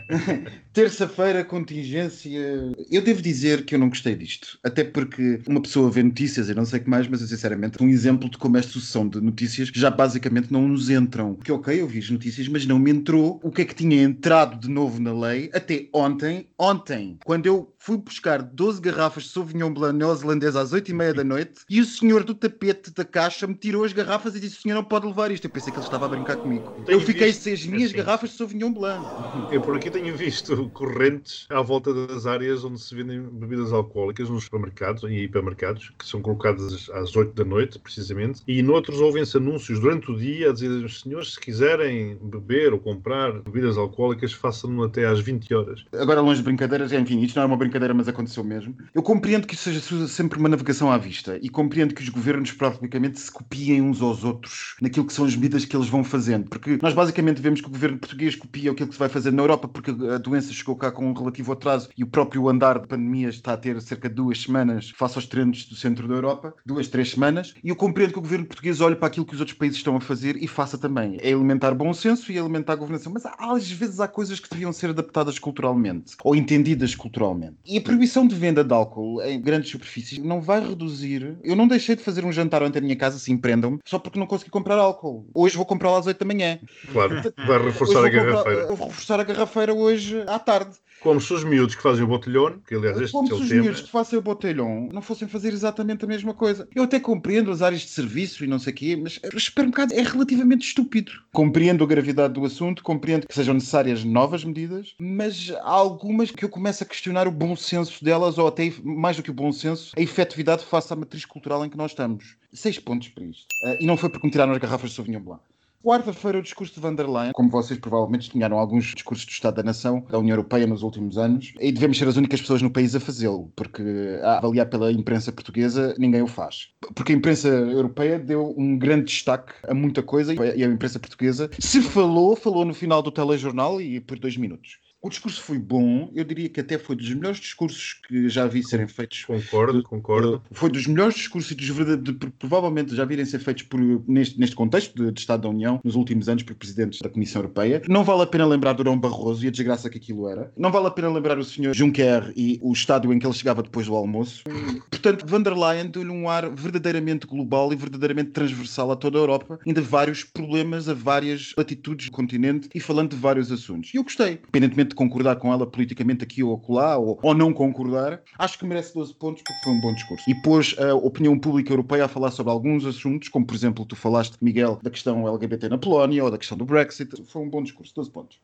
Terça-feira, 0.72 1.44
contingência. 1.44 2.72
Eu 2.90 3.02
devo 3.02 3.22
dizer 3.22 3.64
que 3.64 3.74
eu 3.74 3.78
não 3.78 3.88
gostei 3.88 4.14
disto. 4.16 4.58
Até 4.64 4.82
porque 4.82 5.40
uma 5.46 5.62
pessoa 5.62 5.90
vê 5.90 6.02
notícias 6.02 6.48
e 6.48 6.54
não 6.54 6.64
sei 6.64 6.80
o 6.80 6.84
que 6.84 6.90
mais, 6.90 7.06
mas 7.06 7.20
eu, 7.20 7.28
sinceramente, 7.28 7.82
um 7.82 7.88
exemplo 7.88 8.28
de 8.28 8.38
como 8.38 8.56
esta 8.56 8.72
sucessão 8.72 9.08
de 9.08 9.20
notícias 9.20 9.70
já 9.72 9.90
basicamente 9.90 10.52
não 10.52 10.66
nos 10.66 10.90
entram. 10.90 11.34
Porque, 11.34 11.52
ok, 11.52 11.80
eu 11.80 11.86
vi 11.86 12.00
as 12.00 12.10
notícias, 12.10 12.48
mas 12.48 12.66
não 12.66 12.78
me 12.78 12.90
entrou 12.90 13.40
o 13.42 13.50
que 13.50 13.62
é 13.62 13.64
que 13.64 13.74
tinha 13.74 14.02
entrado 14.02 14.60
de 14.60 14.68
novo 14.68 15.00
na 15.00 15.12
lei 15.12 15.50
até 15.52 15.88
ontem. 15.92 16.48
Ontem, 16.58 17.18
quando 17.24 17.46
eu 17.46 17.72
fui 17.86 17.96
buscar 17.98 18.42
12 18.42 18.80
garrafas 18.80 19.22
de 19.22 19.28
Sauvignon 19.28 19.72
Blanc 19.72 19.96
neozelandês 19.96 20.56
às 20.56 20.72
8 20.72 20.90
e 20.90 20.94
meia 20.94 21.14
da 21.14 21.22
noite 21.22 21.60
e 21.70 21.80
o 21.80 21.84
senhor 21.84 22.24
do 22.24 22.34
tapete 22.34 22.92
da 22.92 23.04
caixa 23.04 23.46
me 23.46 23.54
tirou 23.54 23.84
as 23.84 23.92
garrafas 23.92 24.34
e 24.34 24.40
disse: 24.40 24.58
o 24.58 24.62
senhor 24.62 24.74
não 24.74 24.82
pode 24.82 25.06
levar 25.06 25.30
isto. 25.30 25.44
Eu 25.44 25.50
pensei 25.50 25.72
que 25.72 25.78
ele 25.78 25.86
estava 25.86 26.06
a 26.06 26.08
brincar 26.08 26.34
comigo. 26.36 26.68
Tenho 26.84 26.96
eu 26.96 27.00
fiquei 27.00 27.28
visto- 27.28 27.42
sem 27.42 27.52
as 27.52 27.64
minhas 27.64 27.90
assim. 27.90 27.98
garrafas 27.98 28.30
de 28.30 28.36
Sauvignon 28.38 28.72
Blanc. 28.72 29.06
Eu 29.52 29.60
por 29.60 29.76
aqui 29.76 29.88
tenho 29.88 30.16
visto 30.16 30.68
correntes 30.70 31.46
à 31.48 31.62
volta 31.62 31.94
das 32.08 32.26
áreas 32.26 32.64
onde 32.64 32.80
se 32.80 32.92
vendem 32.92 33.20
bebidas 33.22 33.72
alcoólicas 33.72 34.28
nos 34.28 34.42
supermercados 34.44 35.04
e 35.04 35.22
hipermercados, 35.22 35.92
que 35.96 36.04
são 36.04 36.20
colocadas 36.20 36.90
às 36.90 37.14
8 37.14 37.34
da 37.34 37.44
noite, 37.44 37.78
precisamente, 37.78 38.42
e 38.48 38.62
noutros 38.62 39.00
ouvem-se 39.00 39.36
anúncios 39.36 39.78
durante 39.78 40.10
o 40.10 40.16
dia 40.18 40.50
a 40.50 40.52
dizer, 40.52 40.90
senhores, 40.90 41.34
se 41.34 41.40
quiserem 41.40 42.18
beber 42.20 42.72
ou 42.72 42.80
comprar 42.80 43.30
bebidas 43.42 43.78
alcoólicas, 43.78 44.32
façam-no 44.32 44.82
até 44.82 45.06
às 45.06 45.20
20 45.20 45.54
horas. 45.54 45.84
Agora, 45.96 46.20
longe 46.20 46.38
de 46.38 46.44
brincadeiras, 46.44 46.92
enfim, 46.92 47.20
isto 47.20 47.36
não 47.36 47.44
é 47.44 47.46
uma 47.46 47.56
brincadeira, 47.56 47.75
mas 47.94 48.08
aconteceu 48.08 48.42
mesmo. 48.42 48.74
Eu 48.94 49.02
compreendo 49.02 49.46
que 49.46 49.54
isso 49.54 49.64
seja 49.64 50.08
sempre 50.08 50.38
uma 50.38 50.48
navegação 50.48 50.90
à 50.90 50.98
vista 50.98 51.38
e 51.42 51.48
compreendo 51.48 51.94
que 51.94 52.02
os 52.02 52.08
governos 52.08 52.52
praticamente 52.52 53.20
se 53.20 53.30
copiem 53.30 53.82
uns 53.82 54.00
aos 54.00 54.24
outros 54.24 54.76
naquilo 54.80 55.06
que 55.06 55.12
são 55.12 55.24
as 55.24 55.36
medidas 55.36 55.64
que 55.64 55.76
eles 55.76 55.88
vão 55.88 56.02
fazendo. 56.02 56.48
Porque 56.48 56.78
nós 56.82 56.94
basicamente 56.94 57.40
vemos 57.40 57.60
que 57.60 57.68
o 57.68 57.70
governo 57.70 57.98
português 57.98 58.34
copia 58.34 58.70
aquilo 58.70 58.88
que 58.88 58.94
se 58.94 58.98
vai 58.98 59.08
fazer 59.08 59.32
na 59.32 59.42
Europa 59.42 59.68
porque 59.68 59.90
a 59.90 60.18
doença 60.18 60.52
chegou 60.52 60.76
cá 60.76 60.90
com 60.90 61.06
um 61.06 61.12
relativo 61.12 61.52
atraso 61.52 61.88
e 61.96 62.02
o 62.02 62.06
próprio 62.06 62.48
andar 62.48 62.78
de 62.78 62.86
pandemia 62.86 63.28
está 63.28 63.52
a 63.52 63.56
ter 63.56 63.80
cerca 63.80 64.08
de 64.08 64.14
duas 64.14 64.40
semanas 64.42 64.90
face 64.96 65.16
aos 65.16 65.26
trends 65.26 65.66
do 65.66 65.74
centro 65.74 66.08
da 66.08 66.14
Europa, 66.14 66.54
duas, 66.64 66.88
três 66.88 67.10
semanas, 67.10 67.54
e 67.62 67.68
eu 67.68 67.76
compreendo 67.76 68.12
que 68.12 68.18
o 68.18 68.22
governo 68.22 68.46
português 68.46 68.80
olhe 68.80 68.96
para 68.96 69.08
aquilo 69.08 69.26
que 69.26 69.34
os 69.34 69.40
outros 69.40 69.56
países 69.56 69.78
estão 69.78 69.96
a 69.96 70.00
fazer 70.00 70.36
e 70.42 70.48
faça 70.48 70.78
também. 70.78 71.18
É 71.20 71.32
alimentar 71.32 71.74
bom 71.74 71.92
senso 71.92 72.32
e 72.32 72.38
alimentar 72.38 72.74
a 72.74 72.76
governação. 72.76 73.12
Mas 73.12 73.24
às 73.26 73.70
vezes 73.70 74.00
há 74.00 74.08
coisas 74.08 74.40
que 74.40 74.48
deviam 74.48 74.72
ser 74.72 74.90
adaptadas 74.90 75.38
culturalmente 75.38 76.14
ou 76.24 76.34
entendidas 76.34 76.94
culturalmente. 76.94 77.56
E 77.68 77.78
a 77.78 77.80
proibição 77.80 78.26
de 78.26 78.34
venda 78.34 78.62
de 78.62 78.72
álcool 78.72 79.20
em 79.22 79.40
grandes 79.40 79.70
superfícies 79.70 80.18
não 80.18 80.40
vai 80.40 80.60
reduzir. 80.60 81.36
Eu 81.42 81.56
não 81.56 81.66
deixei 81.66 81.96
de 81.96 82.02
fazer 82.02 82.24
um 82.24 82.30
jantar 82.32 82.62
ontem 82.62 82.80
na 82.80 82.84
minha 82.84 82.96
casa, 82.96 83.18
se 83.18 83.32
empreendam-me, 83.32 83.78
só 83.84 83.98
porque 83.98 84.18
não 84.18 84.26
consegui 84.26 84.50
comprar 84.50 84.78
álcool. 84.78 85.26
Hoje 85.34 85.56
vou 85.56 85.66
comprá-lo 85.66 85.96
às 85.96 86.06
8 86.06 86.18
da 86.18 86.24
manhã. 86.26 86.58
Claro, 86.92 87.16
vai 87.46 87.62
reforçar 87.62 88.04
a 88.04 88.10
comprar- 88.10 88.24
garrafeira. 88.24 88.60
eu 88.62 88.76
vou 88.76 88.86
reforçar 88.88 89.20
a 89.20 89.24
garrafeira 89.24 89.74
hoje 89.74 90.22
à 90.26 90.38
tarde. 90.38 90.76
Como 91.06 91.20
se 91.20 91.32
os 91.32 91.44
miúdos 91.44 91.76
que 91.76 91.82
fazem 91.82 92.02
o 92.02 92.08
botelhão, 92.08 92.58
que 92.66 92.74
aliás 92.74 93.00
este 93.00 93.12
Como 93.12 93.28
é 93.28 93.36
se 93.36 93.42
os 93.42 93.48
tema, 93.48 93.62
miúdos 93.62 93.80
que 93.82 93.90
façam 93.90 94.18
o 94.18 94.22
botelhão 94.22 94.88
não 94.92 95.00
fossem 95.00 95.28
fazer 95.28 95.52
exatamente 95.52 96.04
a 96.04 96.08
mesma 96.08 96.34
coisa. 96.34 96.68
Eu 96.74 96.82
até 96.82 96.98
compreendo 96.98 97.52
as 97.52 97.62
áreas 97.62 97.82
de 97.82 97.88
serviço 97.90 98.44
e 98.44 98.48
não 98.48 98.58
sei 98.58 98.72
o 98.72 98.76
quê, 98.76 98.96
mas 99.00 99.20
o 99.32 99.38
supermercado 99.38 99.92
é 99.92 100.02
relativamente 100.02 100.66
estúpido. 100.66 101.12
Compreendo 101.32 101.84
a 101.84 101.86
gravidade 101.86 102.34
do 102.34 102.44
assunto, 102.44 102.82
compreendo 102.82 103.26
que 103.28 103.34
sejam 103.34 103.54
necessárias 103.54 104.02
novas 104.02 104.42
medidas, 104.42 104.96
mas 104.98 105.52
há 105.62 105.70
algumas 105.70 106.32
que 106.32 106.44
eu 106.44 106.48
começo 106.48 106.82
a 106.82 106.86
questionar 106.86 107.28
o 107.28 107.32
bom 107.32 107.54
senso 107.54 108.04
delas, 108.04 108.36
ou 108.36 108.48
até, 108.48 108.72
mais 108.82 109.16
do 109.16 109.22
que 109.22 109.30
o 109.30 109.34
bom 109.34 109.52
senso, 109.52 109.92
a 109.96 110.00
efetividade 110.00 110.64
face 110.64 110.92
à 110.92 110.96
matriz 110.96 111.24
cultural 111.24 111.64
em 111.64 111.70
que 111.70 111.76
nós 111.76 111.92
estamos. 111.92 112.36
Seis 112.52 112.80
pontos 112.80 113.08
para 113.10 113.24
isto. 113.24 113.46
Ah, 113.64 113.76
e 113.78 113.86
não 113.86 113.96
foi 113.96 114.08
porque 114.08 114.26
me 114.26 114.30
tiraram 114.32 114.52
as 114.52 114.58
garrafas 114.58 114.90
de 114.90 114.96
Sauvignon 114.96 115.20
Blanc. 115.20 115.42
Quarta-feira, 115.86 116.40
o 116.40 116.42
discurso 116.42 116.74
de 116.74 116.80
van 116.80 116.96
der 116.96 117.08
Leyen, 117.08 117.30
como 117.32 117.48
vocês 117.48 117.78
provavelmente 117.78 118.22
testemunharam 118.22 118.58
alguns 118.58 118.86
discursos 118.86 119.24
do 119.24 119.30
Estado 119.30 119.54
da 119.54 119.62
Nação 119.62 120.04
da 120.10 120.18
União 120.18 120.32
Europeia 120.32 120.66
nos 120.66 120.82
últimos 120.82 121.16
anos, 121.16 121.54
e 121.60 121.70
devemos 121.70 121.96
ser 121.96 122.08
as 122.08 122.16
únicas 122.16 122.40
pessoas 122.40 122.60
no 122.60 122.68
país 122.68 122.96
a 122.96 122.98
fazê-lo, 122.98 123.52
porque 123.54 123.84
a 124.20 124.38
avaliar 124.38 124.68
pela 124.68 124.90
imprensa 124.90 125.30
portuguesa, 125.30 125.94
ninguém 125.96 126.22
o 126.22 126.26
faz. 126.26 126.70
Porque 126.92 127.12
a 127.12 127.14
imprensa 127.14 127.46
europeia 127.46 128.18
deu 128.18 128.52
um 128.58 128.76
grande 128.76 129.04
destaque 129.04 129.52
a 129.62 129.72
muita 129.72 130.02
coisa 130.02 130.34
e 130.34 130.64
a 130.64 130.66
imprensa 130.66 130.98
portuguesa, 130.98 131.48
se 131.56 131.80
falou, 131.80 132.34
falou 132.34 132.64
no 132.64 132.74
final 132.74 133.00
do 133.00 133.12
telejornal 133.12 133.80
e 133.80 134.00
por 134.00 134.18
dois 134.18 134.36
minutos. 134.36 134.80
O 135.06 135.08
discurso 135.08 135.40
foi 135.40 135.56
bom, 135.56 136.10
eu 136.16 136.24
diria 136.24 136.48
que 136.48 136.58
até 136.58 136.76
foi 136.76 136.96
dos 136.96 137.08
melhores 137.14 137.38
discursos 137.38 137.94
que 138.08 138.28
já 138.28 138.44
vi 138.48 138.60
serem 138.64 138.88
feitos 138.88 139.24
concordo, 139.24 139.80
concordo. 139.84 140.42
foi 140.50 140.68
dos 140.68 140.84
melhores 140.88 141.14
discursos 141.14 141.52
e 141.52 141.54
dos 141.54 141.68
verdadeiros, 141.68 142.18
de- 142.18 142.30
provavelmente 142.32 142.92
já 142.92 143.04
virem 143.04 143.24
ser 143.24 143.38
feitos 143.38 143.62
por, 143.62 143.78
neste, 144.08 144.36
neste 144.36 144.56
contexto 144.56 144.96
de, 145.00 145.12
de 145.12 145.20
Estado 145.20 145.42
da 145.42 145.48
União 145.48 145.80
nos 145.84 145.94
últimos 145.94 146.28
anos 146.28 146.42
por 146.42 146.56
presidentes 146.56 146.98
da 147.00 147.08
Comissão 147.08 147.40
Europeia. 147.40 147.82
Não 147.88 148.02
vale 148.02 148.22
a 148.22 148.26
pena 148.26 148.44
lembrar 148.46 148.72
Durão 148.72 148.98
Barroso 148.98 149.44
e 149.44 149.48
a 149.48 149.50
desgraça 149.52 149.88
que 149.88 149.96
aquilo 149.98 150.28
era. 150.28 150.52
Não 150.56 150.72
vale 150.72 150.88
a 150.88 150.90
pena 150.90 151.08
lembrar 151.08 151.38
o 151.38 151.44
Sr. 151.44 151.72
Juncker 151.72 152.32
e 152.36 152.58
o 152.60 152.72
estádio 152.72 153.12
em 153.12 153.20
que 153.20 153.26
ele 153.28 153.32
chegava 153.34 153.62
depois 153.62 153.86
do 153.86 153.94
almoço. 153.94 154.42
Portanto, 154.90 155.24
van 155.24 155.40
der 155.40 155.54
Leyen 155.56 155.86
deu-lhe 155.88 156.10
um 156.10 156.28
ar 156.28 156.50
verdadeiramente 156.50 157.28
global 157.28 157.72
e 157.72 157.76
verdadeiramente 157.76 158.30
transversal 158.30 158.90
a 158.90 158.96
toda 158.96 159.18
a 159.18 159.20
Europa, 159.20 159.60
ainda 159.64 159.80
vários 159.80 160.24
problemas 160.24 160.88
a 160.88 160.94
várias 160.94 161.54
latitudes 161.56 162.06
do 162.06 162.12
continente 162.12 162.68
e 162.74 162.80
falando 162.80 163.10
de 163.10 163.16
vários 163.16 163.52
assuntos. 163.52 163.94
E 163.94 163.98
eu 163.98 164.02
gostei, 164.02 164.40
independentemente 164.42 164.88
de 164.90 164.95
concordar 164.96 165.36
com 165.36 165.52
ela 165.52 165.66
politicamente 165.66 166.24
aqui 166.24 166.42
ou 166.42 166.54
acolá, 166.54 166.98
ou, 166.98 167.18
ou 167.22 167.34
não 167.34 167.52
concordar, 167.52 168.22
acho 168.38 168.58
que 168.58 168.64
merece 168.64 168.94
12 168.94 169.14
pontos 169.14 169.42
porque 169.42 169.62
foi 169.62 169.72
um 169.72 169.80
bom 169.80 169.94
discurso. 169.94 170.28
E 170.28 170.34
pôs 170.42 170.74
a 170.78 170.94
opinião 170.94 171.38
pública 171.38 171.72
europeia 171.72 172.06
a 172.06 172.08
falar 172.08 172.32
sobre 172.32 172.52
alguns 172.52 172.84
assuntos, 172.84 173.28
como 173.28 173.46
por 173.46 173.54
exemplo, 173.54 173.84
tu 173.84 173.94
falaste, 173.94 174.36
Miguel, 174.40 174.80
da 174.82 174.90
questão 174.90 175.28
LGBT 175.28 175.68
na 175.68 175.78
Polónia 175.78 176.24
ou 176.24 176.30
da 176.30 176.38
questão 176.38 176.58
do 176.58 176.64
Brexit. 176.64 177.22
Foi 177.24 177.42
um 177.42 177.48
bom 177.48 177.62
discurso, 177.62 177.94
12 177.94 178.10
pontos. 178.10 178.40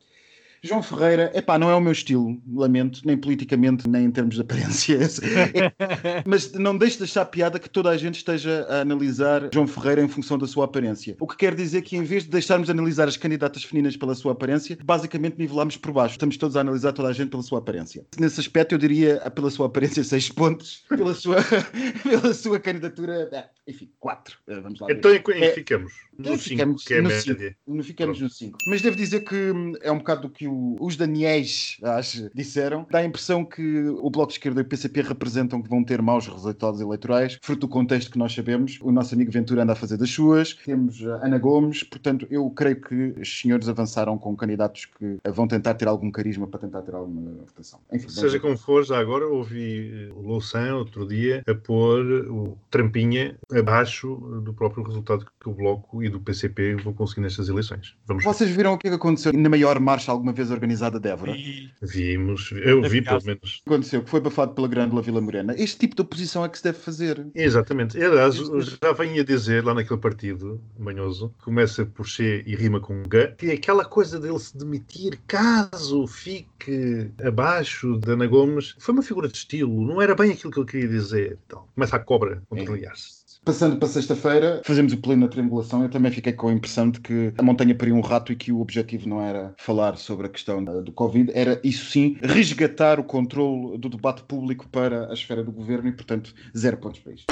João 0.65 0.81
Ferreira, 0.81 1.33
epá, 1.35 1.59
não 1.59 1.69
é 1.69 1.75
o 1.75 1.81
meu 1.81 1.91
estilo, 1.91 2.41
lamento, 2.53 3.01
nem 3.05 3.17
politicamente, 3.17 3.89
nem 3.89 4.05
em 4.05 4.11
termos 4.13 4.37
de 4.37 4.43
aparência. 4.43 4.95
É- 4.97 5.73
Mas 6.25 6.53
não 6.53 6.79
deixe 6.79 6.99
de 6.99 7.03
achar 7.05 7.25
piada 7.25 7.59
que 7.59 7.69
toda 7.69 7.91
a 7.91 7.97
gente 7.97 8.17
esteja 8.19 8.65
a 8.69 8.81
analisar 8.83 9.49
João 9.53 9.67
Ferreira 9.67 10.03
em 10.03 10.07
função 10.09 10.39
da 10.39 10.47
sua 10.47 10.67
aparência. 10.67 11.17
O 11.19 11.27
que 11.27 11.37
quer 11.37 11.55
dizer 11.57 11.83
que 11.83 11.97
em 11.97 12.05
vez 12.05 12.23
de 12.23 12.31
deixarmos 12.31 12.67
de 12.67 12.71
analisar 12.73 13.09
as 13.09 13.17
candidatas 13.17 13.65
femininas 13.65 13.97
pela 13.97 14.15
sua 14.15 14.33
aparência, 14.33 14.79
basicamente 14.85 15.37
nivelamos 15.37 15.77
por 15.77 15.91
baixo. 15.93 16.13
Estamos 16.15 16.37
todos 16.37 16.57
a 16.57 16.61
analisar 16.61 16.93
toda 16.93 17.09
a 17.09 17.13
gente 17.13 17.31
pela 17.31 17.43
sua 17.43 17.59
aparência. 17.59 18.07
Nesse 18.17 18.39
aspecto, 18.39 18.73
eu 18.73 18.79
diria 18.79 19.21
ah, 19.25 19.31
pela 19.31 19.51
sua 19.51 19.67
aparência 19.67 20.05
6 20.05 20.29
pontos, 20.29 20.85
pela 20.89 21.13
sua, 21.13 21.39
pela 22.05 22.33
sua 22.33 22.61
candidatura, 22.61 23.29
ah, 23.33 23.49
enfim, 23.67 23.91
4. 23.99 24.37
Vamos 24.63 24.79
lá. 24.79 24.87
ver. 24.87 24.97
Então, 24.97 25.13
em 25.13 25.21
que 25.21 25.33
em 25.33 25.39
que 25.41 25.45
É- 25.45 25.53
ficamos? 25.55 25.93
No 26.19 26.37
Ficamos 26.37 26.83
5, 26.83 26.89
que 26.89 26.95
é 26.95 27.01
no 27.01 27.09
média. 27.09 27.23
cinco. 27.23 27.57
Não 27.67 27.83
ficamos 27.83 28.21
no 28.21 28.29
5. 28.29 28.59
Mas 28.67 28.83
devo 28.83 28.97
dizer 28.97 29.21
que 29.21 29.35
hum, 29.51 29.73
é 29.81 29.91
um 29.91 29.99
bocado 29.99 30.23
do 30.23 30.31
que 30.31 30.47
o- 30.47 30.77
os 30.81 30.95
Daniels 30.95 31.79
acho, 31.83 32.29
disseram. 32.35 32.87
Dá 32.91 32.99
a 32.99 33.05
impressão 33.05 33.45
que 33.45 33.63
o 33.89 34.11
Bloco 34.11 34.29
de 34.29 34.35
Esquerda 34.35 34.61
e 34.61 34.63
o 34.63 34.67
PCP 34.67 35.01
representam 35.03 35.63
que 35.63 35.69
vão 35.71 35.83
ter 35.83 36.03
maus 36.03 36.27
resultados 36.27 36.81
eleitorais, 36.81 37.39
fruto 37.43 37.63
do 37.67 37.69
contexto 37.69 38.11
que 38.11 38.19
nós 38.19 38.33
sabemos. 38.35 38.79
O 38.83 38.93
nosso 38.93 39.15
amigo 39.15 39.31
Ventura 39.33 39.63
anda 39.63 39.73
a 39.73 39.77
fazer 39.77 39.97
das 39.97 40.11
suas. 40.11 40.53
Temos 40.55 41.01
Ana 41.03 41.39
Gomes. 41.39 41.83
Portanto, 41.83 42.27
eu 42.31 42.49
creio 42.51 42.81
que 42.81 43.15
os 43.19 43.41
senhores 43.41 43.69
avançaram 43.69 44.19
com 44.19 44.37
candidatos 44.37 44.85
que 44.87 45.17
vão 45.33 45.49
tentar 45.49 45.75
ter 45.75 45.89
algum 45.89 46.11
carisma 46.11 46.47
para 46.47 46.61
tentar 46.61 46.83
ter 46.83 46.95
alguma 46.95 47.33
votação. 47.47 47.81
Enfim, 47.93 48.09
Seja 48.11 48.39
como 48.39 48.57
for, 48.59 48.85
já 48.85 48.99
agora 48.99 49.27
ouvi 49.27 49.91
eh, 50.09 50.13
o 50.15 50.21
Louçã 50.21 50.75
outro 50.75 51.07
dia 51.09 51.43
a 51.49 51.55
pôr 51.55 52.05
o 52.31 52.59
Trampinha 52.71 53.37
abaixo 53.51 54.15
do 54.45 54.53
próprio 54.53 54.85
resultado 54.85 55.25
que 55.41 55.49
o 55.49 55.53
Bloco 55.55 56.03
e 56.03 56.09
do 56.13 56.21
PCP 56.21 56.77
vão 56.77 56.93
conseguir 56.93 57.23
nestas 57.23 57.49
eleições. 57.49 57.97
Vamos 58.07 58.25
ver. 58.25 58.29
Vocês 58.31 58.51
viram 58.51 58.75
o 58.75 58.79
que 58.79 58.89
é 58.89 58.95
aconteceu 58.95 59.33
na 59.33 59.49
maior 59.49 59.81
marcha 59.81 60.13
alguma 60.13 60.33
vez 60.33 60.51
organizada 60.51 61.01
de 61.01 61.09
Évora? 61.09 61.35
Vimos, 61.83 62.53
eu 62.53 62.83
vi 62.83 63.03
pelo 63.03 63.25
menos. 63.25 63.63
Aconteceu, 63.67 64.03
que 64.03 64.11
foi 64.11 64.21
abafado 64.21 64.55
pela 64.55 64.69
Grândola 64.69 65.03
Vila 65.03 65.21
Morena. 65.21 65.55
Este 65.57 65.79
tipo 65.79 65.97
de 65.97 66.03
oposição 66.03 66.45
é 66.45 66.49
que 66.49 66.59
se 66.59 66.65
deve 66.65 66.79
fazer. 66.79 67.27
Exatamente. 67.35 68.03
Aliás, 68.03 68.37
eu 68.37 68.61
já 68.61 68.93
venho 68.97 69.21
a 69.21 69.25
dizer 69.25 69.65
lá 69.65 69.75
naquele 69.75 70.01
partido 70.01 70.61
manhoso, 70.79 71.35
que 71.39 71.45
começa 71.45 71.85
por 71.87 72.09
C 72.09 72.43
e 72.47 72.55
rima 72.55 72.81
com 72.81 73.03
G, 73.11 73.35
que 73.39 73.47
é 73.47 73.55
aquela 73.55 73.85
coisa 73.85 74.21
dele 74.21 74.39
se 74.39 74.57
demitir 74.57 75.19
caso 75.27 76.07
fique 76.07 77.11
abaixo 77.25 77.99
da 77.99 78.13
Ana 78.13 78.27
Gomes, 78.27 78.75
foi 78.79 78.95
uma 78.95 79.03
figura 79.03 79.29
de 79.29 79.37
estilo, 79.37 79.85
não 79.87 80.01
era 80.01 80.15
bem 80.15 80.33
aquilo 80.33 80.53
que 80.53 80.59
ele 80.61 80.69
queria 80.69 80.89
dizer. 80.89 81.39
Então, 81.47 81.67
começa 81.75 81.97
a 81.97 81.99
cobra 81.99 82.43
contrariar-se. 82.49 83.22
Passando 83.45 83.77
para 83.77 83.89
sexta-feira, 83.89 84.63
fazemos 84.65 84.93
o 84.93 85.01
pleno 85.01 85.23
na 85.23 85.29
triangulação. 85.29 85.83
Eu 85.83 85.91
também 85.91 86.13
fiquei 86.13 86.33
com 86.33 86.47
a 86.49 86.53
impressão 86.53 86.89
de 86.89 87.01
que 87.01 87.33
a 87.37 87.43
montanha 87.43 87.75
pariu 87.75 87.97
um 87.97 88.01
rato 88.01 88.33
e 88.33 88.37
que 88.37 88.53
o 88.53 88.61
objetivo 88.61 89.09
não 89.09 89.21
era 89.21 89.53
falar 89.59 89.97
sobre 89.97 90.29
a 90.29 90.31
questão 90.31 90.63
da- 90.63 90.81
do 90.81 90.93
Covid, 90.93 91.33
era, 91.35 91.61
isso 91.65 91.87
sim, 91.91 92.17
resgatar 92.23 93.01
o 93.01 93.05
controle 93.05 93.79
do 93.79 93.89
debate 93.89 94.23
público 94.23 94.69
para 94.69 95.11
a 95.11 95.13
esfera 95.13 95.43
do 95.43 95.51
governo 95.51 95.89
e, 95.89 95.93
portanto, 95.93 96.33
zero 96.57 96.77
pontos 96.77 97.01
para 97.01 97.15
isto. 97.15 97.27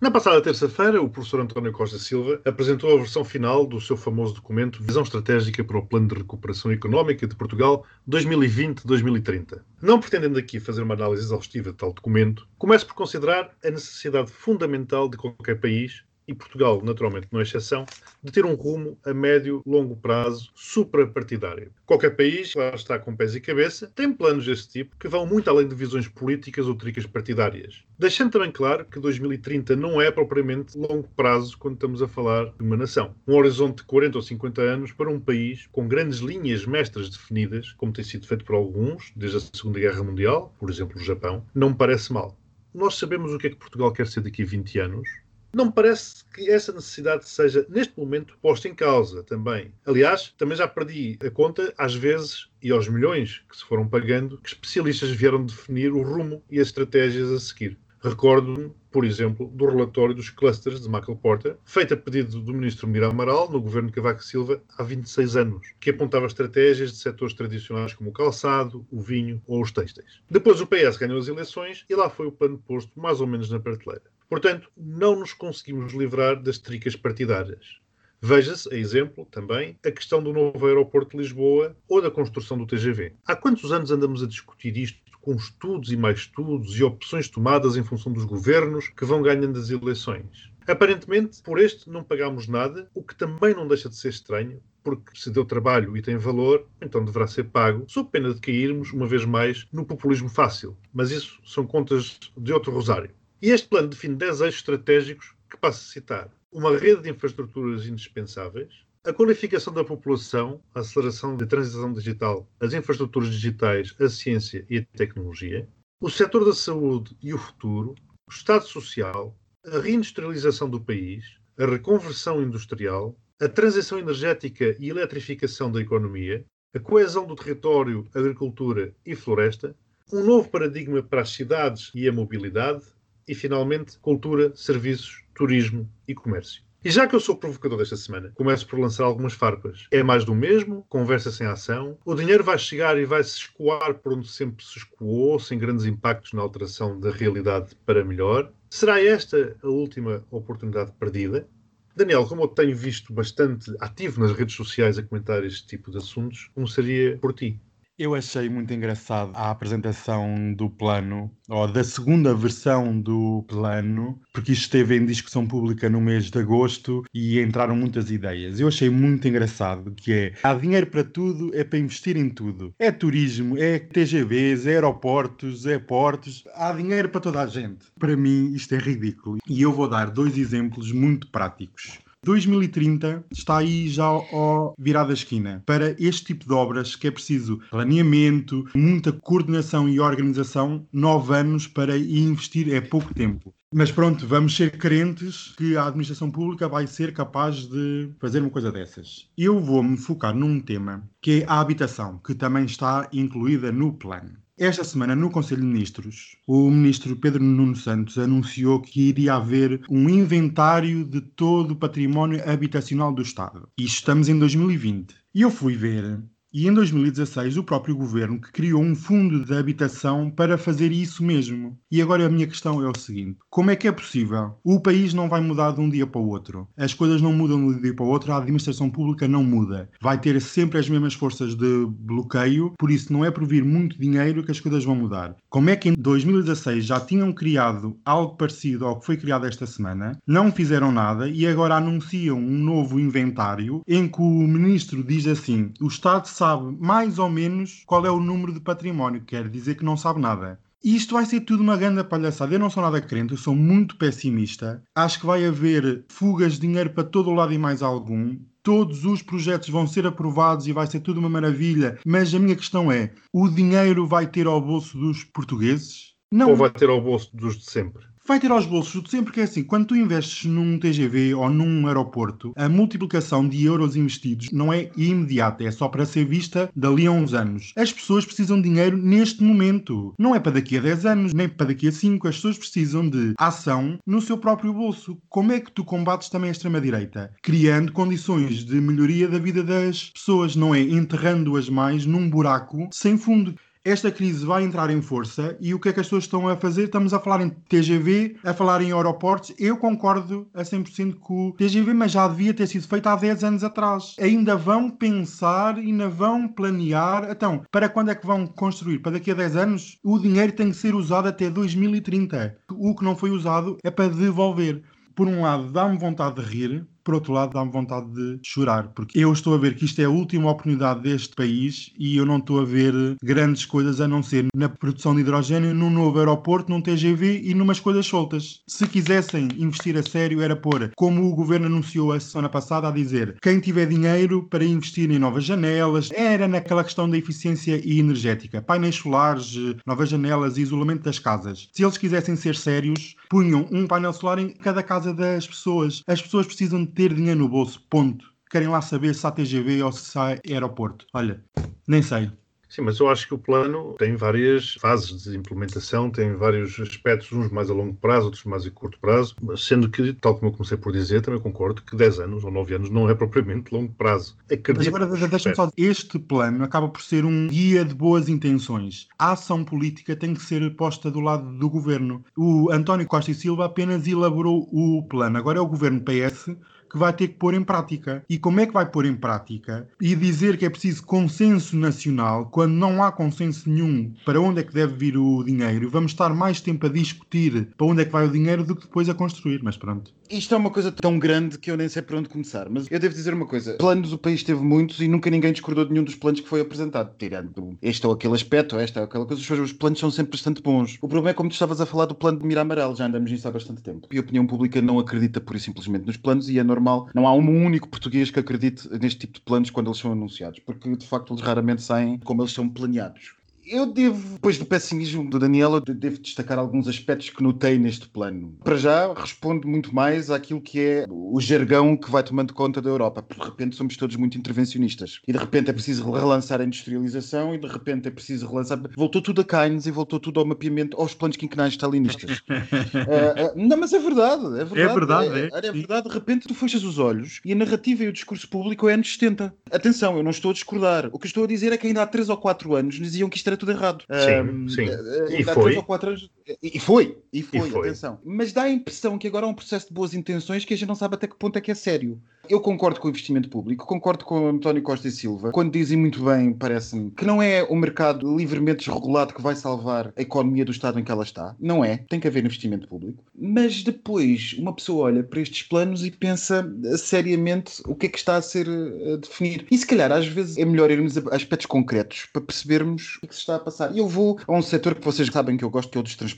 Na 0.00 0.12
passada 0.12 0.40
terça-feira, 0.40 1.02
o 1.02 1.10
professor 1.10 1.40
António 1.40 1.72
Costa 1.72 1.98
Silva 1.98 2.40
apresentou 2.44 2.92
a 2.94 2.98
versão 2.98 3.24
final 3.24 3.66
do 3.66 3.80
seu 3.80 3.96
famoso 3.96 4.32
documento 4.32 4.80
Visão 4.80 5.02
Estratégica 5.02 5.64
para 5.64 5.76
o 5.76 5.84
Plano 5.84 6.06
de 6.06 6.14
Recuperação 6.14 6.70
Económica 6.70 7.26
de 7.26 7.34
Portugal 7.34 7.84
2020-2030. 8.08 9.60
Não 9.82 9.98
pretendendo 9.98 10.38
aqui 10.38 10.60
fazer 10.60 10.82
uma 10.82 10.94
análise 10.94 11.24
exaustiva 11.24 11.72
de 11.72 11.78
tal 11.78 11.92
documento, 11.92 12.46
começo 12.56 12.86
por 12.86 12.94
considerar 12.94 13.50
a 13.64 13.70
necessidade 13.70 14.30
fundamental 14.30 15.08
de 15.08 15.16
qualquer 15.16 15.58
país 15.60 16.04
e 16.28 16.34
Portugal, 16.34 16.82
naturalmente, 16.84 17.26
não 17.32 17.40
é 17.40 17.42
exceção, 17.42 17.86
de 18.22 18.30
ter 18.30 18.44
um 18.44 18.54
rumo 18.54 18.98
a 19.04 19.14
médio, 19.14 19.62
longo 19.66 19.96
prazo, 19.96 20.50
suprapartidário. 20.54 21.72
Qualquer 21.86 22.10
país, 22.10 22.54
lá 22.54 22.68
está 22.74 22.98
com 22.98 23.16
pés 23.16 23.34
e 23.34 23.40
cabeça, 23.40 23.90
tem 23.94 24.12
planos 24.12 24.44
desse 24.44 24.68
tipo 24.68 24.94
que 24.96 25.08
vão 25.08 25.26
muito 25.26 25.48
além 25.48 25.66
de 25.66 25.74
visões 25.74 26.06
políticas 26.06 26.66
ou 26.66 26.74
tricas 26.74 27.06
partidárias. 27.06 27.82
Deixando 27.98 28.32
também 28.32 28.52
claro 28.52 28.84
que 28.84 29.00
2030 29.00 29.74
não 29.74 30.00
é 30.00 30.10
propriamente 30.10 30.76
longo 30.76 31.08
prazo 31.16 31.56
quando 31.56 31.74
estamos 31.74 32.02
a 32.02 32.08
falar 32.08 32.44
de 32.44 32.62
uma 32.62 32.76
nação. 32.76 33.14
Um 33.26 33.34
horizonte 33.34 33.78
de 33.78 33.84
40 33.84 34.18
ou 34.18 34.22
50 34.22 34.60
anos 34.60 34.92
para 34.92 35.10
um 35.10 35.18
país 35.18 35.66
com 35.72 35.88
grandes 35.88 36.18
linhas 36.18 36.66
mestras 36.66 37.08
definidas, 37.08 37.72
como 37.72 37.92
tem 37.92 38.04
sido 38.04 38.26
feito 38.26 38.44
por 38.44 38.54
alguns, 38.54 39.12
desde 39.16 39.38
a 39.38 39.40
Segunda 39.40 39.80
Guerra 39.80 40.02
Mundial, 40.02 40.54
por 40.58 40.68
exemplo, 40.68 41.00
o 41.00 41.04
Japão, 41.04 41.46
não 41.54 41.70
me 41.70 41.76
parece 41.76 42.12
mal. 42.12 42.36
Nós 42.74 42.96
sabemos 42.96 43.32
o 43.32 43.38
que 43.38 43.46
é 43.46 43.50
que 43.50 43.56
Portugal 43.56 43.90
quer 43.92 44.06
ser 44.06 44.20
daqui 44.20 44.42
a 44.42 44.46
20 44.46 44.78
anos, 44.78 45.08
não 45.52 45.70
parece 45.70 46.24
que 46.34 46.50
essa 46.50 46.72
necessidade 46.72 47.28
seja, 47.28 47.66
neste 47.68 47.98
momento, 47.98 48.38
posta 48.40 48.68
em 48.68 48.74
causa 48.74 49.22
também. 49.22 49.72
Aliás, 49.84 50.34
também 50.36 50.56
já 50.56 50.68
perdi 50.68 51.18
a 51.24 51.30
conta, 51.30 51.72
às 51.76 51.94
vezes, 51.94 52.48
e 52.62 52.70
aos 52.70 52.88
milhões 52.88 53.42
que 53.48 53.56
se 53.56 53.64
foram 53.64 53.88
pagando, 53.88 54.38
que 54.38 54.48
especialistas 54.48 55.10
vieram 55.10 55.44
definir 55.44 55.92
o 55.92 56.02
rumo 56.02 56.42
e 56.50 56.60
as 56.60 56.68
estratégias 56.68 57.30
a 57.30 57.40
seguir. 57.40 57.78
Recordo-me, 58.00 58.72
por 58.92 59.04
exemplo, 59.04 59.48
do 59.48 59.66
relatório 59.66 60.14
dos 60.14 60.30
clusters 60.30 60.80
de 60.80 60.88
Michael 60.88 61.16
Porter, 61.16 61.56
feito 61.64 61.94
a 61.94 61.96
pedido 61.96 62.40
do 62.40 62.54
ministro 62.54 62.86
Mira 62.86 63.08
Amaral, 63.08 63.50
no 63.50 63.60
governo 63.60 63.90
Cavaco 63.90 64.22
Silva, 64.22 64.62
há 64.76 64.84
26 64.84 65.36
anos, 65.36 65.74
que 65.80 65.90
apontava 65.90 66.26
estratégias 66.26 66.92
de 66.92 66.98
setores 66.98 67.34
tradicionais 67.34 67.94
como 67.94 68.10
o 68.10 68.12
calçado, 68.12 68.86
o 68.90 69.00
vinho 69.00 69.42
ou 69.48 69.60
os 69.60 69.72
têxteis. 69.72 70.20
Depois 70.30 70.60
o 70.60 70.66
PS 70.66 70.96
ganhou 70.96 71.18
as 71.18 71.26
eleições 71.26 71.84
e 71.90 71.94
lá 71.96 72.08
foi 72.08 72.28
o 72.28 72.32
plano 72.32 72.58
posto 72.58 72.92
mais 73.00 73.20
ou 73.20 73.26
menos 73.26 73.50
na 73.50 73.58
prateleira. 73.58 74.04
Portanto, 74.28 74.70
não 74.76 75.18
nos 75.18 75.32
conseguimos 75.32 75.92
livrar 75.94 76.42
das 76.42 76.58
tricas 76.58 76.94
partidárias. 76.94 77.78
Veja-se, 78.20 78.72
a 78.74 78.76
exemplo, 78.76 79.24
também, 79.30 79.78
a 79.84 79.90
questão 79.90 80.22
do 80.22 80.32
novo 80.32 80.66
aeroporto 80.66 81.16
de 81.16 81.22
Lisboa 81.22 81.76
ou 81.88 82.02
da 82.02 82.10
construção 82.10 82.58
do 82.58 82.66
TGV. 82.66 83.14
Há 83.24 83.36
quantos 83.36 83.72
anos 83.72 83.90
andamos 83.90 84.22
a 84.22 84.26
discutir 84.26 84.76
isto 84.76 84.98
com 85.20 85.34
estudos 85.34 85.92
e 85.92 85.96
mais 85.96 86.18
estudos 86.18 86.78
e 86.78 86.82
opções 86.82 87.28
tomadas 87.28 87.76
em 87.76 87.84
função 87.84 88.12
dos 88.12 88.24
governos 88.24 88.88
que 88.88 89.04
vão 89.04 89.22
ganhando 89.22 89.58
as 89.58 89.70
eleições? 89.70 90.50
Aparentemente, 90.66 91.42
por 91.42 91.58
este 91.58 91.88
não 91.88 92.04
pagámos 92.04 92.46
nada, 92.48 92.90
o 92.92 93.02
que 93.02 93.14
também 93.14 93.54
não 93.54 93.66
deixa 93.66 93.88
de 93.88 93.96
ser 93.96 94.10
estranho, 94.10 94.60
porque 94.82 95.12
se 95.14 95.30
deu 95.30 95.44
trabalho 95.44 95.96
e 95.96 96.02
tem 96.02 96.18
valor, 96.18 96.66
então 96.82 97.04
deverá 97.04 97.26
ser 97.26 97.44
pago, 97.44 97.84
sob 97.88 98.10
pena 98.10 98.34
de 98.34 98.40
cairmos, 98.40 98.92
uma 98.92 99.06
vez 99.06 99.24
mais, 99.24 99.66
no 99.72 99.86
populismo 99.86 100.28
fácil. 100.28 100.76
Mas 100.92 101.10
isso 101.10 101.40
são 101.44 101.66
contas 101.66 102.18
de 102.36 102.52
outro 102.52 102.72
rosário. 102.72 103.10
E 103.40 103.50
este 103.50 103.68
plano 103.68 103.88
define 103.88 104.16
10 104.16 104.40
eixos 104.40 104.60
estratégicos 104.60 105.32
que 105.48 105.56
passo 105.56 105.88
a 105.88 105.92
citar. 105.92 106.30
Uma 106.50 106.76
rede 106.76 107.02
de 107.02 107.10
infraestruturas 107.10 107.86
indispensáveis, 107.86 108.84
a 109.04 109.12
qualificação 109.12 109.72
da 109.72 109.84
população, 109.84 110.60
a 110.74 110.80
aceleração 110.80 111.36
da 111.36 111.46
transição 111.46 111.92
digital, 111.92 112.50
as 112.58 112.74
infraestruturas 112.74 113.30
digitais, 113.30 113.94
a 114.00 114.08
ciência 114.08 114.66
e 114.68 114.78
a 114.78 114.84
tecnologia, 114.96 115.68
o 116.00 116.10
setor 116.10 116.44
da 116.44 116.52
saúde 116.52 117.16
e 117.22 117.32
o 117.32 117.38
futuro, 117.38 117.94
o 118.28 118.32
Estado 118.32 118.66
Social, 118.66 119.38
a 119.64 119.78
reindustrialização 119.78 120.68
do 120.68 120.80
país, 120.80 121.24
a 121.56 121.64
reconversão 121.64 122.42
industrial, 122.42 123.16
a 123.40 123.48
transição 123.48 124.00
energética 124.00 124.76
e 124.80 124.88
eletrificação 124.88 125.70
da 125.70 125.80
economia, 125.80 126.44
a 126.74 126.80
coesão 126.80 127.24
do 127.24 127.36
território, 127.36 128.04
agricultura 128.12 128.92
e 129.06 129.14
floresta, 129.14 129.76
um 130.12 130.24
novo 130.24 130.48
paradigma 130.48 131.02
para 131.04 131.22
as 131.22 131.30
cidades 131.30 131.92
e 131.94 132.08
a 132.08 132.12
mobilidade, 132.12 132.84
e, 133.28 133.34
finalmente, 133.34 133.98
cultura, 133.98 134.52
serviços, 134.54 135.22
turismo 135.34 135.88
e 136.06 136.14
comércio. 136.14 136.62
E 136.84 136.90
já 136.90 137.08
que 137.08 137.14
eu 137.14 137.20
sou 137.20 137.36
provocador 137.36 137.78
desta 137.78 137.96
semana, 137.96 138.30
começo 138.36 138.66
por 138.66 138.78
lançar 138.78 139.04
algumas 139.04 139.32
farpas. 139.32 139.88
É 139.90 140.00
mais 140.00 140.24
do 140.24 140.34
mesmo, 140.34 140.86
conversa 140.88 141.30
sem 141.30 141.46
ação. 141.46 141.98
O 142.04 142.14
dinheiro 142.14 142.44
vai 142.44 142.56
chegar 142.56 142.96
e 142.96 143.04
vai 143.04 143.22
se 143.24 143.36
escoar 143.36 143.94
por 143.94 144.12
onde 144.12 144.28
sempre 144.28 144.64
se 144.64 144.78
escoou, 144.78 145.40
sem 145.40 145.58
grandes 145.58 145.86
impactos 145.86 146.32
na 146.32 146.40
alteração 146.40 146.98
da 146.98 147.10
realidade 147.10 147.74
para 147.84 148.04
melhor. 148.04 148.52
Será 148.70 149.02
esta 149.02 149.56
a 149.62 149.66
última 149.66 150.24
oportunidade 150.30 150.92
perdida? 150.92 151.48
Daniel, 151.96 152.24
como 152.26 152.44
eu 152.44 152.48
tenho 152.48 152.76
visto 152.76 153.12
bastante 153.12 153.74
ativo 153.80 154.20
nas 154.20 154.30
redes 154.30 154.54
sociais 154.54 154.96
a 154.98 155.02
comentar 155.02 155.44
este 155.44 155.66
tipo 155.66 155.90
de 155.90 155.98
assuntos, 155.98 156.48
começaria 156.54 157.18
por 157.18 157.32
ti. 157.32 157.60
Eu 157.98 158.14
achei 158.14 158.48
muito 158.48 158.72
engraçado 158.72 159.32
a 159.34 159.50
apresentação 159.50 160.54
do 160.54 160.70
plano, 160.70 161.32
ou 161.48 161.66
da 161.66 161.82
segunda 161.82 162.32
versão 162.32 163.00
do 163.00 163.44
plano, 163.48 164.20
porque 164.32 164.52
isto 164.52 164.62
esteve 164.62 164.96
em 164.96 165.04
discussão 165.04 165.44
pública 165.44 165.90
no 165.90 166.00
mês 166.00 166.30
de 166.30 166.38
agosto 166.38 167.02
e 167.12 167.40
entraram 167.40 167.74
muitas 167.74 168.08
ideias. 168.08 168.60
Eu 168.60 168.68
achei 168.68 168.88
muito 168.88 169.26
engraçado 169.26 169.92
que 169.96 170.12
é, 170.12 170.32
há 170.44 170.54
dinheiro 170.54 170.86
para 170.86 171.02
tudo, 171.02 171.50
é 171.52 171.64
para 171.64 171.80
investir 171.80 172.16
em 172.16 172.30
tudo. 172.30 172.72
É 172.78 172.92
turismo, 172.92 173.58
é 173.58 173.80
TGVs, 173.80 174.68
é 174.68 174.74
aeroportos, 174.74 175.66
é 175.66 175.76
portos, 175.76 176.44
há 176.54 176.70
dinheiro 176.70 177.08
para 177.08 177.20
toda 177.20 177.42
a 177.42 177.46
gente. 177.48 177.86
Para 177.98 178.16
mim 178.16 178.52
isto 178.54 178.76
é 178.76 178.78
ridículo. 178.78 179.38
E 179.44 179.60
eu 179.60 179.72
vou 179.72 179.88
dar 179.88 180.08
dois 180.08 180.38
exemplos 180.38 180.92
muito 180.92 181.26
práticos. 181.32 181.98
2030 182.24 183.24
está 183.30 183.58
aí 183.58 183.88
já 183.88 184.04
ao 184.04 184.74
virar 184.78 185.04
da 185.04 185.12
esquina. 185.12 185.62
Para 185.64 185.94
este 185.98 186.24
tipo 186.24 186.46
de 186.46 186.52
obras 186.52 186.96
que 186.96 187.06
é 187.06 187.10
preciso 187.10 187.60
planeamento, 187.70 188.64
muita 188.74 189.12
coordenação 189.12 189.88
e 189.88 190.00
organização, 190.00 190.86
nove 190.92 191.34
anos 191.34 191.66
para 191.66 191.96
investir 191.96 192.72
é 192.72 192.80
pouco 192.80 193.14
tempo. 193.14 193.54
Mas 193.72 193.92
pronto, 193.92 194.26
vamos 194.26 194.56
ser 194.56 194.78
crentes 194.78 195.54
que 195.56 195.76
a 195.76 195.86
administração 195.86 196.30
pública 196.30 196.66
vai 196.66 196.86
ser 196.86 197.12
capaz 197.12 197.66
de 197.66 198.10
fazer 198.18 198.40
uma 198.40 198.50
coisa 198.50 198.72
dessas. 198.72 199.28
Eu 199.36 199.60
vou-me 199.60 199.98
focar 199.98 200.34
num 200.34 200.58
tema 200.58 201.08
que 201.20 201.42
é 201.42 201.46
a 201.46 201.60
habitação, 201.60 202.18
que 202.18 202.34
também 202.34 202.64
está 202.64 203.08
incluída 203.12 203.70
no 203.70 203.92
plano. 203.92 204.36
Esta 204.60 204.82
semana, 204.82 205.14
no 205.14 205.30
Conselho 205.30 205.60
de 205.60 205.68
Ministros, 205.68 206.36
o 206.44 206.68
ministro 206.68 207.14
Pedro 207.14 207.44
Nuno 207.44 207.76
Santos 207.76 208.18
anunciou 208.18 208.80
que 208.80 209.02
iria 209.02 209.34
haver 209.34 209.82
um 209.88 210.08
inventário 210.08 211.04
de 211.04 211.20
todo 211.20 211.70
o 211.70 211.76
património 211.76 212.42
habitacional 212.44 213.14
do 213.14 213.22
Estado. 213.22 213.68
E 213.78 213.84
estamos 213.84 214.28
em 214.28 214.36
2020. 214.36 215.14
E 215.32 215.42
eu 215.42 215.50
fui 215.52 215.76
ver 215.76 216.20
e 216.52 216.66
em 216.66 216.72
2016 216.72 217.56
o 217.56 217.64
próprio 217.64 217.96
governo 217.96 218.40
que 218.40 218.52
criou 218.52 218.82
um 218.82 218.94
fundo 218.94 219.44
de 219.44 219.54
habitação 219.54 220.30
para 220.30 220.56
fazer 220.56 220.92
isso 220.92 221.22
mesmo. 221.22 221.78
E 221.90 222.00
agora 222.00 222.26
a 222.26 222.28
minha 222.28 222.46
questão 222.46 222.82
é 222.82 222.88
o 222.88 222.98
seguinte: 222.98 223.38
como 223.50 223.70
é 223.70 223.76
que 223.76 223.88
é 223.88 223.92
possível? 223.92 224.54
O 224.64 224.80
país 224.80 225.12
não 225.12 225.28
vai 225.28 225.40
mudar 225.40 225.72
de 225.72 225.80
um 225.80 225.90
dia 225.90 226.06
para 226.06 226.20
o 226.20 226.28
outro. 226.28 226.68
As 226.76 226.94
coisas 226.94 227.20
não 227.20 227.32
mudam 227.32 227.58
de 227.58 227.76
um 227.76 227.80
dia 227.80 227.94
para 227.94 228.04
o 228.04 228.08
outro, 228.08 228.32
a 228.32 228.38
administração 228.38 228.90
pública 228.90 229.28
não 229.28 229.44
muda. 229.44 229.90
Vai 230.00 230.20
ter 230.20 230.40
sempre 230.40 230.78
as 230.78 230.88
mesmas 230.88 231.14
forças 231.14 231.54
de 231.54 231.86
bloqueio, 231.86 232.72
por 232.78 232.90
isso 232.90 233.12
não 233.12 233.24
é 233.24 233.30
por 233.30 233.46
vir 233.46 233.64
muito 233.64 233.98
dinheiro 233.98 234.42
que 234.42 234.50
as 234.50 234.60
coisas 234.60 234.84
vão 234.84 234.94
mudar. 234.94 235.36
Como 235.48 235.70
é 235.70 235.76
que 235.76 235.88
em 235.88 235.94
2016 235.94 236.84
já 236.84 237.00
tinham 237.00 237.32
criado 237.32 237.96
algo 238.04 238.36
parecido 238.36 238.86
ao 238.86 238.98
que 238.98 239.06
foi 239.06 239.16
criado 239.16 239.46
esta 239.46 239.66
semana, 239.66 240.18
não 240.26 240.50
fizeram 240.52 240.92
nada 240.92 241.28
e 241.28 241.46
agora 241.46 241.76
anunciam 241.76 242.38
um 242.38 242.58
novo 242.58 242.98
inventário 242.98 243.82
em 243.86 244.08
que 244.08 244.20
o 244.20 244.46
ministro 244.46 245.02
diz 245.02 245.26
assim: 245.26 245.72
o 245.80 245.88
Estado 245.88 246.26
sabe 246.38 246.76
mais 246.78 247.18
ou 247.18 247.28
menos 247.28 247.82
qual 247.84 248.06
é 248.06 248.10
o 248.10 248.20
número 248.20 248.52
de 248.52 248.60
património, 248.60 249.22
quer 249.22 249.48
dizer 249.48 249.74
que 249.74 249.84
não 249.84 249.96
sabe 249.96 250.20
nada. 250.20 250.60
E 250.82 250.94
isto 250.94 251.14
vai 251.14 251.26
ser 251.26 251.40
tudo 251.40 251.60
uma 251.60 251.76
grande 251.76 252.04
palhaçada. 252.04 252.54
Eu 252.54 252.60
não 252.60 252.70
sou 252.70 252.80
nada 252.80 253.00
crente, 253.00 253.32
eu 253.32 253.38
sou 253.38 253.54
muito 253.54 253.96
pessimista. 253.96 254.80
Acho 254.94 255.18
que 255.18 255.26
vai 255.26 255.44
haver 255.44 256.04
fugas 256.08 256.52
de 256.52 256.60
dinheiro 256.60 256.90
para 256.90 257.02
todo 257.02 257.30
o 257.30 257.34
lado 257.34 257.52
e 257.52 257.58
mais 257.58 257.82
algum. 257.82 258.38
Todos 258.62 259.04
os 259.04 259.20
projetos 259.20 259.68
vão 259.70 259.88
ser 259.88 260.06
aprovados 260.06 260.68
e 260.68 260.72
vai 260.72 260.86
ser 260.86 261.00
tudo 261.00 261.18
uma 261.18 261.28
maravilha. 261.28 261.98
Mas 262.06 262.32
a 262.32 262.38
minha 262.38 262.54
questão 262.54 262.92
é: 262.92 263.10
o 263.32 263.48
dinheiro 263.48 264.06
vai 264.06 264.28
ter 264.28 264.46
ao 264.46 264.60
bolso 264.60 264.96
dos 264.96 265.24
portugueses? 265.24 266.14
Não. 266.30 266.50
Ou 266.50 266.56
vai 266.56 266.70
ter 266.70 266.88
ao 266.88 267.02
bolso 267.02 267.36
dos 267.36 267.58
de 267.58 267.68
sempre? 267.68 268.04
Vai 268.28 268.38
ter 268.38 268.50
aos 268.50 268.66
bolsos 268.66 269.02
de 269.02 269.10
sempre 269.10 269.32
que 269.32 269.40
é 269.40 269.44
assim, 269.44 269.64
quando 269.64 269.86
tu 269.86 269.96
investes 269.96 270.44
num 270.44 270.78
TGV 270.78 271.32
ou 271.32 271.48
num 271.48 271.86
aeroporto, 271.86 272.52
a 272.54 272.68
multiplicação 272.68 273.48
de 273.48 273.64
euros 273.64 273.96
investidos 273.96 274.50
não 274.52 274.70
é 274.70 274.90
imediata, 274.98 275.64
é 275.64 275.70
só 275.70 275.88
para 275.88 276.04
ser 276.04 276.26
vista 276.26 276.70
dali 276.76 277.06
a 277.06 277.10
uns 277.10 277.32
anos. 277.32 277.72
As 277.74 277.90
pessoas 277.90 278.26
precisam 278.26 278.60
de 278.60 278.68
dinheiro 278.68 278.98
neste 278.98 279.42
momento. 279.42 280.14
Não 280.18 280.34
é 280.34 280.40
para 280.40 280.52
daqui 280.52 280.76
a 280.76 280.80
10 280.82 281.06
anos, 281.06 281.32
nem 281.32 281.48
para 281.48 281.68
daqui 281.68 281.88
a 281.88 281.92
5. 281.92 282.28
As 282.28 282.36
pessoas 282.36 282.58
precisam 282.58 283.08
de 283.08 283.32
ação 283.38 283.98
no 284.06 284.20
seu 284.20 284.36
próprio 284.36 284.74
bolso. 284.74 285.16
Como 285.30 285.50
é 285.50 285.58
que 285.58 285.72
tu 285.72 285.82
combates 285.82 286.28
também 286.28 286.50
a 286.50 286.52
extrema-direita? 286.52 287.32
Criando 287.42 287.92
condições 287.92 288.62
de 288.62 288.78
melhoria 288.78 289.26
da 289.26 289.38
vida 289.38 289.64
das 289.64 290.10
pessoas, 290.10 290.54
não 290.54 290.74
é 290.74 290.82
enterrando-as 290.82 291.70
mais 291.70 292.04
num 292.04 292.28
buraco 292.28 292.90
sem 292.92 293.16
fundo 293.16 293.54
esta 293.84 294.10
crise 294.10 294.44
vai 294.44 294.64
entrar 294.64 294.90
em 294.90 295.00
força 295.00 295.56
e 295.60 295.72
o 295.74 295.80
que 295.80 295.88
é 295.88 295.92
que 295.92 296.00
as 296.00 296.06
pessoas 296.06 296.24
estão 296.24 296.48
a 296.48 296.56
fazer? 296.56 296.84
Estamos 296.84 297.14
a 297.14 297.20
falar 297.20 297.40
em 297.40 297.50
TGV, 297.50 298.36
a 298.44 298.52
falar 298.52 298.82
em 298.82 298.92
aeroportos. 298.92 299.52
Eu 299.58 299.76
concordo 299.76 300.48
a 300.54 300.62
100% 300.62 301.14
com 301.16 301.48
o 301.48 301.52
TGV, 301.52 301.94
mas 301.94 302.12
já 302.12 302.26
devia 302.28 302.54
ter 302.54 302.66
sido 302.66 302.86
feito 302.86 303.06
há 303.08 303.16
10 303.16 303.44
anos 303.44 303.64
atrás. 303.64 304.14
Ainda 304.20 304.56
vão 304.56 304.90
pensar, 304.90 305.76
ainda 305.76 306.08
vão 306.08 306.48
planear. 306.48 307.28
Então, 307.30 307.62
para 307.70 307.88
quando 307.88 308.10
é 308.10 308.14
que 308.14 308.26
vão 308.26 308.46
construir? 308.46 308.98
Para 308.98 309.12
daqui 309.12 309.30
a 309.30 309.34
10 309.34 309.56
anos? 309.56 309.98
O 310.02 310.18
dinheiro 310.18 310.52
tem 310.52 310.70
que 310.70 310.76
ser 310.76 310.94
usado 310.94 311.28
até 311.28 311.48
2030. 311.50 312.56
O 312.72 312.94
que 312.94 313.04
não 313.04 313.16
foi 313.16 313.30
usado 313.30 313.76
é 313.84 313.90
para 313.90 314.08
devolver. 314.08 314.82
por 315.14 315.26
um 315.26 315.42
lado, 315.42 315.72
dá-me 315.72 315.98
vontade 315.98 316.36
de 316.36 316.42
rir, 316.42 316.86
por 317.04 317.14
outro 317.14 317.32
lado, 317.32 317.52
dá-me 317.54 317.70
vontade 317.70 318.06
de 318.12 318.38
chorar, 318.42 318.88
porque 318.88 319.18
eu 319.18 319.32
estou 319.32 319.54
a 319.54 319.58
ver 319.58 319.74
que 319.74 319.84
isto 319.84 320.00
é 320.00 320.04
a 320.04 320.10
última 320.10 320.50
oportunidade 320.50 321.02
deste 321.02 321.34
país 321.34 321.90
e 321.98 322.16
eu 322.16 322.26
não 322.26 322.38
estou 322.38 322.60
a 322.60 322.64
ver 322.64 322.92
grandes 323.22 323.64
coisas 323.64 324.00
a 324.00 324.08
não 324.08 324.22
ser 324.22 324.46
na 324.54 324.68
produção 324.68 325.14
de 325.14 325.20
hidrogênio, 325.20 325.74
num 325.74 325.90
novo 325.90 326.18
aeroporto, 326.18 326.70
num 326.70 326.80
TGV 326.80 327.42
e 327.44 327.54
numas 327.54 327.80
coisas 327.80 328.06
soltas. 328.06 328.60
Se 328.66 328.86
quisessem 328.86 329.48
investir 329.56 329.96
a 329.96 330.02
sério, 330.02 330.42
era 330.42 330.56
pôr, 330.56 330.90
como 330.96 331.26
o 331.26 331.34
governo 331.34 331.66
anunciou 331.66 332.12
a 332.12 332.20
semana 332.20 332.48
passada, 332.48 332.88
a 332.88 332.92
dizer 332.92 333.36
quem 333.42 333.60
tiver 333.60 333.86
dinheiro 333.86 334.42
para 334.44 334.64
investir 334.64 335.10
em 335.10 335.18
novas 335.18 335.44
janelas, 335.44 336.10
era 336.12 336.46
naquela 336.46 336.84
questão 336.84 337.08
da 337.08 337.16
eficiência 337.16 337.80
e 337.84 337.98
energética, 337.98 338.60
painéis 338.62 338.96
solares, 338.96 339.54
novas 339.86 340.08
janelas 340.08 340.56
e 340.56 340.62
isolamento 340.62 341.02
das 341.02 341.18
casas. 341.18 341.68
Se 341.72 341.82
eles 341.82 341.98
quisessem 341.98 342.36
ser 342.36 342.54
sérios, 342.54 343.16
punham 343.28 343.66
um 343.70 343.86
painel 343.86 344.12
solar 344.12 344.38
em 344.38 344.50
cada 344.50 344.82
casa 344.82 345.12
das 345.12 345.46
pessoas. 345.46 346.02
As 346.06 346.20
pessoas 346.20 346.46
precisam 346.46 346.84
de 346.84 346.90
ter 346.98 347.14
dinheiro 347.14 347.38
no 347.38 347.48
bolso, 347.48 347.80
ponto. 347.88 348.26
Querem 348.50 348.66
lá 348.66 348.82
saber 348.82 349.14
se 349.14 349.24
há 349.24 349.30
TGV 349.30 349.84
ou 349.84 349.92
se 349.92 350.18
há 350.18 350.36
aeroporto. 350.44 351.06
Olha, 351.14 351.40
nem 351.86 352.02
sei. 352.02 352.28
Sim, 352.68 352.82
mas 352.82 352.98
eu 352.98 353.08
acho 353.08 353.26
que 353.26 353.34
o 353.34 353.38
plano 353.38 353.94
tem 353.98 354.14
várias 354.16 354.74
fases 354.74 355.22
de 355.22 355.36
implementação, 355.36 356.10
tem 356.10 356.34
vários 356.34 356.78
aspectos, 356.78 357.32
uns 357.32 357.50
mais 357.50 357.70
a 357.70 357.72
longo 357.72 357.94
prazo, 357.94 358.26
outros 358.26 358.44
mais 358.44 358.66
a 358.66 358.70
curto 358.70 358.98
prazo, 359.00 359.36
sendo 359.56 359.88
que, 359.88 360.12
tal 360.12 360.34
como 360.34 360.48
eu 360.48 360.52
comecei 360.52 360.76
por 360.76 360.92
dizer, 360.92 361.22
também 361.22 361.40
concordo 361.40 361.82
que 361.82 361.96
10 361.96 362.18
anos 362.18 362.44
ou 362.44 362.50
9 362.50 362.74
anos 362.74 362.90
não 362.90 363.08
é 363.08 363.14
propriamente 363.14 363.72
longo 363.72 363.92
prazo. 363.94 364.36
Acredito 364.52 364.76
mas 364.76 364.88
agora, 364.88 365.28
deixa-me 365.28 365.54
só 365.54 365.70
este 365.76 366.18
plano 366.18 366.62
acaba 366.64 366.88
por 366.88 367.00
ser 367.00 367.24
um 367.24 367.46
guia 367.46 367.84
de 367.84 367.94
boas 367.94 368.28
intenções. 368.28 369.06
A 369.18 369.32
ação 369.32 369.64
política 369.64 370.14
tem 370.14 370.34
que 370.34 370.42
ser 370.42 370.68
posta 370.74 371.10
do 371.10 371.20
lado 371.20 371.50
do 371.58 371.70
governo. 371.70 372.22
O 372.36 372.70
António 372.70 373.06
Costa 373.06 373.30
e 373.30 373.34
Silva 373.34 373.64
apenas 373.64 374.06
elaborou 374.06 374.68
o 374.70 375.02
plano. 375.04 375.38
Agora 375.38 375.58
é 375.58 375.62
o 375.62 375.66
governo 375.66 376.02
PS 376.02 376.50
que 376.90 376.98
vai 376.98 377.12
ter 377.12 377.28
que 377.28 377.34
pôr 377.34 377.54
em 377.54 377.62
prática. 377.62 378.24
E 378.28 378.38
como 378.38 378.60
é 378.60 378.66
que 378.66 378.72
vai 378.72 378.86
pôr 378.86 379.06
em 379.06 379.14
prática? 379.14 379.88
E 380.00 380.14
dizer 380.14 380.56
que 380.56 380.64
é 380.64 380.70
preciso 380.70 381.04
consenso 381.04 381.76
nacional, 381.76 382.46
quando 382.46 382.72
não 382.72 383.02
há 383.02 383.12
consenso 383.12 383.68
nenhum 383.68 384.12
para 384.24 384.40
onde 384.40 384.60
é 384.60 384.62
que 384.62 384.72
deve 384.72 384.94
vir 384.94 385.16
o 385.16 385.42
dinheiro, 385.42 385.90
vamos 385.90 386.12
estar 386.12 386.32
mais 386.34 386.60
tempo 386.60 386.86
a 386.86 386.88
discutir 386.88 387.68
para 387.76 387.86
onde 387.86 388.02
é 388.02 388.04
que 388.04 388.12
vai 388.12 388.26
o 388.26 388.30
dinheiro 388.30 388.64
do 388.64 388.74
que 388.74 388.86
depois 388.86 389.08
a 389.08 389.14
construir. 389.14 389.60
Mas 389.62 389.76
pronto. 389.76 390.12
Isto 390.30 390.54
é 390.54 390.58
uma 390.58 390.70
coisa 390.70 390.92
tão 390.92 391.18
grande 391.18 391.58
que 391.58 391.70
eu 391.70 391.76
nem 391.76 391.88
sei 391.88 392.02
para 392.02 392.18
onde 392.18 392.28
começar. 392.28 392.68
Mas 392.68 392.86
eu 392.90 392.98
devo 392.98 393.14
dizer 393.14 393.32
uma 393.32 393.46
coisa: 393.46 393.74
planos 393.74 394.12
o 394.12 394.18
país 394.18 394.42
teve 394.42 394.62
muitos 394.62 395.00
e 395.00 395.08
nunca 395.08 395.30
ninguém 395.30 395.52
discordou 395.52 395.84
de 395.84 395.92
nenhum 395.92 396.04
dos 396.04 396.14
planos 396.14 396.40
que 396.40 396.48
foi 396.48 396.60
apresentado, 396.60 397.14
tirando 397.18 397.76
este 397.80 398.06
ou 398.06 398.12
aquele 398.12 398.34
aspecto, 398.34 398.76
ou 398.76 398.80
esta 398.80 399.00
ou 399.00 399.06
aquela 399.06 399.24
coisa. 399.24 399.62
Os 399.62 399.72
planos 399.72 399.98
são 399.98 400.10
sempre 400.10 400.32
bastante 400.32 400.62
bons. 400.62 400.98
O 401.00 401.08
problema 401.08 401.30
é 401.30 401.34
como 401.34 401.48
tu 401.48 401.52
estavas 401.52 401.80
a 401.80 401.86
falar 401.86 402.06
do 402.06 402.14
plano 402.14 402.38
de 402.38 402.46
Mira 402.46 402.60
Amarelo, 402.60 402.94
já 402.94 403.06
andamos 403.06 403.30
nisso 403.30 403.48
há 403.48 403.50
bastante 403.50 403.82
tempo. 403.82 404.06
E 404.12 404.18
a 404.18 404.20
opinião 404.20 404.46
pública 404.46 404.82
não 404.82 404.98
acredita 404.98 405.40
pura 405.40 405.56
e 405.56 405.60
simplesmente 405.60 406.06
nos 406.06 406.16
planos 406.16 406.48
e 406.48 406.58
é 406.58 406.64
normal. 406.64 406.77
Não 407.14 407.26
há 407.26 407.34
um 407.34 407.64
único 407.66 407.88
português 407.88 408.30
que 408.30 408.38
acredite 408.40 408.88
neste 408.98 409.20
tipo 409.20 409.34
de 409.34 409.40
planos 409.40 409.70
quando 409.70 409.88
eles 409.88 409.98
são 409.98 410.12
anunciados, 410.12 410.58
porque 410.60 410.94
de 410.96 411.06
facto 411.06 411.32
eles 411.32 411.42
raramente 411.42 411.82
saem 411.82 412.18
como 412.18 412.42
eles 412.42 412.52
são 412.52 412.68
planeados. 412.68 413.37
Eu 413.70 413.84
devo, 413.84 414.34
depois 414.34 414.56
do 414.56 414.64
pessimismo 414.64 415.28
do 415.28 415.38
Daniel, 415.38 415.74
eu 415.74 415.80
devo 415.80 416.18
destacar 416.18 416.58
alguns 416.58 416.88
aspectos 416.88 417.28
que 417.28 417.42
notei 417.42 417.78
neste 417.78 418.08
plano. 418.08 418.56
Para 418.64 418.76
já, 418.76 419.12
responde 419.12 419.66
muito 419.66 419.94
mais 419.94 420.30
àquilo 420.30 420.60
que 420.60 420.80
é 420.80 421.06
o 421.08 421.38
jargão 421.38 421.94
que 421.94 422.10
vai 422.10 422.22
tomando 422.22 422.54
conta 422.54 422.80
da 422.80 422.88
Europa. 422.88 423.22
De 423.28 423.44
repente 423.44 423.76
somos 423.76 423.94
todos 423.96 424.16
muito 424.16 424.38
intervencionistas. 424.38 425.20
E 425.28 425.32
de 425.32 425.38
repente 425.38 425.68
é 425.68 425.72
preciso 425.74 426.10
relançar 426.10 426.62
a 426.62 426.64
industrialização 426.64 427.54
e 427.54 427.58
de 427.58 427.66
repente 427.66 428.08
é 428.08 428.10
preciso 428.10 428.46
relançar... 428.46 428.80
Voltou 428.96 429.20
tudo 429.20 429.42
a 429.42 429.44
Keynes 429.44 429.84
e 429.84 429.90
voltou 429.90 430.18
tudo 430.18 430.40
ao 430.40 430.46
mapeamento, 430.46 430.96
aos 430.98 431.12
planos 431.12 431.36
quinquenais 431.36 431.74
stalinistas. 431.74 432.38
uh, 432.38 433.52
uh, 433.52 433.68
não, 433.68 433.76
mas 433.76 433.92
é 433.92 433.98
verdade. 433.98 434.46
É 434.60 434.64
verdade. 434.64 434.80
É 434.80 434.94
verdade, 434.94 435.40
é. 435.40 435.50
É, 435.52 435.66
é 435.68 435.72
verdade. 435.72 436.08
De 436.08 436.14
repente 436.14 436.48
tu 436.48 436.54
fechas 436.54 436.82
os 436.84 436.98
olhos 436.98 437.40
e 437.44 437.52
a 437.52 437.56
narrativa 437.56 438.04
e 438.04 438.08
o 438.08 438.12
discurso 438.12 438.48
público 438.48 438.88
é 438.88 438.94
anos 438.94 439.12
70. 439.12 439.54
Atenção, 439.70 440.16
eu 440.16 440.22
não 440.22 440.30
estou 440.30 440.52
a 440.52 440.54
discordar. 440.54 441.10
O 441.12 441.18
que 441.18 441.26
estou 441.26 441.44
a 441.44 441.46
dizer 441.46 441.70
é 441.70 441.76
que 441.76 441.86
ainda 441.86 442.02
há 442.02 442.06
3 442.06 442.30
ou 442.30 442.36
4 442.38 442.74
anos 442.74 442.94
diziam 442.94 443.28
que 443.28 443.36
isto 443.36 443.46
era 443.46 443.57
tudo 443.58 443.72
errado. 443.72 444.04
Sim, 444.10 444.40
um, 444.40 444.68
sim. 444.68 444.86
E 445.30 445.44
foi. 445.44 445.76
Anos, 445.76 446.30
e 446.62 446.78
foi, 446.78 447.18
e 447.32 447.42
foi, 447.42 447.68
e 447.68 447.70
foi, 447.70 447.80
atenção. 447.80 448.18
Mas 448.24 448.52
dá 448.52 448.62
a 448.62 448.70
impressão 448.70 449.18
que 449.18 449.26
agora 449.26 449.46
é 449.46 449.48
um 449.48 449.54
processo 449.54 449.88
de 449.88 449.94
boas 449.94 450.14
intenções 450.14 450.64
que 450.64 450.74
a 450.74 450.76
gente 450.76 450.88
não 450.88 450.94
sabe 450.94 451.14
até 451.14 451.26
que 451.26 451.36
ponto 451.36 451.56
é 451.56 451.60
que 451.60 451.70
é 451.70 451.74
sério. 451.74 452.20
Eu 452.48 452.60
concordo 452.60 452.98
com 452.98 453.08
o 453.08 453.10
investimento 453.10 453.50
público, 453.50 453.84
concordo 453.86 454.24
com 454.24 454.48
António 454.48 454.82
Costa 454.82 455.06
e 455.06 455.10
Silva, 455.10 455.50
quando 455.52 455.70
dizem 455.70 455.98
muito 455.98 456.24
bem, 456.24 456.52
parece-me, 456.52 457.10
que 457.10 457.26
não 457.26 457.42
é 457.42 457.62
o 457.62 457.76
mercado 457.76 458.36
livremente 458.36 458.86
desregulado 458.86 459.34
que 459.34 459.42
vai 459.42 459.54
salvar 459.54 460.12
a 460.16 460.22
economia 460.22 460.64
do 460.64 460.72
Estado 460.72 460.98
em 460.98 461.04
que 461.04 461.12
ela 461.12 461.24
está. 461.24 461.54
Não 461.60 461.84
é. 461.84 461.98
Tem 462.08 462.18
que 462.18 462.26
haver 462.26 462.42
investimento 462.44 462.88
público. 462.88 463.22
Mas 463.38 463.82
depois, 463.82 464.56
uma 464.58 464.72
pessoa 464.72 465.06
olha 465.06 465.22
para 465.22 465.40
estes 465.40 465.62
planos 465.62 466.04
e 466.04 466.10
pensa 466.10 466.66
seriamente 466.96 467.82
o 467.86 467.94
que 467.94 468.06
é 468.06 468.08
que 468.08 468.18
está 468.18 468.36
a 468.36 468.42
ser 468.42 468.66
a 468.66 469.12
eh, 469.12 469.16
definir. 469.18 469.66
E 469.70 469.76
se 469.76 469.86
calhar, 469.86 470.10
às 470.10 470.26
vezes, 470.26 470.56
é 470.56 470.64
melhor 470.64 470.90
irmos 470.90 471.18
a 471.18 471.36
aspectos 471.36 471.66
concretos 471.66 472.26
para 472.32 472.40
percebermos 472.40 473.18
o 473.22 473.28
que 473.28 473.34
se 473.34 473.40
está 473.40 473.56
a 473.56 473.60
passar. 473.60 473.94
E 473.94 473.98
eu 473.98 474.08
vou 474.08 474.40
a 474.46 474.52
um 474.52 474.62
setor 474.62 474.94
que 474.94 475.04
vocês 475.04 475.28
sabem 475.28 475.56
que 475.58 475.64
eu 475.64 475.70
gosto, 475.70 475.90
que 475.90 475.98
é 475.98 476.00
o 476.00 476.04
dos 476.04 476.16
transportes. 476.16 476.37